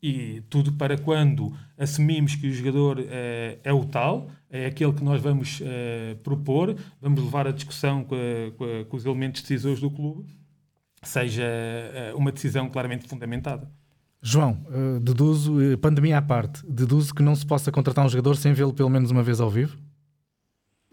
e 0.03 0.43
tudo 0.49 0.73
para 0.73 0.97
quando 0.97 1.55
assumimos 1.79 2.35
que 2.35 2.49
o 2.49 2.53
jogador 2.53 2.99
é 3.63 3.73
o 3.73 3.85
tal 3.85 4.29
é 4.53 4.67
aquele 4.67 4.93
que 4.93 5.03
nós 5.03 5.21
vamos 5.21 5.61
uh, 5.61 6.15
propor, 6.23 6.77
vamos 7.01 7.25
levar 7.25 7.49
a 7.49 7.51
discussão 7.51 8.05
com, 8.05 8.15
a, 8.15 8.51
com, 8.57 8.65
a, 8.65 8.85
com, 8.85 8.97
os 8.99 9.07
elementos 9.07 9.41
decisores 9.41 9.81
do 9.81 9.91
clube, 9.91 10.27
seja 11.03 11.45
uh, 12.13 12.17
uma 12.17 12.33
decisão 12.33 12.69
claramente 12.69 13.09
fundamentada. 13.09 13.69
João, 14.21 14.65
uh, 14.69 15.01
deduzo, 15.01 15.55
pandemia 15.81 16.19
à 16.19 16.23
parte, 16.23 16.65
deduzo 16.67 17.15
que 17.15 17.23
não 17.23 17.35
se 17.35 17.45
possa 17.45 17.73
contratar 17.73 18.05
um 18.07 18.09
jogador 18.09 18.37
sem 18.37 18.53
vê-lo 18.53 18.73
pelo 18.73 18.89
menos 18.89 19.11
uma 19.11 19.23
vez 19.23 19.41
ao 19.41 19.51
vivo? 19.51 19.77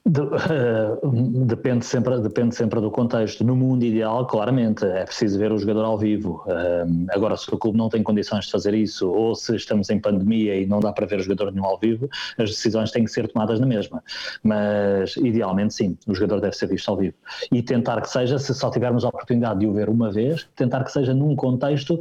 De, 0.10 0.22
uh, 0.22 1.46
depende, 1.46 1.86
sempre, 1.86 2.20
depende 2.20 2.56
sempre 2.56 2.82
do 2.82 2.90
contexto. 2.90 3.44
No 3.44 3.56
mundo 3.56 3.86
ideal, 3.86 4.26
claramente, 4.26 4.84
é 4.84 5.06
preciso 5.06 5.38
ver 5.38 5.52
o 5.52 5.58
jogador 5.60 5.86
ao 5.86 6.00
vivo. 6.00 6.44
Uh, 6.48 7.06
agora, 7.12 7.38
se 7.38 7.54
o 7.54 7.58
clube 7.60 7.78
não 7.78 7.90
tem 7.90 8.02
condições 8.02 8.46
de 8.46 8.52
fazer 8.52 8.74
isso, 8.74 9.08
ou 9.08 9.36
se 9.36 9.56
estamos 9.56 9.88
em 9.92 10.00
pandemia 10.00 10.56
e 10.56 10.66
não 10.66 10.80
dá 10.80 10.92
para 10.92 11.06
ver 11.06 11.20
o 11.20 11.22
jogador 11.22 11.52
nenhum 11.52 11.66
ao 11.66 11.78
vivo, 11.78 12.10
as 12.40 12.50
decisões 12.50 12.90
têm 12.90 13.04
que 13.04 13.12
ser 13.12 13.28
tomadas 13.28 13.60
na 13.60 13.68
mesma. 13.68 14.04
Mas, 14.42 15.16
idealmente, 15.18 15.76
sim, 15.76 15.96
o 16.08 16.16
jogador 16.16 16.42
deve 16.42 16.56
ser 16.56 16.68
visto 16.68 16.90
ao 16.90 16.98
vivo. 16.98 17.14
E 17.52 17.62
tentar 17.62 18.02
que 18.02 18.10
seja, 18.10 18.40
se 18.40 18.52
só 18.56 18.72
tivermos 18.72 19.06
a 19.06 19.10
oportunidade 19.10 19.60
de 19.60 19.68
o 19.68 19.74
ver 19.74 19.90
uma 19.90 20.12
vez, 20.12 20.48
tentar 20.56 20.84
que 20.86 20.92
seja 20.92 21.14
num 21.14 21.36
contexto 21.36 22.00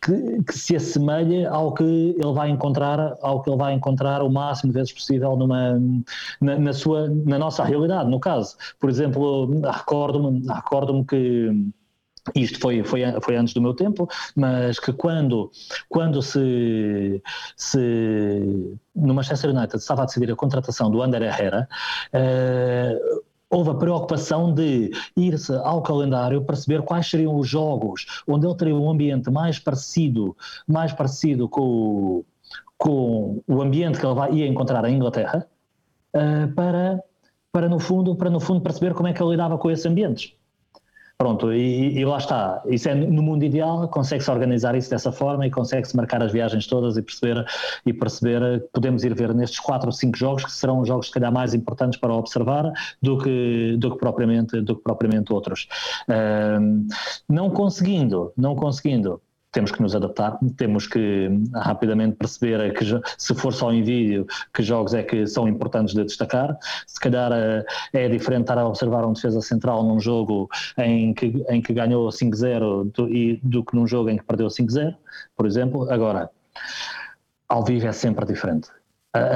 que, 0.00 0.42
que, 0.44 0.58
se 0.58 0.76
assemelhe 0.76 1.46
ao 1.46 1.72
que 1.74 1.82
ele 1.82 2.32
vai 2.32 2.50
encontrar, 2.50 3.16
ao 3.20 3.42
que 3.42 3.50
ele 3.50 3.56
vai 3.56 3.74
encontrar 3.74 4.22
o 4.22 4.30
máximo 4.30 4.72
de 4.72 4.78
vezes 4.78 4.92
possível 4.92 5.36
numa, 5.36 5.80
na, 6.40 6.58
na 6.58 6.72
sua, 6.72 7.08
na 7.08 7.38
nossa 7.38 7.64
realidade, 7.64 8.10
no 8.10 8.20
caso. 8.20 8.56
Por 8.78 8.88
exemplo, 8.88 9.50
recordo-me 9.60 10.46
recordo 10.46 11.04
que 11.04 11.50
isto 12.34 12.60
foi, 12.60 12.84
foi, 12.84 13.00
foi 13.22 13.36
antes 13.36 13.54
do 13.54 13.62
meu 13.62 13.74
tempo, 13.74 14.08
mas 14.36 14.78
que 14.78 14.92
quando, 14.92 15.50
quando 15.88 16.22
se, 16.22 17.22
se 17.56 18.78
no 18.94 19.14
Manchester 19.14 19.50
United 19.50 19.76
estava 19.76 20.02
a 20.02 20.04
decidir 20.06 20.30
a 20.30 20.36
contratação 20.36 20.90
do 20.90 21.02
Ander 21.02 21.22
Herrera, 21.22 21.68
uh, 22.12 23.27
houve 23.50 23.70
a 23.70 23.74
preocupação 23.74 24.52
de 24.52 24.90
ir-se 25.16 25.54
ao 25.54 25.82
calendário 25.82 26.44
perceber 26.44 26.82
quais 26.82 27.08
seriam 27.08 27.36
os 27.36 27.48
jogos 27.48 28.22
onde 28.26 28.46
ele 28.46 28.54
teria 28.54 28.74
um 28.74 28.90
ambiente 28.90 29.30
mais 29.30 29.58
parecido, 29.58 30.36
mais 30.66 30.92
parecido 30.92 31.48
com, 31.48 32.24
com 32.76 33.42
o 33.46 33.62
ambiente 33.62 33.98
que 33.98 34.06
ele 34.06 34.14
vai, 34.14 34.32
ia 34.32 34.46
encontrar 34.46 34.84
em 34.84 34.96
Inglaterra, 34.96 35.46
uh, 36.14 36.52
para, 36.54 37.02
para, 37.50 37.68
no 37.68 37.78
fundo, 37.78 38.14
para 38.14 38.30
no 38.30 38.40
fundo 38.40 38.60
perceber 38.60 38.94
como 38.94 39.08
é 39.08 39.12
que 39.12 39.22
ele 39.22 39.30
lidava 39.30 39.56
com 39.56 39.70
esses 39.70 39.86
ambientes. 39.86 40.34
Pronto, 41.18 41.52
e, 41.52 41.98
e, 41.98 42.04
lá 42.04 42.18
está. 42.18 42.62
Isso 42.66 42.88
é 42.88 42.94
no 42.94 43.20
mundo 43.20 43.44
ideal, 43.44 43.88
consegue-se 43.88 44.30
organizar 44.30 44.76
isso 44.76 44.88
dessa 44.88 45.10
forma 45.10 45.44
e 45.44 45.50
consegue-se 45.50 45.96
marcar 45.96 46.22
as 46.22 46.30
viagens 46.30 46.64
todas 46.68 46.96
e 46.96 47.02
perceber, 47.02 47.44
e 47.84 47.92
perceber 47.92 48.68
podemos 48.72 49.02
ir 49.02 49.12
ver 49.16 49.34
nestes 49.34 49.58
quatro 49.58 49.88
ou 49.88 49.92
cinco 49.92 50.16
jogos 50.16 50.44
que 50.44 50.52
serão 50.52 50.78
os 50.78 50.86
jogos 50.86 51.08
se 51.08 51.12
calhar 51.12 51.32
mais 51.32 51.54
importantes 51.54 51.98
para 51.98 52.14
observar 52.14 52.72
do 53.02 53.18
que, 53.18 53.76
do 53.80 53.90
que, 53.90 53.98
propriamente, 53.98 54.60
do 54.60 54.76
que 54.76 54.82
propriamente 54.84 55.32
outros. 55.32 55.66
Um, 56.08 56.86
não 57.28 57.50
conseguindo, 57.50 58.32
não 58.36 58.54
conseguindo 58.54 59.20
temos 59.52 59.72
que 59.72 59.80
nos 59.80 59.94
adaptar, 59.94 60.38
temos 60.56 60.86
que 60.86 61.28
rapidamente 61.54 62.16
perceber 62.16 62.72
que 62.74 62.84
se 63.16 63.34
for 63.34 63.52
só 63.52 63.72
em 63.72 63.82
vídeo, 63.82 64.26
que 64.52 64.62
jogos 64.62 64.94
é 64.94 65.02
que 65.02 65.26
são 65.26 65.48
importantes 65.48 65.94
de 65.94 66.04
destacar. 66.04 66.56
Se 66.86 67.00
calhar 67.00 67.32
eh, 67.32 67.64
é 67.92 68.08
diferente 68.08 68.42
estar 68.42 68.58
a 68.58 68.66
observar 68.66 69.06
um 69.06 69.12
defesa 69.12 69.40
central 69.40 69.82
num 69.82 69.98
jogo 69.98 70.48
em 70.76 71.14
que, 71.14 71.44
em 71.48 71.62
que 71.62 71.72
ganhou 71.72 72.08
5-0 72.08 72.92
do, 72.92 73.08
do 73.42 73.64
que 73.64 73.74
num 73.74 73.86
jogo 73.86 74.10
em 74.10 74.18
que 74.18 74.24
perdeu 74.24 74.48
5-0, 74.48 74.94
por 75.36 75.46
exemplo. 75.46 75.90
Agora, 75.90 76.30
ao 77.48 77.64
vivo 77.64 77.86
é 77.86 77.92
sempre 77.92 78.26
diferente. 78.26 78.68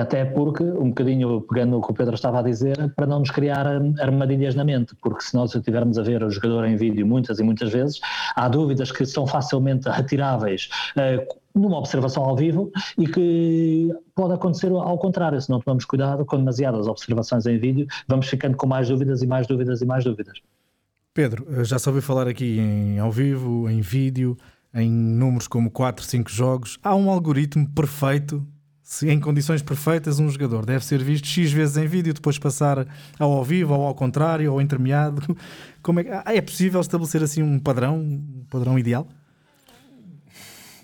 Até 0.00 0.24
porque, 0.24 0.62
um 0.62 0.88
bocadinho 0.88 1.40
pegando 1.42 1.78
o 1.78 1.82
que 1.82 1.90
o 1.90 1.94
Pedro 1.94 2.14
estava 2.14 2.40
a 2.40 2.42
dizer, 2.42 2.92
para 2.94 3.06
não 3.06 3.20
nos 3.20 3.30
criar 3.30 3.66
armadilhas 4.00 4.54
na 4.54 4.64
mente, 4.64 4.94
porque 5.00 5.22
se 5.22 5.34
nós 5.34 5.54
estivermos 5.54 5.98
a 5.98 6.02
ver 6.02 6.22
o 6.22 6.30
jogador 6.30 6.64
em 6.64 6.76
vídeo 6.76 7.06
muitas 7.06 7.38
e 7.38 7.42
muitas 7.42 7.72
vezes, 7.72 8.00
há 8.34 8.48
dúvidas 8.48 8.90
que 8.92 9.04
são 9.06 9.26
facilmente 9.26 9.88
retiráveis 9.88 10.68
uh, 10.96 11.40
numa 11.54 11.78
observação 11.78 12.24
ao 12.24 12.36
vivo 12.36 12.70
e 12.98 13.06
que 13.06 13.90
pode 14.14 14.34
acontecer 14.34 14.70
ao 14.70 14.98
contrário, 14.98 15.40
se 15.40 15.50
não 15.50 15.60
tomamos 15.60 15.84
cuidado 15.84 16.24
com 16.24 16.36
demasiadas 16.36 16.86
observações 16.86 17.46
em 17.46 17.58
vídeo, 17.58 17.86
vamos 18.08 18.26
ficando 18.26 18.56
com 18.56 18.66
mais 18.66 18.88
dúvidas 18.88 19.22
e 19.22 19.26
mais 19.26 19.46
dúvidas 19.46 19.80
e 19.82 19.86
mais 19.86 20.04
dúvidas. 20.04 20.40
Pedro, 21.14 21.46
eh, 21.50 21.64
já 21.64 21.78
soube 21.78 22.00
falar 22.00 22.26
aqui 22.26 22.58
em 22.58 22.98
ao 22.98 23.12
vivo, 23.12 23.68
em 23.68 23.80
vídeo, 23.80 24.36
em 24.74 24.90
números 24.90 25.46
como 25.46 25.70
4, 25.70 26.02
5 26.04 26.30
jogos. 26.30 26.78
Há 26.82 26.94
um 26.94 27.10
algoritmo 27.10 27.68
perfeito 27.68 28.46
se 28.82 29.08
em 29.08 29.20
condições 29.20 29.62
perfeitas 29.62 30.18
um 30.18 30.28
jogador 30.28 30.66
deve 30.66 30.84
ser 30.84 31.02
visto 31.02 31.26
X 31.26 31.52
vezes 31.52 31.76
em 31.76 31.86
vídeo, 31.86 32.12
depois 32.12 32.38
passar 32.38 32.86
ao 33.18 33.32
ao 33.32 33.44
vivo, 33.44 33.74
ou 33.74 33.86
ao 33.86 33.94
contrário, 33.94 34.50
ou 34.50 34.58
ao 34.58 34.62
intermeado. 34.62 35.36
Como 35.82 36.00
é, 36.00 36.22
é 36.26 36.40
possível 36.40 36.80
estabelecer 36.80 37.22
assim 37.22 37.42
um 37.42 37.58
padrão, 37.58 37.98
um 37.98 38.44
padrão 38.50 38.78
ideal? 38.78 39.06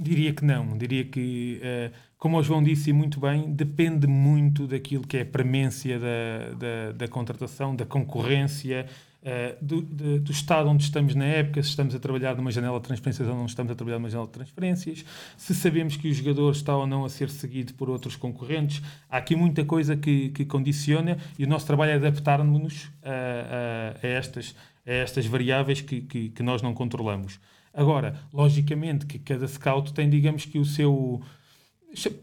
Diria 0.01 0.33
que 0.33 0.45
não. 0.45 0.79
Diria 0.79 1.05
que, 1.05 1.61
uh, 1.61 1.93
como 2.17 2.39
o 2.39 2.43
João 2.43 2.63
disse 2.63 2.93
muito 2.93 3.19
bem, 3.19 3.53
depende 3.53 4.07
muito 4.07 4.67
daquilo 4.67 5.05
que 5.05 5.17
é 5.17 5.23
a 5.23 5.27
premência 5.27 5.99
da, 5.99 6.55
da, 6.57 6.93
da 6.93 7.09
contratação, 7.09 7.75
da 7.75 7.85
concorrência, 7.85 8.87
Uh, 9.21 9.57
do, 9.61 9.83
de, 9.83 10.21
do, 10.21 10.31
estado 10.31 10.69
onde 10.69 10.85
estamos 10.85 11.13
na 11.17 11.25
época, 11.25 11.61
se 11.61 11.71
estamos 11.71 11.93
a 11.93 11.99
trabalhar 11.99 12.37
numa 12.37 12.53
janela 12.53 12.79
de 12.79 12.87
transferências 12.87 13.27
ou 13.27 13.35
não 13.35 13.47
estamos 13.47 13.73
a 13.73 13.75
trabalhar 13.75 13.99
numa 13.99 14.09
janela 14.09 14.29
de 14.29 14.33
transferências, 14.33 15.05
se 15.37 15.57
sabemos 15.57 15.97
que 15.97 16.09
o 16.09 16.15
jogador 16.15 16.53
está 16.53 16.77
ou 16.77 16.87
não 16.87 17.05
a 17.05 17.09
ser 17.09 17.29
seguido 17.29 17.75
por 17.75 17.91
outros 17.91 18.15
concorrentes. 18.15 18.81
Há 19.11 19.17
aqui 19.17 19.35
muita 19.35 19.65
coisa 19.65 19.97
que, 19.97 20.29
que 20.29 20.45
condiciona 20.45 21.19
e 21.37 21.43
o 21.45 21.49
nosso 21.49 21.67
trabalho 21.67 21.91
é 21.91 21.95
adaptar-nos 21.97 22.91
a, 23.03 23.11
a, 23.11 24.07
a, 24.07 24.09
estas, 24.09 24.55
a 24.87 24.93
estas 24.93 25.27
variáveis 25.27 25.81
que, 25.81 26.01
que, 26.03 26.29
que, 26.29 26.43
nós 26.45 26.63
não 26.63 26.73
controlamos. 26.73 27.41
Agora, 27.75 28.15
logicamente 28.33 29.05
que 29.05 29.19
cada 29.19 29.49
scout 29.49 29.93
tem, 29.93 30.09
digamos 30.09 30.45
que 30.45 30.61
o 30.61 30.65
seu. 30.65 31.21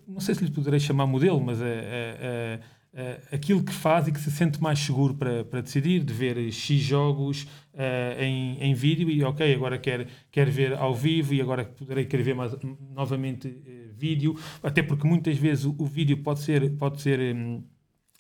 Não 0.07 0.21
sei 0.21 0.33
se 0.33 0.45
lhe 0.45 0.51
poderei 0.51 0.79
chamar 0.79 1.07
modelo, 1.07 1.41
mas 1.41 1.61
a 1.61 1.65
uh, 2.95 3.35
aquilo 3.35 3.63
que 3.63 3.73
faz 3.73 4.07
e 4.07 4.11
que 4.11 4.19
se 4.19 4.31
sente 4.31 4.61
mais 4.61 4.79
seguro 4.79 5.13
para, 5.13 5.43
para 5.43 5.61
decidir, 5.61 6.03
de 6.03 6.13
ver 6.13 6.51
X 6.51 6.81
jogos 6.81 7.43
uh, 7.73 8.19
em, 8.19 8.57
em 8.59 8.73
vídeo 8.73 9.09
e 9.09 9.23
ok, 9.23 9.53
agora 9.53 9.77
quer, 9.77 10.07
quer 10.31 10.49
ver 10.49 10.73
ao 10.73 10.95
vivo 10.95 11.33
e 11.33 11.41
agora 11.41 11.65
poderei 11.65 12.05
querer 12.05 12.23
ver 12.23 12.35
mais, 12.35 12.55
novamente 12.93 13.47
uh, 13.47 13.93
vídeo, 13.93 14.35
até 14.63 14.81
porque 14.81 15.07
muitas 15.07 15.37
vezes 15.37 15.65
o, 15.65 15.75
o 15.77 15.85
vídeo 15.85 16.17
pode 16.17 16.39
ser, 16.41 16.71
pode 16.77 17.01
ser 17.01 17.35
um, 17.35 17.63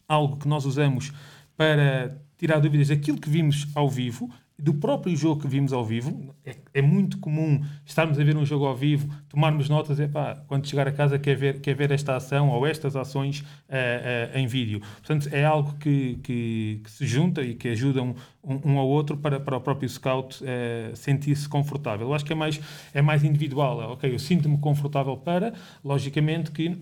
algo 0.07 0.37
que 0.37 0.47
nós 0.47 0.65
usamos 0.65 1.11
para 1.57 2.21
tirar 2.37 2.59
dúvidas 2.59 2.89
daquilo 2.89 3.19
que 3.19 3.29
vimos 3.29 3.67
ao 3.73 3.89
vivo 3.89 4.29
do 4.57 4.73
próprio 4.73 5.15
jogo 5.15 5.41
que 5.41 5.47
vimos 5.47 5.73
ao 5.73 5.83
vivo, 5.83 6.33
é, 6.45 6.55
é, 6.75 6.81
muito 6.81 7.17
comum 7.19 7.61
estarmos 7.85 8.17
a 8.17 8.23
ver 8.23 8.37
um 8.37 8.45
jogo 8.45 8.65
ao 8.65 8.75
vivo, 8.75 9.13
tomarmos 9.27 9.67
notas, 9.67 9.99
é 9.99 10.07
pá, 10.07 10.41
quando 10.47 10.65
chegar 10.67 10.87
a 10.87 10.93
casa 10.93 11.19
quer 11.19 11.35
ver, 11.35 11.59
quer 11.59 11.75
ver 11.75 11.91
esta 11.91 12.15
ação 12.15 12.49
ou 12.49 12.65
estas 12.65 12.95
ações 12.95 13.41
uh, 13.41 13.43
uh, 13.43 14.37
em 14.37 14.47
vídeo. 14.47 14.79
Portanto, 14.79 15.27
é 15.33 15.43
algo 15.43 15.73
que, 15.77 16.15
que, 16.23 16.81
que 16.83 16.91
se 16.91 17.05
junta 17.05 17.41
e 17.41 17.53
que 17.53 17.67
ajuda 17.67 18.01
um, 18.01 18.15
um, 18.43 18.79
ao 18.79 18.87
outro 18.87 19.17
para, 19.17 19.41
para 19.41 19.57
o 19.57 19.61
próprio 19.61 19.89
scout 19.89 20.41
uh, 20.41 20.95
sentir-se 20.95 21.49
confortável. 21.49 22.07
Eu 22.07 22.13
acho 22.13 22.23
que 22.23 22.31
é 22.31 22.35
mais, 22.35 22.59
é 22.93 23.01
mais 23.01 23.25
individual. 23.25 23.91
Ok, 23.91 24.11
eu 24.11 24.19
sinto-me 24.19 24.57
confortável 24.57 25.17
para, 25.17 25.53
logicamente 25.83 26.51
que, 26.51 26.77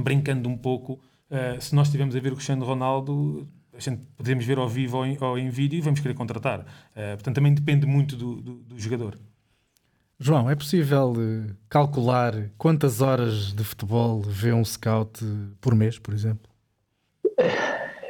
brincando 0.00 0.48
um 0.48 0.56
pouco, 0.56 1.00
se 1.58 1.74
nós 1.74 1.88
estivermos 1.88 2.14
a 2.14 2.20
ver 2.20 2.32
o 2.32 2.36
Cristiano 2.36 2.64
Ronaldo 2.64 3.48
a 3.76 3.80
gente 3.80 4.02
podemos 4.16 4.44
ver 4.44 4.58
ao 4.58 4.68
vivo 4.68 4.98
ou 4.98 5.06
em, 5.06 5.18
ou 5.20 5.38
em 5.38 5.50
vídeo 5.50 5.76
e 5.76 5.80
vamos 5.80 6.00
querer 6.00 6.14
contratar. 6.14 6.60
Uh, 6.60 7.14
portanto, 7.14 7.34
também 7.34 7.54
depende 7.54 7.86
muito 7.86 8.16
do, 8.16 8.40
do, 8.40 8.54
do 8.62 8.78
jogador. 8.78 9.18
João, 10.18 10.48
é 10.48 10.54
possível 10.54 11.12
eh, 11.18 11.52
calcular 11.68 12.50
quantas 12.56 13.00
horas 13.00 13.52
de 13.52 13.64
futebol 13.64 14.22
vê 14.22 14.52
um 14.52 14.64
scout 14.64 15.24
por 15.60 15.74
mês, 15.74 15.98
por 15.98 16.14
exemplo? 16.14 16.53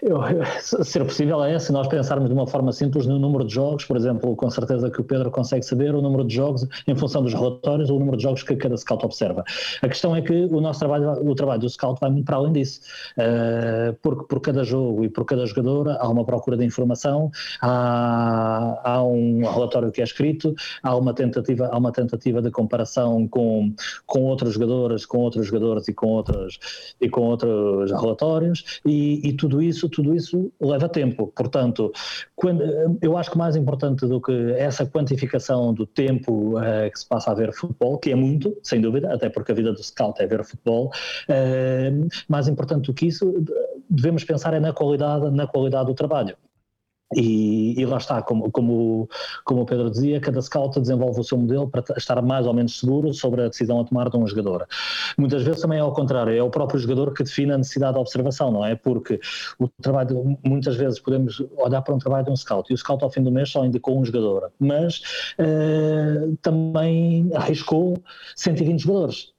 Eu, 0.05 0.21
ser 0.61 1.03
possível 1.03 1.43
é, 1.43 1.59
se 1.59 1.73
nós 1.73 1.89
pensarmos 1.89 2.29
de 2.29 2.35
uma 2.35 2.47
forma 2.47 2.71
simples 2.73 3.07
no 3.07 3.19
número 3.19 3.43
de 3.43 3.55
jogos, 3.55 3.87
por 3.87 3.97
exemplo, 3.97 4.37
com 4.37 4.51
certeza 4.51 4.91
que 4.91 5.01
o 5.01 5.05
Pedro 5.05 5.31
consegue 5.31 5.65
saber 5.65 5.95
o 5.95 6.03
número 6.03 6.27
de 6.27 6.35
jogos 6.35 6.69
em 6.87 6.95
função 6.95 7.23
dos 7.23 7.33
relatórios 7.33 7.89
ou 7.89 7.97
o 7.97 7.99
número 8.01 8.19
de 8.19 8.23
jogos 8.23 8.43
que 8.43 8.55
cada 8.55 8.77
scout 8.77 9.03
observa. 9.03 9.43
A 9.81 9.89
questão 9.89 10.15
é 10.15 10.21
que 10.21 10.45
o 10.45 10.61
nosso 10.61 10.81
trabalho, 10.81 11.27
o 11.27 11.35
trabalho 11.35 11.63
do 11.63 11.71
scout 11.71 11.99
vai 12.03 12.11
muito 12.11 12.27
para 12.27 12.37
além 12.37 12.53
disso, 12.53 12.83
uh, 13.17 13.97
porque 14.03 14.27
por 14.27 14.41
cada 14.41 14.63
jogo 14.63 15.05
e 15.05 15.09
por 15.09 15.25
cada 15.25 15.47
jogador 15.47 15.89
há 15.89 16.07
uma 16.07 16.25
procura 16.27 16.59
de 16.59 16.67
informação, 16.67 17.31
há, 17.63 18.81
há 18.85 19.03
um 19.03 19.39
relatório 19.41 19.91
que 19.91 20.03
é 20.03 20.05
escrito, 20.05 20.55
há 20.83 20.95
uma 20.95 21.15
tentativa, 21.15 21.71
há 21.73 21.79
uma 21.79 21.93
tentativa 21.93 22.43
de 22.43 22.51
comparação 22.51 23.27
com, 23.27 23.73
com 24.05 24.25
outros 24.25 24.53
jogadores, 24.53 25.07
com 25.07 25.19
outros 25.21 25.47
jogadores 25.47 25.89
e 25.89 25.95
com 25.95 26.09
outros, 26.09 26.59
e 27.01 27.09
com 27.09 27.23
outros 27.23 27.91
relatórios, 27.91 28.81
e, 28.85 29.27
e 29.27 29.33
tudo 29.33 29.63
isso 29.63 29.89
tudo 29.95 30.15
isso 30.15 30.53
leva 30.61 30.89
tempo. 30.89 31.33
Portanto, 31.35 31.93
quando, 32.35 32.63
eu 33.01 33.17
acho 33.17 33.31
que 33.31 33.39
mais 33.39 33.57
importante 33.57 34.07
do 34.07 34.21
que 34.21 34.53
essa 34.57 34.87
quantificação 34.87 35.73
do 35.73 35.87
tempo 35.87 36.59
uh, 36.59 36.91
que 36.91 36.99
se 36.99 37.09
passa 37.09 37.31
a 37.31 37.35
ver 37.35 37.53
futebol, 37.53 37.99
que 37.99 38.11
é 38.11 38.15
muito, 38.15 38.57
sem 38.63 38.81
dúvida, 38.81 39.13
até 39.13 39.29
porque 39.29 39.53
a 39.53 39.55
vida 39.55 39.73
do 39.73 39.83
scout 39.83 40.21
é 40.23 40.27
ver 40.27 40.45
futebol, 40.45 40.91
uh, 41.29 42.09
mais 42.29 42.49
importante 42.49 42.87
do 42.87 42.95
que 42.95 43.07
isso, 43.07 43.45
devemos 43.89 44.25
pensar 44.25 44.55
é 44.55 44.61
na 44.61 44.73
qualidade, 44.73 45.31
na 45.31 45.47
qualidade 45.47 45.87
do 45.87 45.95
trabalho. 45.95 46.37
E, 47.15 47.81
e, 47.81 47.87
lá 47.87 47.99
está, 47.99 48.23
como, 48.23 48.51
como, 48.51 49.09
como 49.45 49.63
o 49.63 49.67
Pedro 49.67 49.91
dizia, 49.91 50.21
cada 50.21 50.41
scout 50.41 50.81
desenvolve 50.81 51.21
o 51.21 51.25
seu 51.25 51.39
modelo 51.39 51.69
para 51.69 51.83
estar 51.97 52.21
mais 52.23 52.47
ou 52.47 52.53
menos 52.53 52.79
seguro 52.79 53.13
sobre 53.13 53.43
a 53.43 53.49
decisão 53.49 53.81
a 53.81 53.85
tomar 53.85 54.11
de 54.11 54.17
um 54.17 54.27
jogador. 54.27 54.67
Muitas 55.19 55.43
vezes 55.43 55.61
também 55.61 55.79
é 55.79 55.83
ao 55.83 55.93
contrário, 55.93 56.33
é 56.35 56.43
o 56.43 56.51
próprio 56.51 56.79
jogador 56.79 57.13
que 57.13 57.23
define 57.23 57.53
a 57.53 57.59
necessidade 57.59 57.95
de 57.95 58.01
observação, 58.01 58.51
não 58.51 58.65
é? 58.65 58.75
Porque 58.75 59.21
o 59.59 59.69
trabalho, 59.81 60.39
muitas 60.45 60.77
vezes 60.77 60.99
podemos 60.99 61.43
olhar 61.57 61.83
para 61.83 61.95
um 61.95 61.99
trabalho 61.99 62.25
de 62.25 62.31
um 62.31 62.37
scout 62.37 62.71
e 62.71 62.75
o 62.75 62.79
scout 62.79 63.03
ao 63.05 63.11
fim 63.11 63.23
do 63.23 63.31
mês 63.31 63.51
só 63.51 63.65
indicou 63.65 63.99
um 63.99 64.05
jogador, 64.05 64.51
mas 64.59 65.03
uh, 65.39 66.37
também 66.43 67.31
arriscou 67.35 67.97
120 68.37 68.81
jogadores 68.81 69.34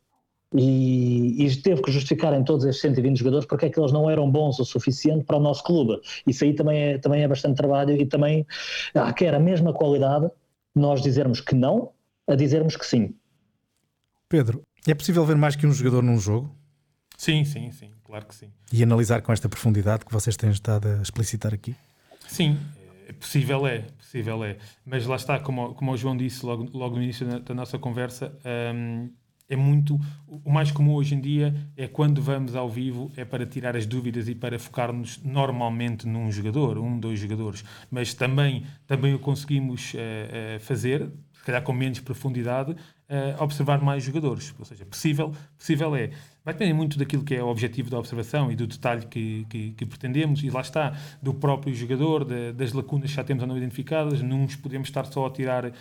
e, 0.57 1.45
e, 1.45 1.55
teve 1.57 1.81
que 1.81 1.91
justificar 1.91 2.33
em 2.33 2.43
todos 2.43 2.65
estes 2.65 2.81
120 2.81 3.17
jogadores 3.17 3.45
porque 3.45 3.65
é 3.65 3.69
que 3.69 3.79
eles 3.79 3.91
não 3.91 4.09
eram 4.09 4.29
bons 4.29 4.57
o 4.59 4.65
suficiente 4.65 5.25
para 5.25 5.37
o 5.37 5.39
nosso 5.39 5.63
clube. 5.63 5.99
Isso 6.25 6.43
aí 6.43 6.53
também 6.53 6.81
é, 6.81 6.97
também 6.97 7.23
é 7.23 7.27
bastante 7.27 7.57
trabalho 7.57 7.91
e 7.91 8.05
também 8.05 8.45
requer 8.95 9.33
a 9.33 9.39
mesma 9.39 9.73
qualidade 9.73 10.29
nós 10.73 11.01
dizermos 11.01 11.41
que 11.41 11.55
não 11.55 11.91
a 12.27 12.35
dizermos 12.35 12.75
que 12.75 12.85
sim. 12.85 13.13
Pedro, 14.29 14.63
é 14.87 14.93
possível 14.93 15.25
ver 15.25 15.35
mais 15.35 15.55
que 15.55 15.67
um 15.67 15.71
jogador 15.71 16.01
num 16.01 16.17
jogo? 16.17 16.55
Sim, 17.17 17.45
sim, 17.45 17.71
sim, 17.71 17.91
claro 18.03 18.25
que 18.25 18.35
sim. 18.35 18.51
E 18.71 18.83
analisar 18.83 19.21
com 19.21 19.31
esta 19.31 19.47
profundidade 19.47 20.05
que 20.05 20.11
vocês 20.11 20.35
têm 20.35 20.49
estado 20.49 20.87
a 20.87 21.01
explicitar 21.01 21.53
aqui? 21.53 21.75
Sim, 22.27 22.57
é 23.07 23.13
possível 23.13 23.65
é, 23.67 23.79
possível 23.97 24.43
é. 24.43 24.57
Mas 24.85 25.05
lá 25.05 25.15
está, 25.15 25.39
como, 25.39 25.73
como 25.75 25.91
o 25.91 25.97
João 25.97 26.17
disse 26.17 26.45
logo, 26.45 26.69
logo 26.73 26.95
no 26.95 27.03
início 27.03 27.25
da, 27.27 27.39
da 27.39 27.53
nossa 27.53 27.77
conversa, 27.77 28.37
hum, 28.73 29.09
é 29.47 29.55
muito 29.55 29.99
o 30.27 30.51
mais 30.51 30.71
comum 30.71 30.93
hoje 30.93 31.15
em 31.15 31.21
dia 31.21 31.55
é 31.77 31.87
quando 31.87 32.21
vamos 32.21 32.55
ao 32.55 32.69
vivo 32.69 33.11
é 33.15 33.23
para 33.23 33.45
tirar 33.45 33.75
as 33.75 33.85
dúvidas 33.85 34.27
e 34.27 34.35
para 34.35 34.57
focar-nos 34.57 35.21
normalmente 35.23 36.07
num 36.07 36.31
jogador, 36.31 36.77
um, 36.77 36.99
dois 36.99 37.19
jogadores, 37.19 37.63
mas 37.89 38.13
também 38.13 38.65
também 38.87 39.13
o 39.13 39.19
conseguimos 39.19 39.93
uh, 39.93 39.97
uh, 39.97 40.59
fazer, 40.59 41.09
se 41.33 41.43
calhar 41.43 41.61
com 41.61 41.73
menos 41.73 41.99
profundidade, 41.99 42.75
uh, 43.09 43.43
observar 43.43 43.81
mais 43.81 44.03
jogadores, 44.03 44.53
ou 44.57 44.65
seja, 44.65 44.85
possível, 44.85 45.33
possível 45.57 45.95
é. 45.95 46.11
Vai 46.43 46.53
depender 46.53 46.73
muito 46.73 46.99
daquilo 46.99 47.23
que 47.23 47.33
é 47.33 47.43
o 47.43 47.47
objetivo 47.47 47.89
da 47.89 47.97
observação 47.97 48.51
e 48.51 48.55
do 48.55 48.67
detalhe 48.67 49.07
que, 49.07 49.47
que, 49.49 49.71
que 49.71 49.85
pretendemos, 49.85 50.43
e 50.43 50.49
lá 50.51 50.61
está, 50.61 50.95
do 51.19 51.33
próprio 51.33 51.73
jogador, 51.73 52.23
de, 52.23 52.51
das 52.51 52.71
lacunas 52.71 53.09
que 53.09 53.15
já 53.15 53.23
temos 53.23 53.41
ou 53.41 53.49
não 53.49 53.57
identificadas. 53.57 54.21
Nuns 54.21 54.55
podemos 54.55 54.87
estar 54.87 55.05
só 55.05 55.25
a 55.25 55.31
tirar 55.31 55.65
uh, 55.65 55.71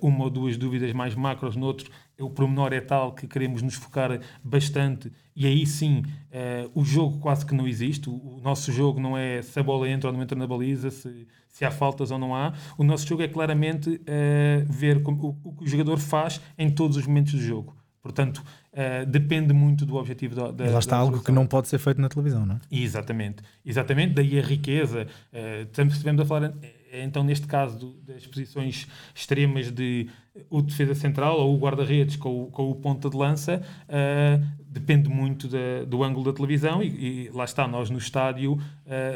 uma 0.00 0.24
ou 0.24 0.30
duas 0.30 0.56
dúvidas 0.56 0.92
mais 0.92 1.14
macros, 1.14 1.54
noutro. 1.54 1.88
O 2.20 2.28
pormenor 2.28 2.72
é 2.72 2.80
tal 2.80 3.12
que 3.12 3.28
queremos 3.28 3.62
nos 3.62 3.74
focar 3.74 4.20
bastante, 4.42 5.10
e 5.34 5.46
aí 5.46 5.64
sim 5.66 6.00
uh, 6.00 6.70
o 6.74 6.84
jogo 6.84 7.18
quase 7.18 7.46
que 7.46 7.54
não 7.54 7.66
existe. 7.66 8.08
O, 8.08 8.14
o, 8.14 8.40
nosso 8.42 8.72
jogo 8.72 8.98
não 8.98 9.16
é 9.16 9.40
se 9.40 9.58
a 9.58 9.62
bola 9.62 9.88
entra 9.88 10.10
ou 10.10 10.16
não 10.16 10.22
entra 10.22 10.36
na 10.36 10.46
baliza, 10.48 10.90
se, 10.90 11.26
se 11.52 11.64
há 11.64 11.70
faltas 11.70 12.10
ou 12.10 12.18
não 12.18 12.34
há. 12.34 12.54
O 12.78 12.82
nosso 12.82 13.06
jogo 13.06 13.22
é 13.22 13.28
claramente 13.28 13.90
uh, 13.90 14.66
ver 14.68 15.02
como, 15.02 15.38
o, 15.44 15.50
o 15.50 15.54
que 15.54 15.64
o 15.64 15.66
jogador 15.68 15.98
faz 15.98 16.40
em 16.58 16.70
todos 16.70 16.96
os 16.96 17.06
momentos 17.06 17.34
do 17.34 17.40
jogo. 17.40 17.76
Portanto, 18.02 18.42
uh, 18.72 19.06
depende 19.06 19.52
muito 19.52 19.86
do 19.86 19.94
objetivo 19.94 20.34
da. 20.34 20.50
da 20.50 20.66
e 20.66 20.70
lá 20.70 20.78
está 20.80 20.96
algo 20.96 21.22
que 21.22 21.30
não 21.30 21.46
pode 21.46 21.68
ser 21.68 21.78
feito 21.78 22.00
na 22.00 22.08
televisão, 22.08 22.44
não 22.44 22.56
é? 22.56 22.60
Exatamente. 22.70 23.44
Exatamente, 23.64 24.14
daí 24.14 24.38
a 24.40 24.42
riqueza. 24.42 25.06
Uh, 25.32 25.88
estivemos 25.88 26.20
a 26.20 26.24
falar, 26.24 26.54
então, 26.92 27.22
neste 27.22 27.46
caso, 27.46 27.78
do, 27.78 27.92
das 28.02 28.26
posições 28.26 28.88
extremas 29.14 29.70
de 29.70 30.08
o 30.48 30.62
defesa 30.62 30.94
central 30.94 31.38
ou 31.38 31.54
o 31.54 31.58
guarda-redes 31.58 32.16
com, 32.16 32.46
com, 32.50 32.70
o 32.70 32.74
ponta 32.74 33.10
de 33.10 33.16
lança, 33.16 33.62
uh, 33.88 34.62
depende 34.66 35.08
muito 35.08 35.46
da, 35.46 35.84
do 35.86 36.02
ângulo 36.02 36.24
da 36.24 36.32
televisão 36.32 36.82
e, 36.82 37.26
e, 37.26 37.30
lá 37.34 37.44
está, 37.44 37.68
nós 37.68 37.90
no 37.90 37.98
estádio, 37.98 38.54
uh, 38.54 38.58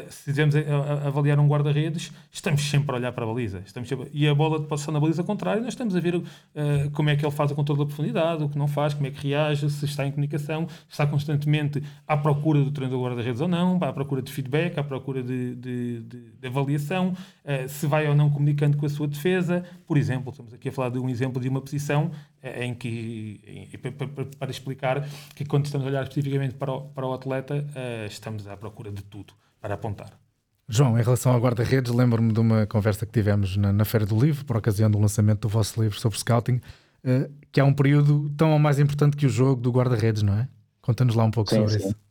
se 0.09 0.25
quisermos 0.25 0.55
avaliar 1.03 1.39
um 1.39 1.47
guarda-redes, 1.47 2.11
estamos 2.31 2.61
sempre 2.61 2.91
a 2.91 2.95
olhar 2.95 3.11
para 3.11 3.23
a 3.23 3.27
baliza. 3.27 3.63
Estamos 3.65 3.89
sempre, 3.89 4.09
e 4.13 4.27
a 4.27 4.35
bola 4.35 4.59
de 4.59 4.67
posição 4.67 4.93
na 4.93 4.99
baliza 4.99 5.23
contrária, 5.23 5.59
nós 5.59 5.73
estamos 5.73 5.95
a 5.95 5.99
ver 5.99 6.15
uh, 6.15 6.23
como 6.93 7.09
é 7.09 7.15
que 7.15 7.25
ele 7.25 7.31
faz 7.31 7.51
a 7.51 7.55
controle 7.55 7.79
da 7.79 7.85
profundidade, 7.85 8.43
o 8.43 8.49
que 8.49 8.57
não 8.57 8.67
faz, 8.67 8.93
como 8.93 9.07
é 9.07 9.11
que 9.11 9.27
reage, 9.27 9.67
se 9.71 9.85
está 9.85 10.05
em 10.05 10.11
comunicação, 10.11 10.67
está 10.87 11.07
constantemente 11.07 11.81
à 12.07 12.15
procura 12.15 12.63
do 12.63 12.69
treino 12.69 12.95
do 12.95 13.03
guarda-redes 13.03 13.41
ou 13.41 13.47
não, 13.47 13.79
à 13.81 13.91
procura 13.91 14.21
de 14.21 14.31
feedback, 14.31 14.77
à 14.77 14.83
procura 14.83 15.23
de, 15.23 15.55
de, 15.55 16.01
de, 16.01 16.31
de 16.39 16.47
avaliação, 16.47 17.13
se 17.67 17.87
vai 17.87 18.07
ou 18.07 18.15
não 18.15 18.29
comunicando 18.29 18.77
com 18.77 18.85
a 18.85 18.89
sua 18.89 19.07
defesa. 19.07 19.63
Por 19.85 19.97
exemplo, 19.97 20.31
estamos 20.31 20.53
aqui 20.53 20.69
a 20.69 20.71
falar 20.71 20.89
de 20.89 20.99
um 20.99 21.06
exemplo 21.09 21.41
de 21.41 21.49
uma 21.49 21.61
posição 21.61 22.11
em 22.43 22.73
que, 22.73 23.41
em, 23.45 23.77
para, 23.77 24.25
para, 24.25 24.51
explicar 24.51 25.07
que 25.35 25.45
quando 25.45 25.65
estamos 25.65 25.85
a 25.85 25.89
olhar 25.89 26.03
especificamente 26.03 26.55
para 26.55 26.71
o, 26.71 26.81
para 26.81 27.05
o 27.05 27.13
atleta, 27.13 27.55
uh, 27.55 28.05
estamos 28.07 28.47
à 28.47 28.55
procura 28.55 28.91
de 28.91 29.03
tudo 29.03 29.33
para 29.59 29.73
apontar. 29.73 30.11
João, 30.69 30.99
em 30.99 31.01
relação 31.01 31.31
ao 31.31 31.39
guarda-redes, 31.39 31.91
lembro-me 31.93 32.33
de 32.33 32.39
uma 32.39 32.65
conversa 32.65 33.05
que 33.05 33.11
tivemos 33.11 33.55
na, 33.57 33.71
na, 33.71 33.85
Feira 33.85 34.05
do 34.05 34.19
Livro, 34.19 34.45
por 34.45 34.57
ocasião 34.57 34.91
do 34.91 34.99
lançamento 34.99 35.41
do 35.41 35.49
vosso 35.49 35.81
livro 35.81 35.99
sobre 35.99 36.17
scouting, 36.19 36.55
uh, 37.03 37.31
que 37.51 37.59
é 37.59 37.63
um 37.63 37.73
período 37.73 38.29
tão 38.37 38.51
ou 38.51 38.59
mais 38.59 38.79
importante 38.79 39.17
que 39.17 39.25
o 39.25 39.29
jogo 39.29 39.61
do 39.61 39.71
guarda-redes, 39.71 40.23
não 40.23 40.33
é? 40.33 40.47
Conta-nos 40.81 41.15
lá 41.15 41.23
um 41.23 41.31
pouco 41.31 41.49
sim, 41.49 41.57
sobre 41.57 41.71
sim. 41.71 41.87
isso 41.87 42.06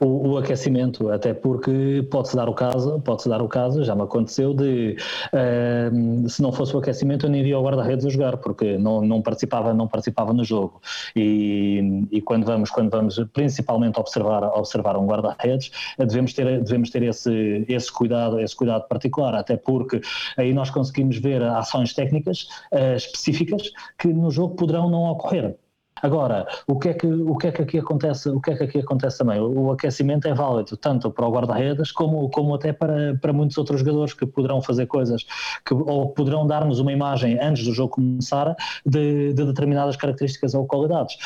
o, 0.00 0.30
o, 0.30 0.38
aquecimento, 0.38 1.10
até 1.10 1.32
porque 1.32 2.06
pode-se 2.10 2.36
dar 2.36 2.48
o 2.48 2.54
caso, 2.54 3.00
pode-se 3.00 3.28
dar 3.28 3.40
o 3.42 3.48
caso, 3.48 3.84
já 3.84 3.94
me 3.94 4.02
aconteceu, 4.02 4.52
de 4.52 4.96
uh, 5.32 6.28
se 6.28 6.42
não 6.42 6.52
fosse 6.52 6.74
o 6.74 6.78
aquecimento 6.78 7.26
eu 7.26 7.30
nem 7.30 7.42
via 7.42 7.58
o 7.58 7.62
guarda-redes 7.62 8.04
a 8.04 8.08
jogar, 8.08 8.36
porque 8.38 8.76
não, 8.78 9.00
não, 9.00 9.22
participava, 9.22 9.72
não 9.72 9.86
participava 9.86 10.32
no 10.32 10.44
jogo. 10.44 10.80
E, 11.14 12.06
e 12.10 12.20
quando 12.20 12.44
vamos, 12.44 12.70
quando 12.70 12.90
vamos 12.90 13.18
principalmente 13.32 13.98
observar, 13.98 14.44
observar 14.44 14.96
um 14.96 15.06
guarda-redes, 15.06 15.70
devemos 15.98 16.32
ter, 16.32 16.62
devemos 16.62 16.90
ter 16.90 17.02
esse, 17.02 17.64
esse, 17.68 17.92
cuidado, 17.92 18.40
esse 18.40 18.54
cuidado 18.54 18.86
particular, 18.88 19.34
até 19.34 19.56
porque 19.56 20.00
aí 20.36 20.52
nós 20.52 20.70
conseguimos 20.70 21.18
ver 21.18 21.42
ações 21.42 21.94
técnicas 21.94 22.48
uh, 22.72 22.96
específicas 22.96 23.70
que 23.98 24.08
no 24.08 24.30
jogo 24.30 24.54
poderão 24.56 24.90
não 24.90 25.04
ocorrer. 25.04 25.56
Agora, 26.02 26.46
o 26.66 26.78
que 26.78 26.90
é 26.90 26.94
que, 26.94 27.06
o 27.06 27.36
que, 27.36 27.46
é 27.46 27.52
que 27.52 27.62
aqui 27.62 27.78
acontece? 27.78 28.28
O 28.28 28.40
que 28.40 28.50
é 28.50 28.56
que 28.56 28.64
aqui 28.64 28.78
acontece 28.80 29.18
também? 29.18 29.40
O, 29.40 29.70
aquecimento 29.72 30.28
é 30.28 30.34
válido 30.34 30.76
tanto 30.76 31.10
para 31.10 31.26
o 31.26 31.30
guarda-redes 31.30 31.90
como, 31.90 32.28
como 32.30 32.54
até 32.54 32.72
para, 32.72 33.16
para 33.16 33.32
muitos 33.32 33.56
outros 33.56 33.80
jogadores 33.80 34.12
que 34.12 34.26
poderão 34.26 34.60
fazer 34.60 34.86
coisas 34.86 35.24
que, 35.64 35.72
ou 35.72 36.10
poderão 36.10 36.46
dar-nos 36.46 36.80
uma 36.80 36.92
imagem 36.92 37.38
antes 37.40 37.64
do 37.64 37.72
jogo 37.72 37.94
começar 37.94 38.54
de, 38.84 39.32
de 39.32 39.44
determinadas 39.44 39.96
características 39.96 40.54
ou 40.54 40.66
qualidades. 40.66 41.16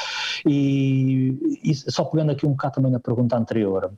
E, 0.47 1.59
e, 1.64 1.75
só 1.75 2.05
pegando 2.05 2.31
aqui 2.31 2.47
um 2.47 2.51
bocado 2.51 2.75
também 2.75 2.93
na 2.93 3.01
pergunta 3.01 3.37
anterior, 3.37 3.93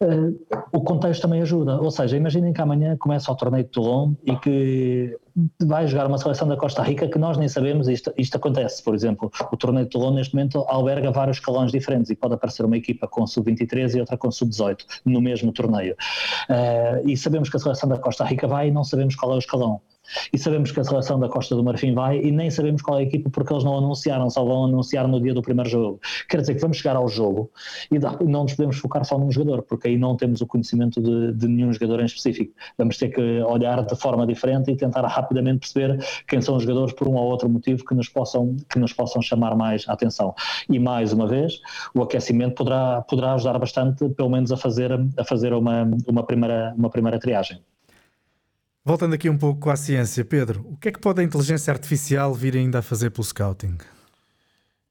uh, 0.00 0.56
o 0.72 0.80
contexto 0.80 1.22
também 1.22 1.42
ajuda. 1.42 1.80
Ou 1.80 1.90
seja, 1.90 2.16
imaginem 2.16 2.52
que 2.52 2.60
amanhã 2.60 2.96
começa 2.96 3.30
o 3.30 3.36
torneio 3.36 3.64
de 3.64 3.70
Toulon 3.70 4.14
e 4.24 4.36
que 4.36 5.18
vai 5.62 5.86
jogar 5.86 6.06
uma 6.06 6.18
seleção 6.18 6.46
da 6.46 6.56
Costa 6.56 6.82
Rica 6.82 7.08
que 7.08 7.18
nós 7.18 7.36
nem 7.36 7.48
sabemos, 7.48 7.88
isto, 7.88 8.12
isto 8.16 8.36
acontece, 8.36 8.82
por 8.82 8.94
exemplo, 8.94 9.30
o 9.50 9.56
torneio 9.56 9.86
de 9.86 9.90
Toulon 9.90 10.14
neste 10.14 10.34
momento 10.34 10.64
alberga 10.68 11.10
vários 11.10 11.38
escalões 11.38 11.72
diferentes 11.72 12.10
e 12.10 12.14
pode 12.14 12.34
aparecer 12.34 12.64
uma 12.64 12.76
equipa 12.76 13.06
com 13.06 13.26
sub-23 13.26 13.96
e 13.96 14.00
outra 14.00 14.16
com 14.16 14.30
sub-18 14.30 14.78
no 15.04 15.20
mesmo 15.20 15.52
torneio. 15.52 15.94
Uh, 16.48 17.08
e 17.08 17.16
sabemos 17.16 17.48
que 17.48 17.56
a 17.56 17.60
seleção 17.60 17.88
da 17.88 17.98
Costa 17.98 18.24
Rica 18.24 18.46
vai 18.46 18.68
e 18.68 18.70
não 18.70 18.84
sabemos 18.84 19.14
qual 19.14 19.32
é 19.32 19.36
o 19.36 19.38
escalão 19.38 19.80
e 20.32 20.38
sabemos 20.38 20.70
que 20.70 20.80
a 20.80 20.84
seleção 20.84 21.18
da 21.18 21.28
Costa 21.28 21.54
do 21.54 21.62
Marfim 21.62 21.94
vai 21.94 22.18
e 22.18 22.30
nem 22.30 22.50
sabemos 22.50 22.82
qual 22.82 22.98
é 22.98 23.00
a 23.00 23.04
equipa 23.04 23.30
porque 23.30 23.52
eles 23.52 23.64
não 23.64 23.78
anunciaram, 23.78 24.28
só 24.30 24.44
vão 24.44 24.64
anunciar 24.64 25.06
no 25.08 25.20
dia 25.20 25.34
do 25.34 25.42
primeiro 25.42 25.68
jogo. 25.68 26.00
Quer 26.28 26.40
dizer 26.40 26.54
que 26.54 26.60
vamos 26.60 26.78
chegar 26.78 26.96
ao 26.96 27.08
jogo 27.08 27.50
e 27.90 27.98
não 28.24 28.42
nos 28.42 28.54
podemos 28.54 28.76
focar 28.78 29.04
só 29.04 29.18
num 29.18 29.30
jogador, 29.30 29.62
porque 29.62 29.88
aí 29.88 29.96
não 29.96 30.16
temos 30.16 30.40
o 30.40 30.46
conhecimento 30.46 31.00
de, 31.00 31.32
de 31.32 31.48
nenhum 31.48 31.72
jogador 31.72 32.00
em 32.00 32.04
específico. 32.04 32.52
Vamos 32.78 32.96
ter 32.96 33.08
que 33.08 33.40
olhar 33.42 33.84
de 33.84 33.96
forma 33.96 34.26
diferente 34.26 34.70
e 34.70 34.76
tentar 34.76 35.06
rapidamente 35.06 35.60
perceber 35.60 36.04
quem 36.26 36.40
são 36.40 36.56
os 36.56 36.62
jogadores 36.62 36.94
por 36.94 37.08
um 37.08 37.14
ou 37.14 37.24
outro 37.24 37.48
motivo 37.48 37.84
que 37.84 37.94
nos 37.94 38.08
possam, 38.08 38.56
que 38.70 38.78
nos 38.78 38.92
possam 38.92 39.22
chamar 39.22 39.56
mais 39.56 39.84
a 39.88 39.92
atenção. 39.92 40.34
E 40.68 40.78
mais 40.78 41.12
uma 41.12 41.26
vez, 41.26 41.60
o 41.94 42.02
aquecimento 42.02 42.54
poderá, 42.54 43.02
poderá 43.02 43.34
ajudar 43.34 43.58
bastante, 43.58 44.08
pelo 44.10 44.30
menos 44.30 44.52
a 44.52 44.56
fazer, 44.56 44.92
a 45.16 45.24
fazer 45.24 45.52
uma, 45.52 45.88
uma, 46.06 46.22
primeira, 46.24 46.74
uma 46.76 46.90
primeira 46.90 47.18
triagem. 47.18 47.60
Voltando 48.84 49.14
aqui 49.14 49.30
um 49.30 49.38
pouco 49.38 49.70
à 49.70 49.76
ciência, 49.76 50.24
Pedro, 50.24 50.66
o 50.68 50.76
que 50.76 50.88
é 50.88 50.92
que 50.92 50.98
pode 50.98 51.20
a 51.20 51.24
inteligência 51.24 51.72
artificial 51.72 52.34
vir 52.34 52.56
ainda 52.56 52.80
a 52.80 52.82
fazer 52.82 53.10
pelo 53.10 53.22
scouting? 53.22 53.78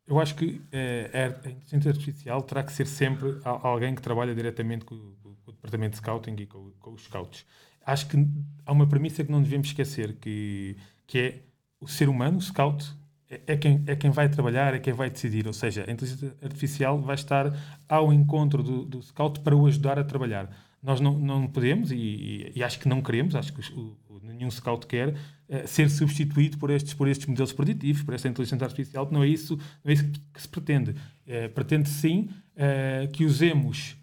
Eu 0.08 0.18
acho 0.18 0.34
que 0.34 0.62
eh, 0.72 1.10
a 1.14 1.50
inteligência 1.50 1.92
artificial 1.92 2.42
terá 2.42 2.64
que 2.64 2.72
ser 2.72 2.88
sempre 2.88 3.38
alguém 3.44 3.94
que 3.94 4.02
trabalha 4.02 4.34
diretamente 4.34 4.86
com, 4.86 4.96
com 4.96 5.30
o 5.46 5.52
departamento 5.52 5.92
de 5.92 5.98
scouting 5.98 6.36
e 6.40 6.46
com, 6.46 6.72
com, 6.80 6.94
os 6.94 7.04
scouts. 7.04 7.46
Acho 7.86 8.08
que 8.08 8.26
há 8.66 8.72
uma 8.72 8.88
premissa 8.88 9.26
que 9.26 9.32
não 9.32 9.44
devemos 9.44 9.68
esquecer, 9.68 10.14
que, 10.22 10.78
que 11.06 11.20
é 11.20 11.42
o 11.82 11.88
ser 11.88 12.08
humano, 12.08 12.38
o 12.38 12.42
scout, 12.42 12.90
é, 13.30 13.42
é, 13.46 13.58
quem, 13.58 13.84
é 13.88 13.96
quem 13.98 14.10
vai 14.10 14.30
trabalhar, 14.30 14.74
é 14.74 14.80
quem 14.80 14.94
vai 14.94 15.10
decidir. 15.10 15.48
Ou 15.48 15.54
seja, 15.54 15.84
a 15.86 15.92
inteligência 15.92 16.34
artificial 16.42 16.98
vai 17.02 17.16
estar 17.16 17.54
ao 17.90 18.14
encontro 18.14 18.64
do, 18.64 18.86
do 18.86 19.04
scout 19.04 19.42
para 19.42 19.54
o 19.54 19.68
ajudar 19.68 20.00
a 20.00 20.04
trabalhar 20.06 20.50
nós 20.82 21.00
não, 21.00 21.18
não 21.18 21.48
podemos, 21.48 21.92
e, 21.92 22.52
e, 22.56 22.64
acho 22.64 22.80
que 22.80 22.88
não 22.88 23.02
queremos, 23.02 23.36
acho 23.36 23.54
que 23.54 23.62
o, 23.74 23.98
nenhum 24.24 24.50
scout 24.50 24.88
quer, 24.88 25.10
uh, 25.10 25.68
ser 25.68 25.90
substituído 25.90 26.58
por 26.58 26.70
estes, 26.70 26.94
por 26.94 27.08
estes 27.08 27.28
modelos 27.28 27.54
preditivos, 27.54 28.02
por 28.04 28.14
esta 28.14 28.28
inteligência 28.28 28.66
artificial, 28.66 29.08
não 29.12 29.24
é 29.24 29.28
isso, 29.28 29.58
não 29.84 29.92
é 29.92 29.94
isso 29.94 30.06
que, 30.06 30.20
que 30.34 30.42
se 30.42 30.48
pretende. 30.48 30.92
Uh, 30.92 31.50
pretende 31.54 31.90
sim 31.90 32.30
uh, 32.56 33.12
que 33.12 33.26
usemos 33.26 34.00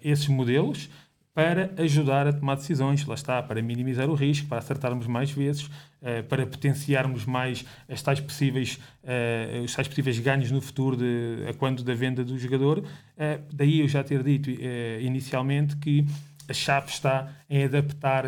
esses 0.00 0.28
modelos 0.28 0.88
para 1.34 1.74
ajudar 1.78 2.28
a 2.28 2.32
tomar 2.32 2.54
decisões, 2.54 3.04
lá 3.04 3.16
está, 3.16 3.42
para 3.42 3.60
minimizar 3.60 4.08
o 4.08 4.14
risco, 4.14 4.46
para 4.46 4.58
acertarmos 4.58 5.08
mais 5.08 5.32
vezes, 5.32 5.64
uh, 5.64 6.22
para 6.28 6.46
potenciarmos 6.46 7.26
mais 7.26 7.64
as 7.88 8.00
tais 8.00 8.20
possíveis, 8.20 8.78
uh, 9.02 9.64
os 9.64 9.74
tais 9.74 9.88
possíveis 9.88 10.16
ganhos 10.20 10.52
no 10.52 10.60
futuro 10.60 10.96
de, 10.96 11.44
a 11.50 11.52
quando 11.52 11.82
da 11.82 11.92
venda 11.92 12.24
do 12.24 12.38
jogador. 12.38 12.78
Uh, 12.78 12.84
daí 13.52 13.80
eu 13.80 13.88
já 13.88 14.04
ter 14.04 14.22
dito 14.22 14.48
inicialmente 15.00 15.76
que 15.76 16.06
a 16.48 16.52
chave 16.52 16.88
está 16.88 17.28
em 17.50 17.64
adaptar 17.64 18.26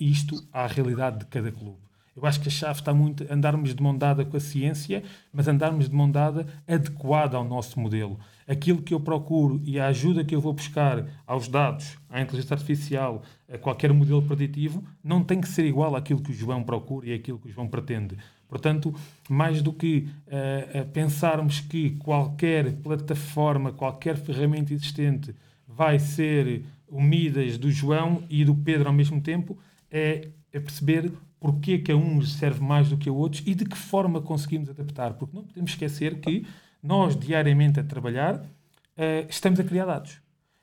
isto 0.00 0.42
à 0.52 0.66
realidade 0.66 1.18
de 1.18 1.26
cada 1.26 1.52
clube. 1.52 1.78
Eu 2.16 2.26
acho 2.26 2.40
que 2.40 2.48
a 2.48 2.50
chave 2.50 2.80
está 2.80 2.92
muito 2.92 3.24
andarmos 3.30 3.74
de 3.74 3.82
mão 3.82 3.96
dada 3.96 4.24
com 4.24 4.36
a 4.36 4.40
ciência, 4.40 5.02
mas 5.32 5.46
andarmos 5.46 5.88
de 5.88 5.94
mão 5.94 6.10
dada 6.10 6.46
adequada 6.66 7.36
ao 7.36 7.44
nosso 7.44 7.78
modelo 7.78 8.18
aquilo 8.50 8.82
que 8.82 8.92
eu 8.92 8.98
procuro 8.98 9.60
e 9.64 9.78
a 9.78 9.86
ajuda 9.86 10.24
que 10.24 10.34
eu 10.34 10.40
vou 10.40 10.52
buscar 10.52 11.06
aos 11.24 11.46
dados, 11.46 11.96
à 12.08 12.20
inteligência 12.20 12.54
artificial, 12.54 13.22
a 13.48 13.56
qualquer 13.56 13.92
modelo 13.92 14.20
preditivo, 14.20 14.82
não 15.04 15.22
tem 15.22 15.40
que 15.40 15.48
ser 15.48 15.64
igual 15.64 15.94
àquilo 15.94 16.20
que 16.20 16.32
o 16.32 16.34
João 16.34 16.64
procura 16.64 17.06
e 17.06 17.14
àquilo 17.14 17.38
que 17.38 17.48
o 17.48 17.52
João 17.52 17.68
pretende. 17.68 18.16
Portanto, 18.48 18.92
mais 19.28 19.62
do 19.62 19.72
que 19.72 20.08
uh, 20.26 20.84
pensarmos 20.86 21.60
que 21.60 21.90
qualquer 21.90 22.72
plataforma, 22.78 23.70
qualquer 23.70 24.16
ferramenta 24.16 24.74
existente 24.74 25.32
vai 25.68 26.00
ser 26.00 26.64
o 26.88 27.00
Midas 27.00 27.56
do 27.56 27.70
João 27.70 28.24
e 28.28 28.44
do 28.44 28.52
Pedro 28.52 28.88
ao 28.88 28.92
mesmo 28.92 29.20
tempo, 29.20 29.56
é, 29.88 30.26
é 30.52 30.58
perceber 30.58 31.12
porque 31.38 31.78
que 31.78 31.92
a 31.92 31.96
uns 31.96 32.32
serve 32.32 32.60
mais 32.60 32.88
do 32.88 32.96
que 32.96 33.08
a 33.08 33.12
outros 33.12 33.44
e 33.46 33.54
de 33.54 33.64
que 33.64 33.78
forma 33.78 34.20
conseguimos 34.20 34.68
adaptar. 34.68 35.14
Porque 35.14 35.36
não 35.36 35.44
podemos 35.44 35.70
esquecer 35.70 36.18
que 36.18 36.44
nós, 36.82 37.18
diariamente 37.18 37.80
a 37.80 37.84
trabalhar, 37.84 38.36
uh, 38.36 39.26
estamos 39.28 39.60
a 39.60 39.64
criar 39.64 39.86
dados. 39.86 40.18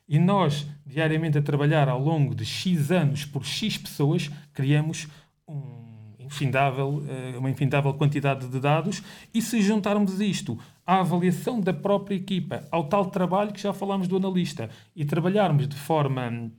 E 0.07 0.17
nós, 0.17 0.65
diariamente 0.85 1.37
a 1.37 1.41
trabalhar 1.41 1.89
ao 1.89 2.01
longo 2.01 2.33
de 2.33 2.45
X 2.45 2.91
anos 2.91 3.25
por 3.25 3.45
X 3.45 3.77
pessoas, 3.77 4.31
criamos 4.53 5.07
um 5.47 5.87
infindável, 6.19 7.03
uh, 7.03 7.39
uma 7.39 7.49
infindável 7.49 7.93
quantidade 7.93 8.47
de 8.47 8.59
dados. 8.59 9.03
E 9.33 9.41
se 9.41 9.61
juntarmos 9.61 10.19
isto 10.19 10.57
à 10.85 10.99
avaliação 10.99 11.59
da 11.59 11.73
própria 11.73 12.15
equipa, 12.15 12.63
ao 12.71 12.85
tal 12.85 13.07
trabalho 13.07 13.51
que 13.51 13.61
já 13.61 13.73
falámos 13.73 14.07
do 14.07 14.17
analista, 14.17 14.69
e 14.95 15.03
trabalharmos 15.03 15.67
de 15.67 15.75
forma 15.75 16.51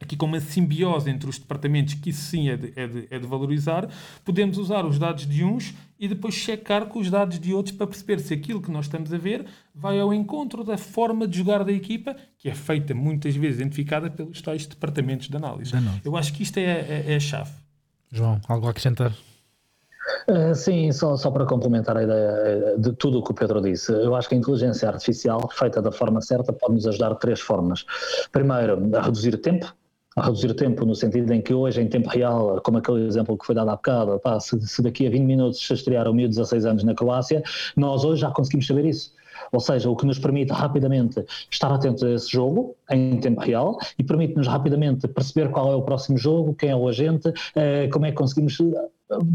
aqui 0.00 0.16
com 0.16 0.26
uma 0.26 0.40
simbiose 0.40 1.10
entre 1.10 1.28
os 1.28 1.38
departamentos, 1.38 1.94
que 1.94 2.10
isso 2.10 2.22
sim 2.22 2.48
é 2.48 2.56
de, 2.56 2.72
é, 2.76 2.86
de, 2.86 3.08
é 3.10 3.18
de, 3.18 3.26
valorizar, 3.26 3.88
podemos 4.24 4.58
usar 4.58 4.84
os 4.84 4.98
dados 4.98 5.26
de 5.26 5.42
uns 5.42 5.74
e 5.98 6.06
depois 6.06 6.34
checar 6.34 6.86
com 6.86 6.98
os 6.98 7.10
dados 7.10 7.38
de 7.38 7.54
outros 7.54 7.74
para 7.74 7.86
perceber 7.86 8.20
se 8.20 8.34
aquilo 8.34 8.60
que 8.60 8.70
nós 8.70 8.86
estamos 8.86 9.12
a 9.12 9.18
ver 9.18 9.46
vai 9.74 9.98
ao 9.98 10.12
encontro 10.12 10.62
da 10.62 10.76
forma 10.76 11.26
de 11.26 11.38
jogar 11.38 11.64
da 11.64 11.72
equipa, 11.72 12.14
que 12.38 12.48
é 12.48 12.54
feita 12.54 12.94
muitas 12.94 13.34
vezes 13.34 13.58
identificada 13.60 14.10
pelos 14.10 14.42
tais 14.42 14.66
departamentos 14.66 15.28
de 15.28 15.36
análise. 15.36 15.72
Eu 16.04 16.16
acho 16.16 16.32
que 16.32 16.42
isto 16.42 16.58
é, 16.58 16.62
é, 16.62 17.04
é 17.08 17.16
a 17.16 17.20
chave. 17.20 17.52
João, 18.12 18.40
algo 18.48 18.66
a 18.66 18.70
acrescentar? 18.70 19.12
Uh, 20.28 20.54
sim, 20.54 20.90
só, 20.92 21.16
só 21.16 21.30
para 21.30 21.46
complementar 21.46 21.96
a 21.96 22.02
ideia 22.02 22.30
eh, 22.30 22.76
de 22.78 22.92
tudo 22.92 23.18
o 23.18 23.22
que 23.22 23.30
o 23.30 23.34
Pedro 23.34 23.60
disse, 23.60 23.92
eu 23.92 24.14
acho 24.14 24.28
que 24.28 24.34
a 24.34 24.38
inteligência 24.38 24.88
artificial, 24.88 25.48
feita 25.52 25.80
da 25.80 25.92
forma 25.92 26.20
certa, 26.20 26.52
pode 26.52 26.74
nos 26.74 26.86
ajudar 26.86 27.10
de 27.14 27.20
três 27.20 27.40
formas. 27.40 27.84
Primeiro, 28.32 28.96
a 28.96 29.02
reduzir 29.02 29.34
o 29.34 29.38
tempo, 29.38 29.72
a 30.16 30.22
reduzir 30.22 30.50
o 30.50 30.54
tempo, 30.54 30.86
no 30.86 30.94
sentido 30.94 31.30
em 31.30 31.42
que 31.42 31.52
hoje, 31.52 31.80
em 31.82 31.88
tempo 31.88 32.08
real, 32.08 32.58
como 32.62 32.78
aquele 32.78 33.06
exemplo 33.06 33.36
que 33.36 33.44
foi 33.44 33.54
dado 33.54 33.68
há 33.68 33.76
bocado, 33.76 34.18
pá, 34.18 34.40
se, 34.40 34.58
se, 34.66 34.80
daqui 34.80 35.06
a 35.06 35.10
20 35.10 35.22
minutos 35.22 35.60
se 35.64 35.74
estrear 35.74 36.08
o 36.08 36.14
miúdo 36.14 36.30
de 36.30 36.36
16 36.36 36.64
anos 36.64 36.84
na 36.84 36.94
Croácia, 36.94 37.42
nós 37.76 38.02
hoje 38.02 38.22
já 38.22 38.30
conseguimos 38.30 38.66
saber 38.66 38.86
isso. 38.86 39.12
Ou 39.52 39.60
seja, 39.60 39.90
o 39.90 39.96
que 39.96 40.06
nos 40.06 40.18
permite 40.18 40.52
rapidamente 40.52 41.24
estar 41.50 41.72
atentos 41.72 42.02
a 42.02 42.10
esse 42.10 42.30
jogo 42.30 42.76
em 42.90 43.18
tempo 43.18 43.40
real 43.40 43.78
e 43.98 44.04
permite-nos 44.04 44.46
rapidamente 44.46 45.06
perceber 45.08 45.50
qual 45.50 45.72
é 45.72 45.76
o 45.76 45.82
próximo 45.82 46.18
jogo, 46.18 46.54
quem 46.54 46.70
é 46.70 46.76
o 46.76 46.88
agente, 46.88 47.32
eh, 47.54 47.88
como 47.88 48.06
é 48.06 48.10
que 48.10 48.16
conseguimos 48.16 48.58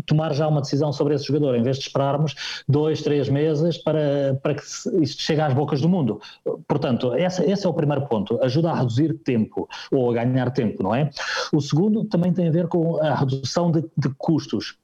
tomar 0.06 0.34
já 0.34 0.48
uma 0.48 0.62
decisão 0.62 0.92
sobre 0.92 1.16
esse 1.16 1.26
jogador, 1.26 1.56
em 1.56 1.64
vez 1.64 1.78
de 1.78 1.84
esperarmos 1.84 2.64
dois, 2.68 3.02
três 3.02 3.30
meses 3.30 3.78
para, 3.78 4.40
para 4.42 4.56
que 4.56 4.64
isto 5.02 5.22
chegue 5.22 5.42
às 5.42 5.54
bocas 5.54 5.82
do 5.82 5.90
mundo. 5.90 6.20
Portanto, 6.68 7.16
esse, 7.16 7.44
esse 7.50 7.66
é 7.66 7.70
o 7.70 7.74
primeiro 7.74 8.06
ponto, 8.08 8.42
ajuda 8.44 8.72
a 8.72 8.76
reduzir 8.76 9.18
tempo, 9.20 9.68
ou 9.92 10.12
a 10.12 10.14
ganhar 10.14 10.52
tempo, 10.52 10.84
não 10.84 10.94
é? 10.94 11.10
O 11.54 11.62
segundo 11.62 12.04
também 12.06 12.34
tem 12.34 12.48
a 12.48 12.52
ver 12.52 12.68
com 12.68 13.02
a 13.02 13.16
redução 13.16 13.72
de, 13.72 13.82
de 13.98 14.10
custos. 14.18 14.78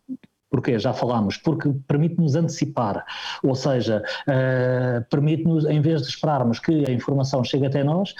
Porquê? 0.49 0.79
Já 0.79 0.93
falámos, 0.93 1.37
porque 1.37 1.69
permite-nos 1.87 2.35
antecipar, 2.35 3.05
ou 3.43 3.53
seja, 3.53 4.01
uh, 4.27 5.05
permite-nos, 5.09 5.65
em 5.65 5.81
vez 5.81 6.01
de 6.01 6.07
esperarmos 6.07 6.59
que 6.59 6.89
a 6.89 6.91
informação 6.91 7.43
chegue 7.43 7.65
até 7.65 7.83
nós, 7.83 8.15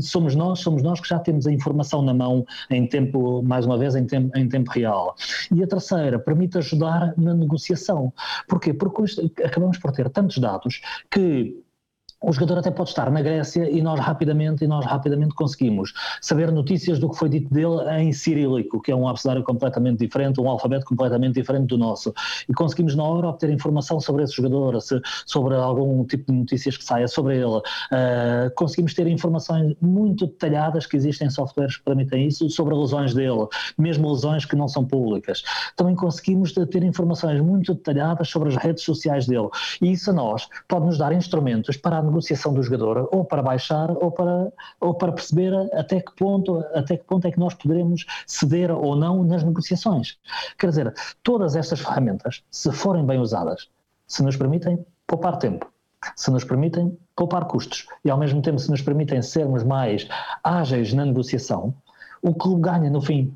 somos 0.00 0.34
nós, 0.34 0.60
somos 0.60 0.82
nós 0.82 1.00
que 1.00 1.08
já 1.08 1.18
temos 1.18 1.46
a 1.46 1.52
informação 1.52 2.02
na 2.02 2.12
mão 2.12 2.44
em 2.70 2.86
tempo, 2.86 3.42
mais 3.42 3.64
uma 3.64 3.78
vez, 3.78 3.94
em 3.94 4.04
tempo, 4.04 4.36
em 4.36 4.48
tempo 4.48 4.70
real. 4.70 5.14
E 5.50 5.62
a 5.62 5.66
terceira, 5.66 6.18
permite 6.18 6.58
ajudar 6.58 7.14
na 7.16 7.34
negociação. 7.34 8.12
Porquê? 8.46 8.74
Porque 8.74 9.02
acabamos 9.42 9.78
por 9.78 9.92
ter 9.92 10.10
tantos 10.10 10.38
dados 10.38 10.80
que 11.10 11.62
o 12.22 12.32
jogador 12.32 12.58
até 12.58 12.70
pode 12.70 12.90
estar 12.90 13.10
na 13.10 13.20
Grécia 13.20 13.68
e 13.68 13.82
nós 13.82 13.98
rapidamente 13.98 14.64
e 14.64 14.66
nós 14.66 14.84
rapidamente 14.84 15.34
conseguimos 15.34 15.92
saber 16.20 16.52
notícias 16.52 16.98
do 16.98 17.10
que 17.10 17.16
foi 17.16 17.28
dito 17.28 17.52
dele 17.52 17.80
em 17.98 18.12
cirílico, 18.12 18.80
que 18.80 18.92
é 18.92 18.96
um 18.96 19.08
abecedário 19.08 19.42
completamente 19.42 19.98
diferente, 19.98 20.40
um 20.40 20.48
alfabeto 20.48 20.86
completamente 20.86 21.34
diferente 21.34 21.68
do 21.68 21.78
nosso. 21.78 22.14
E 22.48 22.52
conseguimos 22.52 22.94
na 22.94 23.02
hora 23.02 23.28
obter 23.28 23.50
informação 23.50 24.00
sobre 24.00 24.22
esse 24.22 24.34
jogador, 24.34 24.80
se, 24.80 25.00
sobre 25.26 25.54
algum 25.54 26.04
tipo 26.04 26.30
de 26.30 26.38
notícias 26.38 26.76
que 26.76 26.84
saia 26.84 27.08
sobre 27.08 27.36
ele. 27.36 27.58
Uh, 27.58 28.54
conseguimos 28.54 28.94
ter 28.94 29.06
informações 29.06 29.74
muito 29.80 30.26
detalhadas 30.26 30.86
que 30.86 30.96
existem 30.96 31.28
softwares 31.28 31.76
que 31.76 31.84
permitem 31.84 32.28
isso 32.28 32.48
sobre 32.50 32.74
lesões 32.74 33.14
dele, 33.14 33.46
mesmo 33.76 34.10
lesões 34.12 34.44
que 34.44 34.54
não 34.54 34.68
são 34.68 34.84
públicas. 34.84 35.42
Também 35.76 35.96
conseguimos 35.96 36.52
ter 36.52 36.84
informações 36.84 37.40
muito 37.40 37.74
detalhadas 37.74 38.28
sobre 38.28 38.48
as 38.50 38.56
redes 38.56 38.84
sociais 38.84 39.26
dele. 39.26 39.48
E 39.80 39.90
isso 39.92 40.10
a 40.10 40.12
nós 40.12 40.48
pode 40.68 40.86
nos 40.86 40.98
dar 40.98 41.12
instrumentos 41.12 41.76
para 41.76 42.11
negociação 42.12 42.52
do 42.52 42.62
jogador, 42.62 43.08
ou 43.10 43.24
para 43.24 43.42
baixar, 43.42 43.90
ou 43.90 44.10
para, 44.10 44.52
ou 44.78 44.94
para 44.94 45.12
perceber 45.12 45.52
até 45.72 46.00
que, 46.00 46.14
ponto, 46.14 46.58
até 46.74 46.96
que 46.96 47.04
ponto 47.04 47.26
é 47.26 47.32
que 47.32 47.38
nós 47.38 47.54
poderemos 47.54 48.04
ceder 48.26 48.70
ou 48.70 48.94
não 48.94 49.24
nas 49.24 49.42
negociações. 49.42 50.18
Quer 50.58 50.68
dizer, 50.68 50.94
todas 51.22 51.56
estas 51.56 51.80
ferramentas, 51.80 52.44
se 52.50 52.70
forem 52.70 53.04
bem 53.04 53.18
usadas, 53.18 53.68
se 54.06 54.22
nos 54.22 54.36
permitem 54.36 54.84
poupar 55.06 55.38
tempo, 55.38 55.66
se 56.16 56.30
nos 56.30 56.44
permitem 56.44 56.96
poupar 57.16 57.46
custos 57.46 57.86
e 58.04 58.10
ao 58.10 58.18
mesmo 58.18 58.42
tempo 58.42 58.58
se 58.58 58.70
nos 58.70 58.82
permitem 58.82 59.22
sermos 59.22 59.64
mais 59.64 60.06
ágeis 60.44 60.92
na 60.92 61.04
negociação, 61.04 61.74
o 62.20 62.34
clube 62.34 62.62
ganha 62.62 62.90
no 62.90 63.00
fim. 63.00 63.34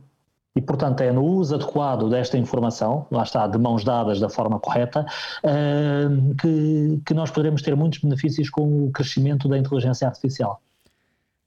E, 0.57 0.61
portanto, 0.63 1.03
é 1.03 1.13
no 1.13 1.23
uso 1.23 1.55
adequado 1.55 2.09
desta 2.09 2.39
informação, 2.39 3.07
lá 3.11 3.23
está, 3.23 3.47
de 3.47 3.59
mãos 3.59 3.85
dadas 3.85 4.19
da 4.19 4.31
forma 4.31 4.59
correta, 4.59 5.05
uh, 5.45 6.35
que, 6.37 6.99
que 7.05 7.13
nós 7.13 7.31
poderemos 7.31 7.61
ter 7.61 7.77
muitos 7.77 8.01
benefícios 8.01 8.49
com 8.49 8.87
o 8.87 8.91
crescimento 8.91 9.49
da 9.49 9.59
inteligência 9.59 10.09
artificial. 10.09 10.63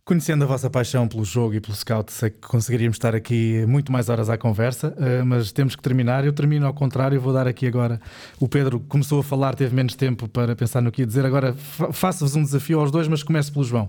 Conhecendo 0.09 0.43
a 0.43 0.47
vossa 0.47 0.71
paixão 0.71 1.07
pelo 1.07 1.23
jogo 1.23 1.53
e 1.53 1.59
pelo 1.59 1.75
scout, 1.75 2.11
sei 2.11 2.31
que 2.31 2.39
conseguiríamos 2.39 2.95
estar 2.95 3.13
aqui 3.13 3.63
muito 3.67 3.91
mais 3.91 4.09
horas 4.09 4.27
à 4.27 4.39
conversa, 4.39 4.91
eh, 4.97 5.21
mas 5.21 5.51
temos 5.51 5.75
que 5.75 5.83
terminar. 5.83 6.25
Eu 6.25 6.33
termino 6.33 6.65
ao 6.65 6.73
contrário, 6.73 7.21
vou 7.21 7.31
dar 7.31 7.47
aqui 7.47 7.67
agora. 7.67 8.01
O 8.39 8.47
Pedro 8.47 8.79
começou 8.79 9.19
a 9.19 9.23
falar, 9.23 9.53
teve 9.53 9.75
menos 9.75 9.93
tempo 9.93 10.27
para 10.27 10.55
pensar 10.55 10.81
no 10.81 10.91
que 10.91 11.03
ia 11.03 11.05
dizer. 11.05 11.27
Agora 11.27 11.53
faço-vos 11.93 12.35
um 12.35 12.41
desafio 12.41 12.79
aos 12.79 12.89
dois, 12.89 13.07
mas 13.07 13.21
começo 13.21 13.53
pelo 13.53 13.63
João. 13.63 13.87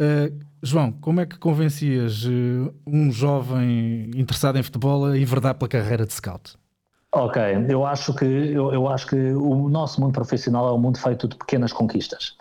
Uh, 0.00 0.34
João, 0.62 0.92
como 0.92 1.20
é 1.20 1.26
que 1.26 1.38
convencias 1.38 2.24
uh, 2.24 2.74
um 2.86 3.12
jovem 3.12 4.10
interessado 4.16 4.58
em 4.58 4.62
futebol 4.62 5.04
a 5.04 5.18
enverdar 5.18 5.54
pela 5.54 5.68
carreira 5.68 6.06
de 6.06 6.12
scout? 6.14 6.54
Ok, 7.12 7.42
eu 7.68 7.84
acho 7.84 8.14
que 8.14 8.24
eu, 8.24 8.72
eu, 8.72 8.86
acho 8.86 9.08
que 9.08 9.16
o 9.16 9.68
nosso 9.68 10.00
mundo 10.00 10.12
profissional 10.12 10.68
é 10.68 10.72
um 10.72 10.78
mundo 10.78 10.96
feito 10.96 11.26
de 11.26 11.34
pequenas 11.34 11.72
conquistas. 11.72 12.36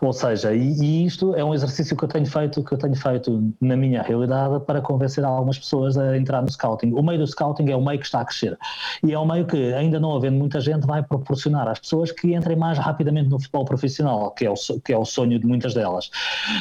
Ou 0.00 0.12
seja, 0.12 0.54
e, 0.54 0.74
e, 0.80 1.04
isto 1.04 1.34
é 1.34 1.42
um 1.42 1.52
exercício 1.52 1.96
que 1.96 2.04
eu 2.04 2.08
tenho 2.08 2.26
feito, 2.26 2.62
que 2.62 2.72
eu 2.72 2.78
tenho 2.78 2.94
feito 2.94 3.52
na 3.60 3.76
minha 3.76 4.00
realidade 4.00 4.60
para 4.64 4.80
convencer 4.80 5.24
algumas 5.24 5.58
pessoas 5.58 5.98
a 5.98 6.16
entrar 6.16 6.40
no 6.40 6.48
scouting. 6.48 6.92
O 6.92 7.02
meio 7.02 7.18
do 7.18 7.26
scouting 7.26 7.68
é 7.68 7.74
o 7.74 7.84
meio 7.84 7.98
que 7.98 8.06
está 8.06 8.20
a 8.20 8.24
crescer. 8.24 8.56
E 9.02 9.12
é 9.12 9.18
um 9.18 9.26
meio 9.26 9.44
que, 9.44 9.74
ainda 9.74 9.98
não 9.98 10.14
havendo 10.14 10.36
muita 10.36 10.60
gente, 10.60 10.86
vai 10.86 11.02
proporcionar 11.02 11.66
às 11.66 11.80
pessoas 11.80 12.12
que 12.12 12.32
entrem 12.32 12.56
mais 12.56 12.78
rapidamente 12.78 13.28
no 13.28 13.40
futebol 13.40 13.64
profissional, 13.64 14.30
que 14.30 14.46
é 14.46 14.50
o, 14.50 14.54
que 14.84 14.92
é 14.92 14.96
o 14.96 15.04
sonho 15.04 15.36
de 15.36 15.46
muitas 15.48 15.74
delas. 15.74 16.12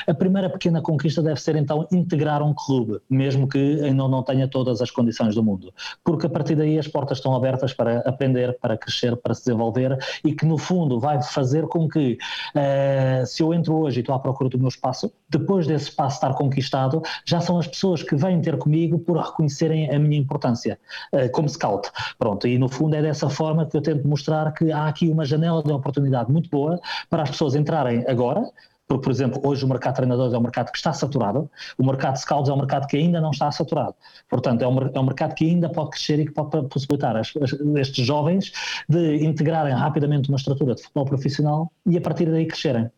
A 0.08 0.16
primeira 0.16 0.50
pequena 0.50 0.82
conquista 0.82 1.22
deve 1.22 1.40
ser 1.40 1.56
então 1.56 1.88
integrar 1.92 2.42
um 2.42 2.56
clube, 2.56 3.00
mesmo 3.08 3.48
que 3.48 3.82
ainda 3.84 4.08
não 4.08 4.24
tenha 4.24 4.48
todas 4.48 4.82
as 4.82 4.90
condições 4.90 5.36
do 5.36 5.44
mundo. 5.44 5.72
Porque 6.04 6.26
a 6.26 6.30
partir 6.30 6.56
daí 6.56 6.80
as 6.80 6.88
portas 6.88 7.20
estão 7.20 7.36
abertas 7.36 7.51
abertas 7.52 7.74
para 7.74 8.00
aprender, 8.00 8.58
para 8.60 8.78
crescer, 8.78 9.16
para 9.18 9.34
se 9.34 9.46
desenvolver 9.46 9.98
e 10.24 10.34
que 10.34 10.46
no 10.46 10.58
fundo 10.58 11.00
vai 11.00 11.22
fazer 11.22 11.68
com 11.68 11.88
que 11.88 12.18
uh, 12.56 13.26
se 13.26 13.44
eu 13.44 13.54
entro 13.54 13.76
hoje 13.76 14.00
e 14.00 14.02
estou 14.02 14.16
à 14.16 14.20
procura 14.20 14.50
do 14.50 14.58
meu 14.58 14.70
espaço, 14.70 15.12
depois 15.30 15.68
desse 15.68 15.90
espaço 15.90 16.16
estar 16.16 16.34
conquistado, 16.34 17.02
já 17.26 17.42
são 17.42 17.60
as 17.60 17.68
pessoas 17.68 18.02
que 18.02 18.16
vêm 18.16 18.42
ter 18.42 18.58
comigo 18.58 18.98
por 19.00 19.18
reconhecerem 19.18 19.94
a 19.94 20.00
minha 20.00 20.18
importância 20.18 20.80
uh, 21.14 21.30
como 21.32 21.50
scout. 21.50 21.90
Pronto, 22.18 22.48
e 22.48 22.58
no 22.58 22.70
fundo 22.70 22.96
é 22.96 23.02
dessa 23.02 23.30
forma 23.30 23.66
que 23.66 23.76
eu 23.76 23.82
tento 23.82 24.08
mostrar 24.08 24.52
que 24.54 24.72
há 24.72 24.88
aqui 24.88 25.10
uma 25.10 25.26
janela 25.26 25.62
de 25.62 25.72
oportunidade 25.72 26.32
muito 26.32 26.50
boa 26.50 26.80
para 27.10 27.24
as 27.24 27.32
pessoas 27.32 27.56
entrarem 27.56 28.04
agora, 28.08 28.50
porque, 28.92 29.06
por 29.06 29.12
exemplo, 29.12 29.42
hoje 29.42 29.64
o 29.64 29.70
mercado 29.70 29.94
de 29.94 29.98
treinadores 29.98 30.34
é 30.34 30.38
um 30.38 30.42
mercado 30.42 30.70
que 30.70 30.78
está 30.78 30.92
saturado, 30.92 31.50
o 31.78 31.86
mercado 31.86 32.16
de 32.16 32.20
scouts 32.20 32.50
é 32.50 32.54
um 32.54 32.58
mercado 32.58 32.88
que 32.88 32.98
ainda 32.98 33.22
não 33.22 33.32
está 33.32 33.50
saturado. 33.50 33.96
Portanto, 34.28 34.64
é 34.64 34.68
um, 34.68 34.78
é 34.94 35.00
um 35.00 35.06
mercado 35.06 35.34
que 35.34 35.46
ainda 35.46 35.70
pode 35.70 35.92
crescer 35.92 36.20
e 36.20 36.26
que 36.26 36.34
pode 36.34 36.68
possibilitar 36.68 37.16
as, 37.16 37.32
as, 37.38 37.54
estes 37.78 38.06
jovens 38.06 38.52
de 38.90 39.24
integrarem 39.24 39.74
rapidamente 39.74 40.28
uma 40.28 40.36
estrutura 40.36 40.76
de 40.76 40.82
futebol 40.82 41.06
profissional 41.06 41.72
e 41.86 41.98
a 41.98 42.02
partir 42.02 42.30
daí 42.30 42.46
crescerem. 42.46 42.92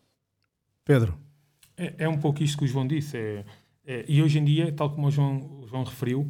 Pedro. 0.83 1.15
É, 1.77 1.93
é 1.99 2.09
um 2.09 2.17
pouco 2.17 2.41
isto 2.41 2.57
que 2.57 2.65
o 2.65 2.67
João 2.67 2.87
disse. 2.87 3.15
É, 3.15 3.45
é, 3.85 4.05
e 4.07 4.23
hoje 4.23 4.39
em 4.39 4.43
dia, 4.43 4.71
tal 4.71 4.89
como 4.89 5.05
o 5.05 5.11
João, 5.11 5.61
o 5.61 5.67
João 5.67 5.83
referiu, 5.83 6.27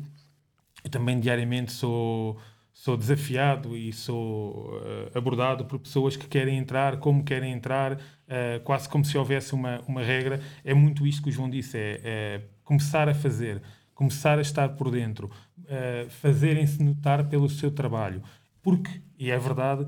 eu 0.83 0.89
também 0.89 1.21
diariamente 1.21 1.71
sou 1.71 2.37
sou 2.73 2.97
desafiado 2.97 3.77
e 3.77 3.93
sou 3.93 4.75
uh, 4.75 5.17
abordado 5.17 5.63
por 5.65 5.77
pessoas 5.79 6.17
que 6.17 6.27
querem 6.27 6.57
entrar, 6.57 6.97
como 6.97 7.23
querem 7.23 7.53
entrar, 7.53 7.93
uh, 7.93 8.59
quase 8.63 8.89
como 8.89 9.05
se 9.05 9.15
houvesse 9.17 9.53
uma, 9.53 9.79
uma 9.87 10.01
regra. 10.01 10.41
É 10.65 10.73
muito 10.73 11.05
isto 11.05 11.21
que 11.21 11.29
o 11.29 11.31
João 11.31 11.49
disse: 11.49 11.77
é, 11.77 12.01
é 12.03 12.41
começar 12.63 13.07
a 13.07 13.13
fazer, 13.13 13.61
começar 13.93 14.39
a 14.39 14.41
estar 14.41 14.69
por 14.69 14.89
dentro, 14.89 15.27
uh, 15.59 16.09
fazerem-se 16.09 16.81
notar 16.81 17.29
pelo 17.29 17.47
seu 17.47 17.69
trabalho. 17.69 18.23
Porque, 18.61 19.01
e 19.19 19.29
é 19.29 19.37
verdade, 19.37 19.85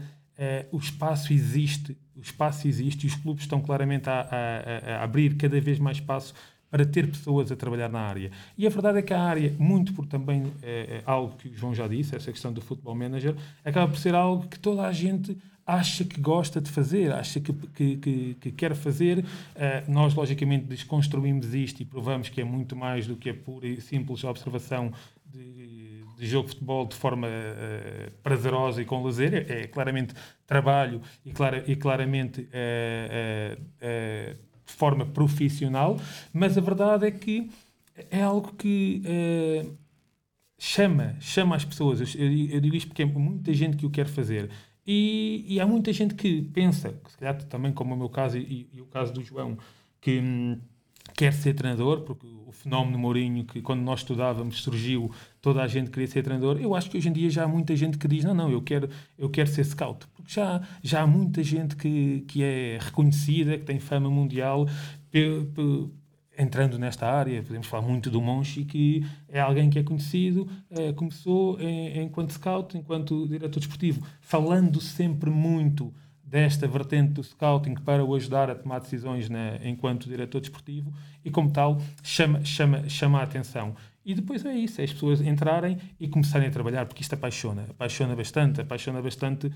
o 0.69 0.77
espaço 0.77 1.31
existe, 1.31 1.97
o 2.13 2.19
espaço 2.19 2.67
existe 2.67 3.05
e 3.05 3.07
os 3.07 3.15
clubes 3.15 3.45
estão 3.45 3.61
claramente 3.61 4.09
a, 4.09 4.27
a, 4.29 4.95
a 4.97 5.03
abrir 5.05 5.37
cada 5.37 5.61
vez 5.61 5.79
mais 5.79 5.95
espaço 5.95 6.33
para 6.69 6.85
ter 6.85 7.07
pessoas 7.07 7.51
a 7.51 7.55
trabalhar 7.55 7.89
na 7.89 7.99
área. 7.99 8.31
E 8.57 8.65
a 8.65 8.69
verdade 8.69 8.99
é 8.99 9.01
que 9.01 9.13
a 9.13 9.21
área, 9.21 9.53
muito 9.57 9.93
por 9.93 10.05
também 10.05 10.51
é, 10.61 10.97
é 10.97 11.03
algo 11.05 11.35
que 11.37 11.49
o 11.49 11.55
João 11.55 11.73
já 11.73 11.87
disse, 11.87 12.15
essa 12.15 12.31
questão 12.31 12.51
do 12.51 12.61
football 12.61 12.95
manager, 12.95 13.35
acaba 13.63 13.91
por 13.91 13.97
ser 13.97 14.15
algo 14.15 14.47
que 14.47 14.59
toda 14.59 14.85
a 14.85 14.91
gente 14.91 15.37
acha 15.65 16.05
que 16.05 16.21
gosta 16.21 16.61
de 16.61 16.69
fazer, 16.69 17.11
acha 17.11 17.39
que, 17.39 17.51
que, 17.53 17.97
que, 17.97 18.37
que 18.39 18.51
quer 18.51 18.75
fazer. 18.75 19.19
Uh, 19.19 19.91
nós, 19.91 20.13
logicamente, 20.13 20.65
desconstruímos 20.65 21.53
isto 21.53 21.81
e 21.81 21.85
provamos 21.85 22.29
que 22.29 22.39
é 22.39 22.43
muito 22.43 22.75
mais 22.75 23.07
do 23.07 23.15
que 23.15 23.29
a 23.29 23.33
pura 23.33 23.67
e 23.67 23.81
simples 23.81 24.23
observação 24.23 24.93
de, 25.25 26.03
de 26.17 26.27
jogo 26.27 26.47
de 26.47 26.53
futebol 26.53 26.85
de 26.85 26.95
forma 26.95 27.27
uh, 27.27 28.11
prazerosa 28.21 28.81
e 28.81 28.85
com 28.85 29.01
lazer. 29.01 29.33
É, 29.33 29.61
é 29.61 29.67
claramente 29.67 30.13
trabalho 30.45 31.01
e, 31.25 31.31
clara, 31.31 31.63
e 31.65 31.75
claramente 31.75 32.41
uh, 32.41 33.65
de 34.65 34.73
forma 34.73 35.05
profissional, 35.05 35.97
mas 36.33 36.57
a 36.57 36.61
verdade 36.61 37.05
é 37.05 37.11
que 37.11 37.49
é 38.09 38.21
algo 38.21 38.53
que 38.53 39.01
uh, 39.05 39.77
chama, 40.57 41.15
chama 41.19 41.55
as 41.55 41.65
pessoas. 41.65 42.15
Eu, 42.15 42.31
eu, 42.31 42.59
digo 42.59 42.75
isto 42.75 42.87
porque 42.87 43.03
é 43.03 43.05
muita 43.05 43.53
gente 43.53 43.77
que 43.77 43.85
o 43.85 43.89
quer 43.89 44.07
fazer. 44.07 44.49
E, 44.85 45.45
e, 45.47 45.59
há 45.59 45.65
muita 45.65 45.91
gente 45.91 46.13
que 46.13 46.43
pensa, 46.43 46.93
se 47.07 47.17
calhar 47.17 47.41
também 47.43 47.71
como 47.73 47.95
o 47.95 47.97
meu 47.97 48.09
caso 48.09 48.37
e, 48.37 48.69
e 48.71 48.81
o 48.81 48.85
caso 48.85 49.11
do 49.11 49.23
João, 49.23 49.57
que 49.99 50.19
hum, 50.19 50.59
quer 51.15 51.33
ser 51.33 51.55
treinador, 51.55 52.01
porque 52.01 52.27
o 52.45 52.51
fenómeno 52.51 52.97
Mourinho, 52.97 53.45
que 53.45 53.61
quando 53.61 53.81
nós 53.81 54.01
estudávamos 54.01 54.61
surgiu, 54.61 55.11
toda 55.45 55.61
a 55.61 55.67
gente 55.67 55.91
queria 55.91 56.07
ser 56.07 56.23
treinador. 56.23 56.57
Eu 56.59 56.73
acho 56.73 56.89
que 56.89 56.97
hoje 56.97 57.07
em 57.07 57.13
dia 57.13 57.29
já 57.29 57.43
há 57.43 57.47
muita 57.47 57.75
gente 57.75 57.99
que 57.99 58.07
diz: 58.07 58.23
não, 58.23 58.33
não, 58.33 58.49
eu 58.49 58.63
quero, 58.63 58.89
eu 59.15 59.29
quero 59.29 59.47
ser 59.47 59.63
scout. 59.63 60.07
Porque 60.15 60.33
já, 60.33 60.59
já 60.81 61.03
há 61.03 61.07
muita 61.07 61.43
gente 61.43 61.75
que, 61.75 62.25
que 62.27 62.41
é 62.43 62.79
reconhecida, 62.81 63.55
que 63.55 63.63
tem 63.63 63.79
fama 63.79 64.09
mundial, 64.09 64.67
entrando 66.35 66.79
nesta 66.79 67.05
área. 67.07 67.43
Podemos 67.43 67.67
falar 67.67 67.87
muito 67.87 68.09
do 68.09 68.19
Monchi, 68.19 68.65
que 68.65 69.05
é 69.29 69.39
alguém 69.39 69.69
que 69.69 69.77
é 69.77 69.83
conhecido, 69.83 70.49
é, 70.71 70.91
começou 70.93 71.61
em, 71.61 72.01
enquanto 72.01 72.33
scout, 72.33 72.75
enquanto 72.75 73.27
diretor 73.27 73.59
desportivo, 73.59 74.01
falando 74.21 74.81
sempre 74.81 75.29
muito 75.29 75.93
desta 76.23 76.67
vertente 76.67 77.13
do 77.13 77.23
scouting 77.23 77.75
para 77.75 78.03
o 78.03 78.15
ajudar 78.15 78.49
a 78.49 78.55
tomar 78.55 78.79
decisões 78.79 79.29
né, 79.29 79.59
enquanto 79.63 80.09
diretor 80.09 80.41
desportivo 80.41 80.91
e, 81.23 81.29
como 81.29 81.51
tal, 81.51 81.79
chama, 82.01 82.43
chama, 82.43 82.89
chama 82.89 83.19
a 83.19 83.23
atenção. 83.23 83.75
E 84.05 84.13
depois 84.13 84.45
é 84.45 84.53
isso, 84.53 84.79
é 84.79 84.83
as 84.83 84.93
pessoas 84.93 85.19
entrarem 85.19 85.79
e 85.99 86.07
começarem 86.07 86.47
a 86.47 86.51
trabalhar, 86.51 86.85
porque 86.85 87.01
isto 87.01 87.13
apaixona, 87.13 87.65
apaixona 87.71 88.15
bastante, 88.15 88.61
apaixona 88.61 89.01
bastante 89.01 89.47
uh, 89.47 89.51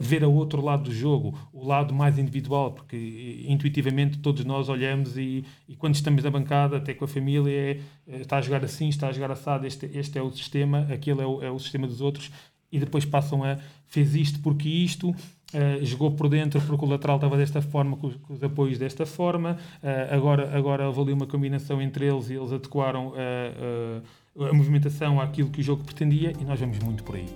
ver 0.00 0.24
o 0.24 0.32
outro 0.32 0.62
lado 0.62 0.84
do 0.84 0.92
jogo, 0.92 1.38
o 1.52 1.66
lado 1.66 1.92
mais 1.92 2.18
individual, 2.18 2.72
porque 2.72 3.44
intuitivamente 3.46 4.18
todos 4.20 4.42
nós 4.46 4.70
olhamos 4.70 5.18
e, 5.18 5.44
e 5.68 5.76
quando 5.76 5.96
estamos 5.96 6.24
na 6.24 6.30
bancada, 6.30 6.78
até 6.78 6.94
com 6.94 7.04
a 7.04 7.08
família, 7.08 7.50
é, 7.50 7.80
eh, 8.08 8.20
está 8.22 8.38
a 8.38 8.40
jogar 8.40 8.64
assim, 8.64 8.88
está 8.88 9.08
a 9.08 9.12
jogar 9.12 9.30
assado, 9.30 9.66
este, 9.66 9.84
este 9.92 10.18
é 10.18 10.22
o 10.22 10.30
sistema, 10.30 10.88
aquele 10.90 11.20
é 11.20 11.26
o, 11.26 11.42
é 11.42 11.50
o 11.50 11.58
sistema 11.58 11.86
dos 11.86 12.00
outros, 12.00 12.30
e 12.72 12.78
depois 12.78 13.04
passam 13.04 13.44
a 13.44 13.58
fez 13.86 14.14
isto 14.14 14.40
porque 14.40 14.68
isto, 14.68 15.14
Uh, 15.52 15.84
jogou 15.84 16.10
por 16.10 16.28
dentro 16.28 16.60
porque 16.62 16.84
o 16.84 16.88
lateral 16.88 17.16
estava 17.16 17.36
desta 17.36 17.62
forma, 17.62 17.96
com 17.96 18.08
os, 18.08 18.16
com 18.16 18.34
os 18.34 18.42
apoios 18.42 18.78
desta 18.78 19.06
forma. 19.06 19.56
Uh, 19.82 20.14
agora, 20.14 20.56
agora 20.56 20.86
houve 20.86 21.00
ali 21.02 21.12
uma 21.12 21.26
combinação 21.26 21.80
entre 21.80 22.06
eles 22.06 22.28
e 22.28 22.34
eles 22.34 22.52
adequaram 22.52 23.08
uh, 23.08 24.44
a 24.44 24.52
movimentação 24.52 25.20
àquilo 25.20 25.50
que 25.50 25.60
o 25.60 25.62
jogo 25.62 25.84
pretendia 25.84 26.32
e 26.40 26.44
nós 26.44 26.58
vamos 26.58 26.78
muito 26.80 27.04
por 27.04 27.14
aí. 27.16 27.26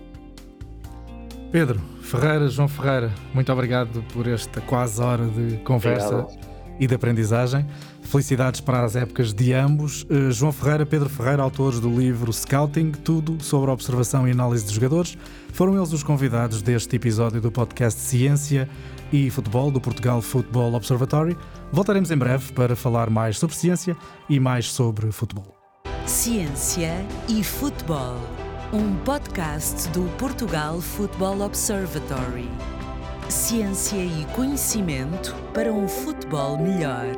Pedro 1.52 1.80
Ferreira, 2.02 2.48
João 2.48 2.68
Ferreira, 2.68 3.12
muito 3.32 3.50
obrigado 3.52 4.02
por 4.12 4.26
esta 4.26 4.60
quase 4.60 5.00
hora 5.00 5.26
de 5.26 5.56
conversa 5.58 6.18
obrigado. 6.18 6.46
e 6.78 6.86
de 6.86 6.94
aprendizagem. 6.94 7.64
Felicidades 8.08 8.60
para 8.60 8.84
as 8.84 8.96
épocas 8.96 9.34
de 9.34 9.52
ambos. 9.52 10.06
João 10.30 10.50
Ferreira, 10.50 10.86
Pedro 10.86 11.10
Ferreira, 11.10 11.42
autores 11.42 11.78
do 11.78 11.90
livro 11.90 12.32
Scouting, 12.32 12.92
tudo 12.92 13.36
sobre 13.44 13.70
observação 13.70 14.26
e 14.26 14.30
análise 14.30 14.64
de 14.64 14.74
jogadores. 14.74 15.16
Foram 15.52 15.76
eles 15.76 15.92
os 15.92 16.02
convidados 16.02 16.62
deste 16.62 16.96
episódio 16.96 17.38
do 17.38 17.52
podcast 17.52 18.00
Ciência 18.00 18.66
e 19.12 19.28
Futebol 19.28 19.70
do 19.70 19.78
Portugal 19.78 20.22
Football 20.22 20.72
Observatory. 20.72 21.36
Voltaremos 21.70 22.10
em 22.10 22.16
breve 22.16 22.50
para 22.54 22.74
falar 22.74 23.10
mais 23.10 23.38
sobre 23.38 23.54
ciência 23.54 23.94
e 24.26 24.40
mais 24.40 24.72
sobre 24.72 25.12
futebol. 25.12 25.54
Ciência 26.06 27.04
e 27.28 27.44
Futebol, 27.44 28.16
um 28.72 28.96
podcast 29.04 29.86
do 29.90 30.04
Portugal 30.16 30.80
Football 30.80 31.42
Observatory. 31.42 32.48
Ciência 33.28 34.02
e 34.02 34.26
conhecimento 34.34 35.34
para 35.52 35.70
um 35.70 35.86
futebol 35.86 36.56
melhor. 36.56 37.14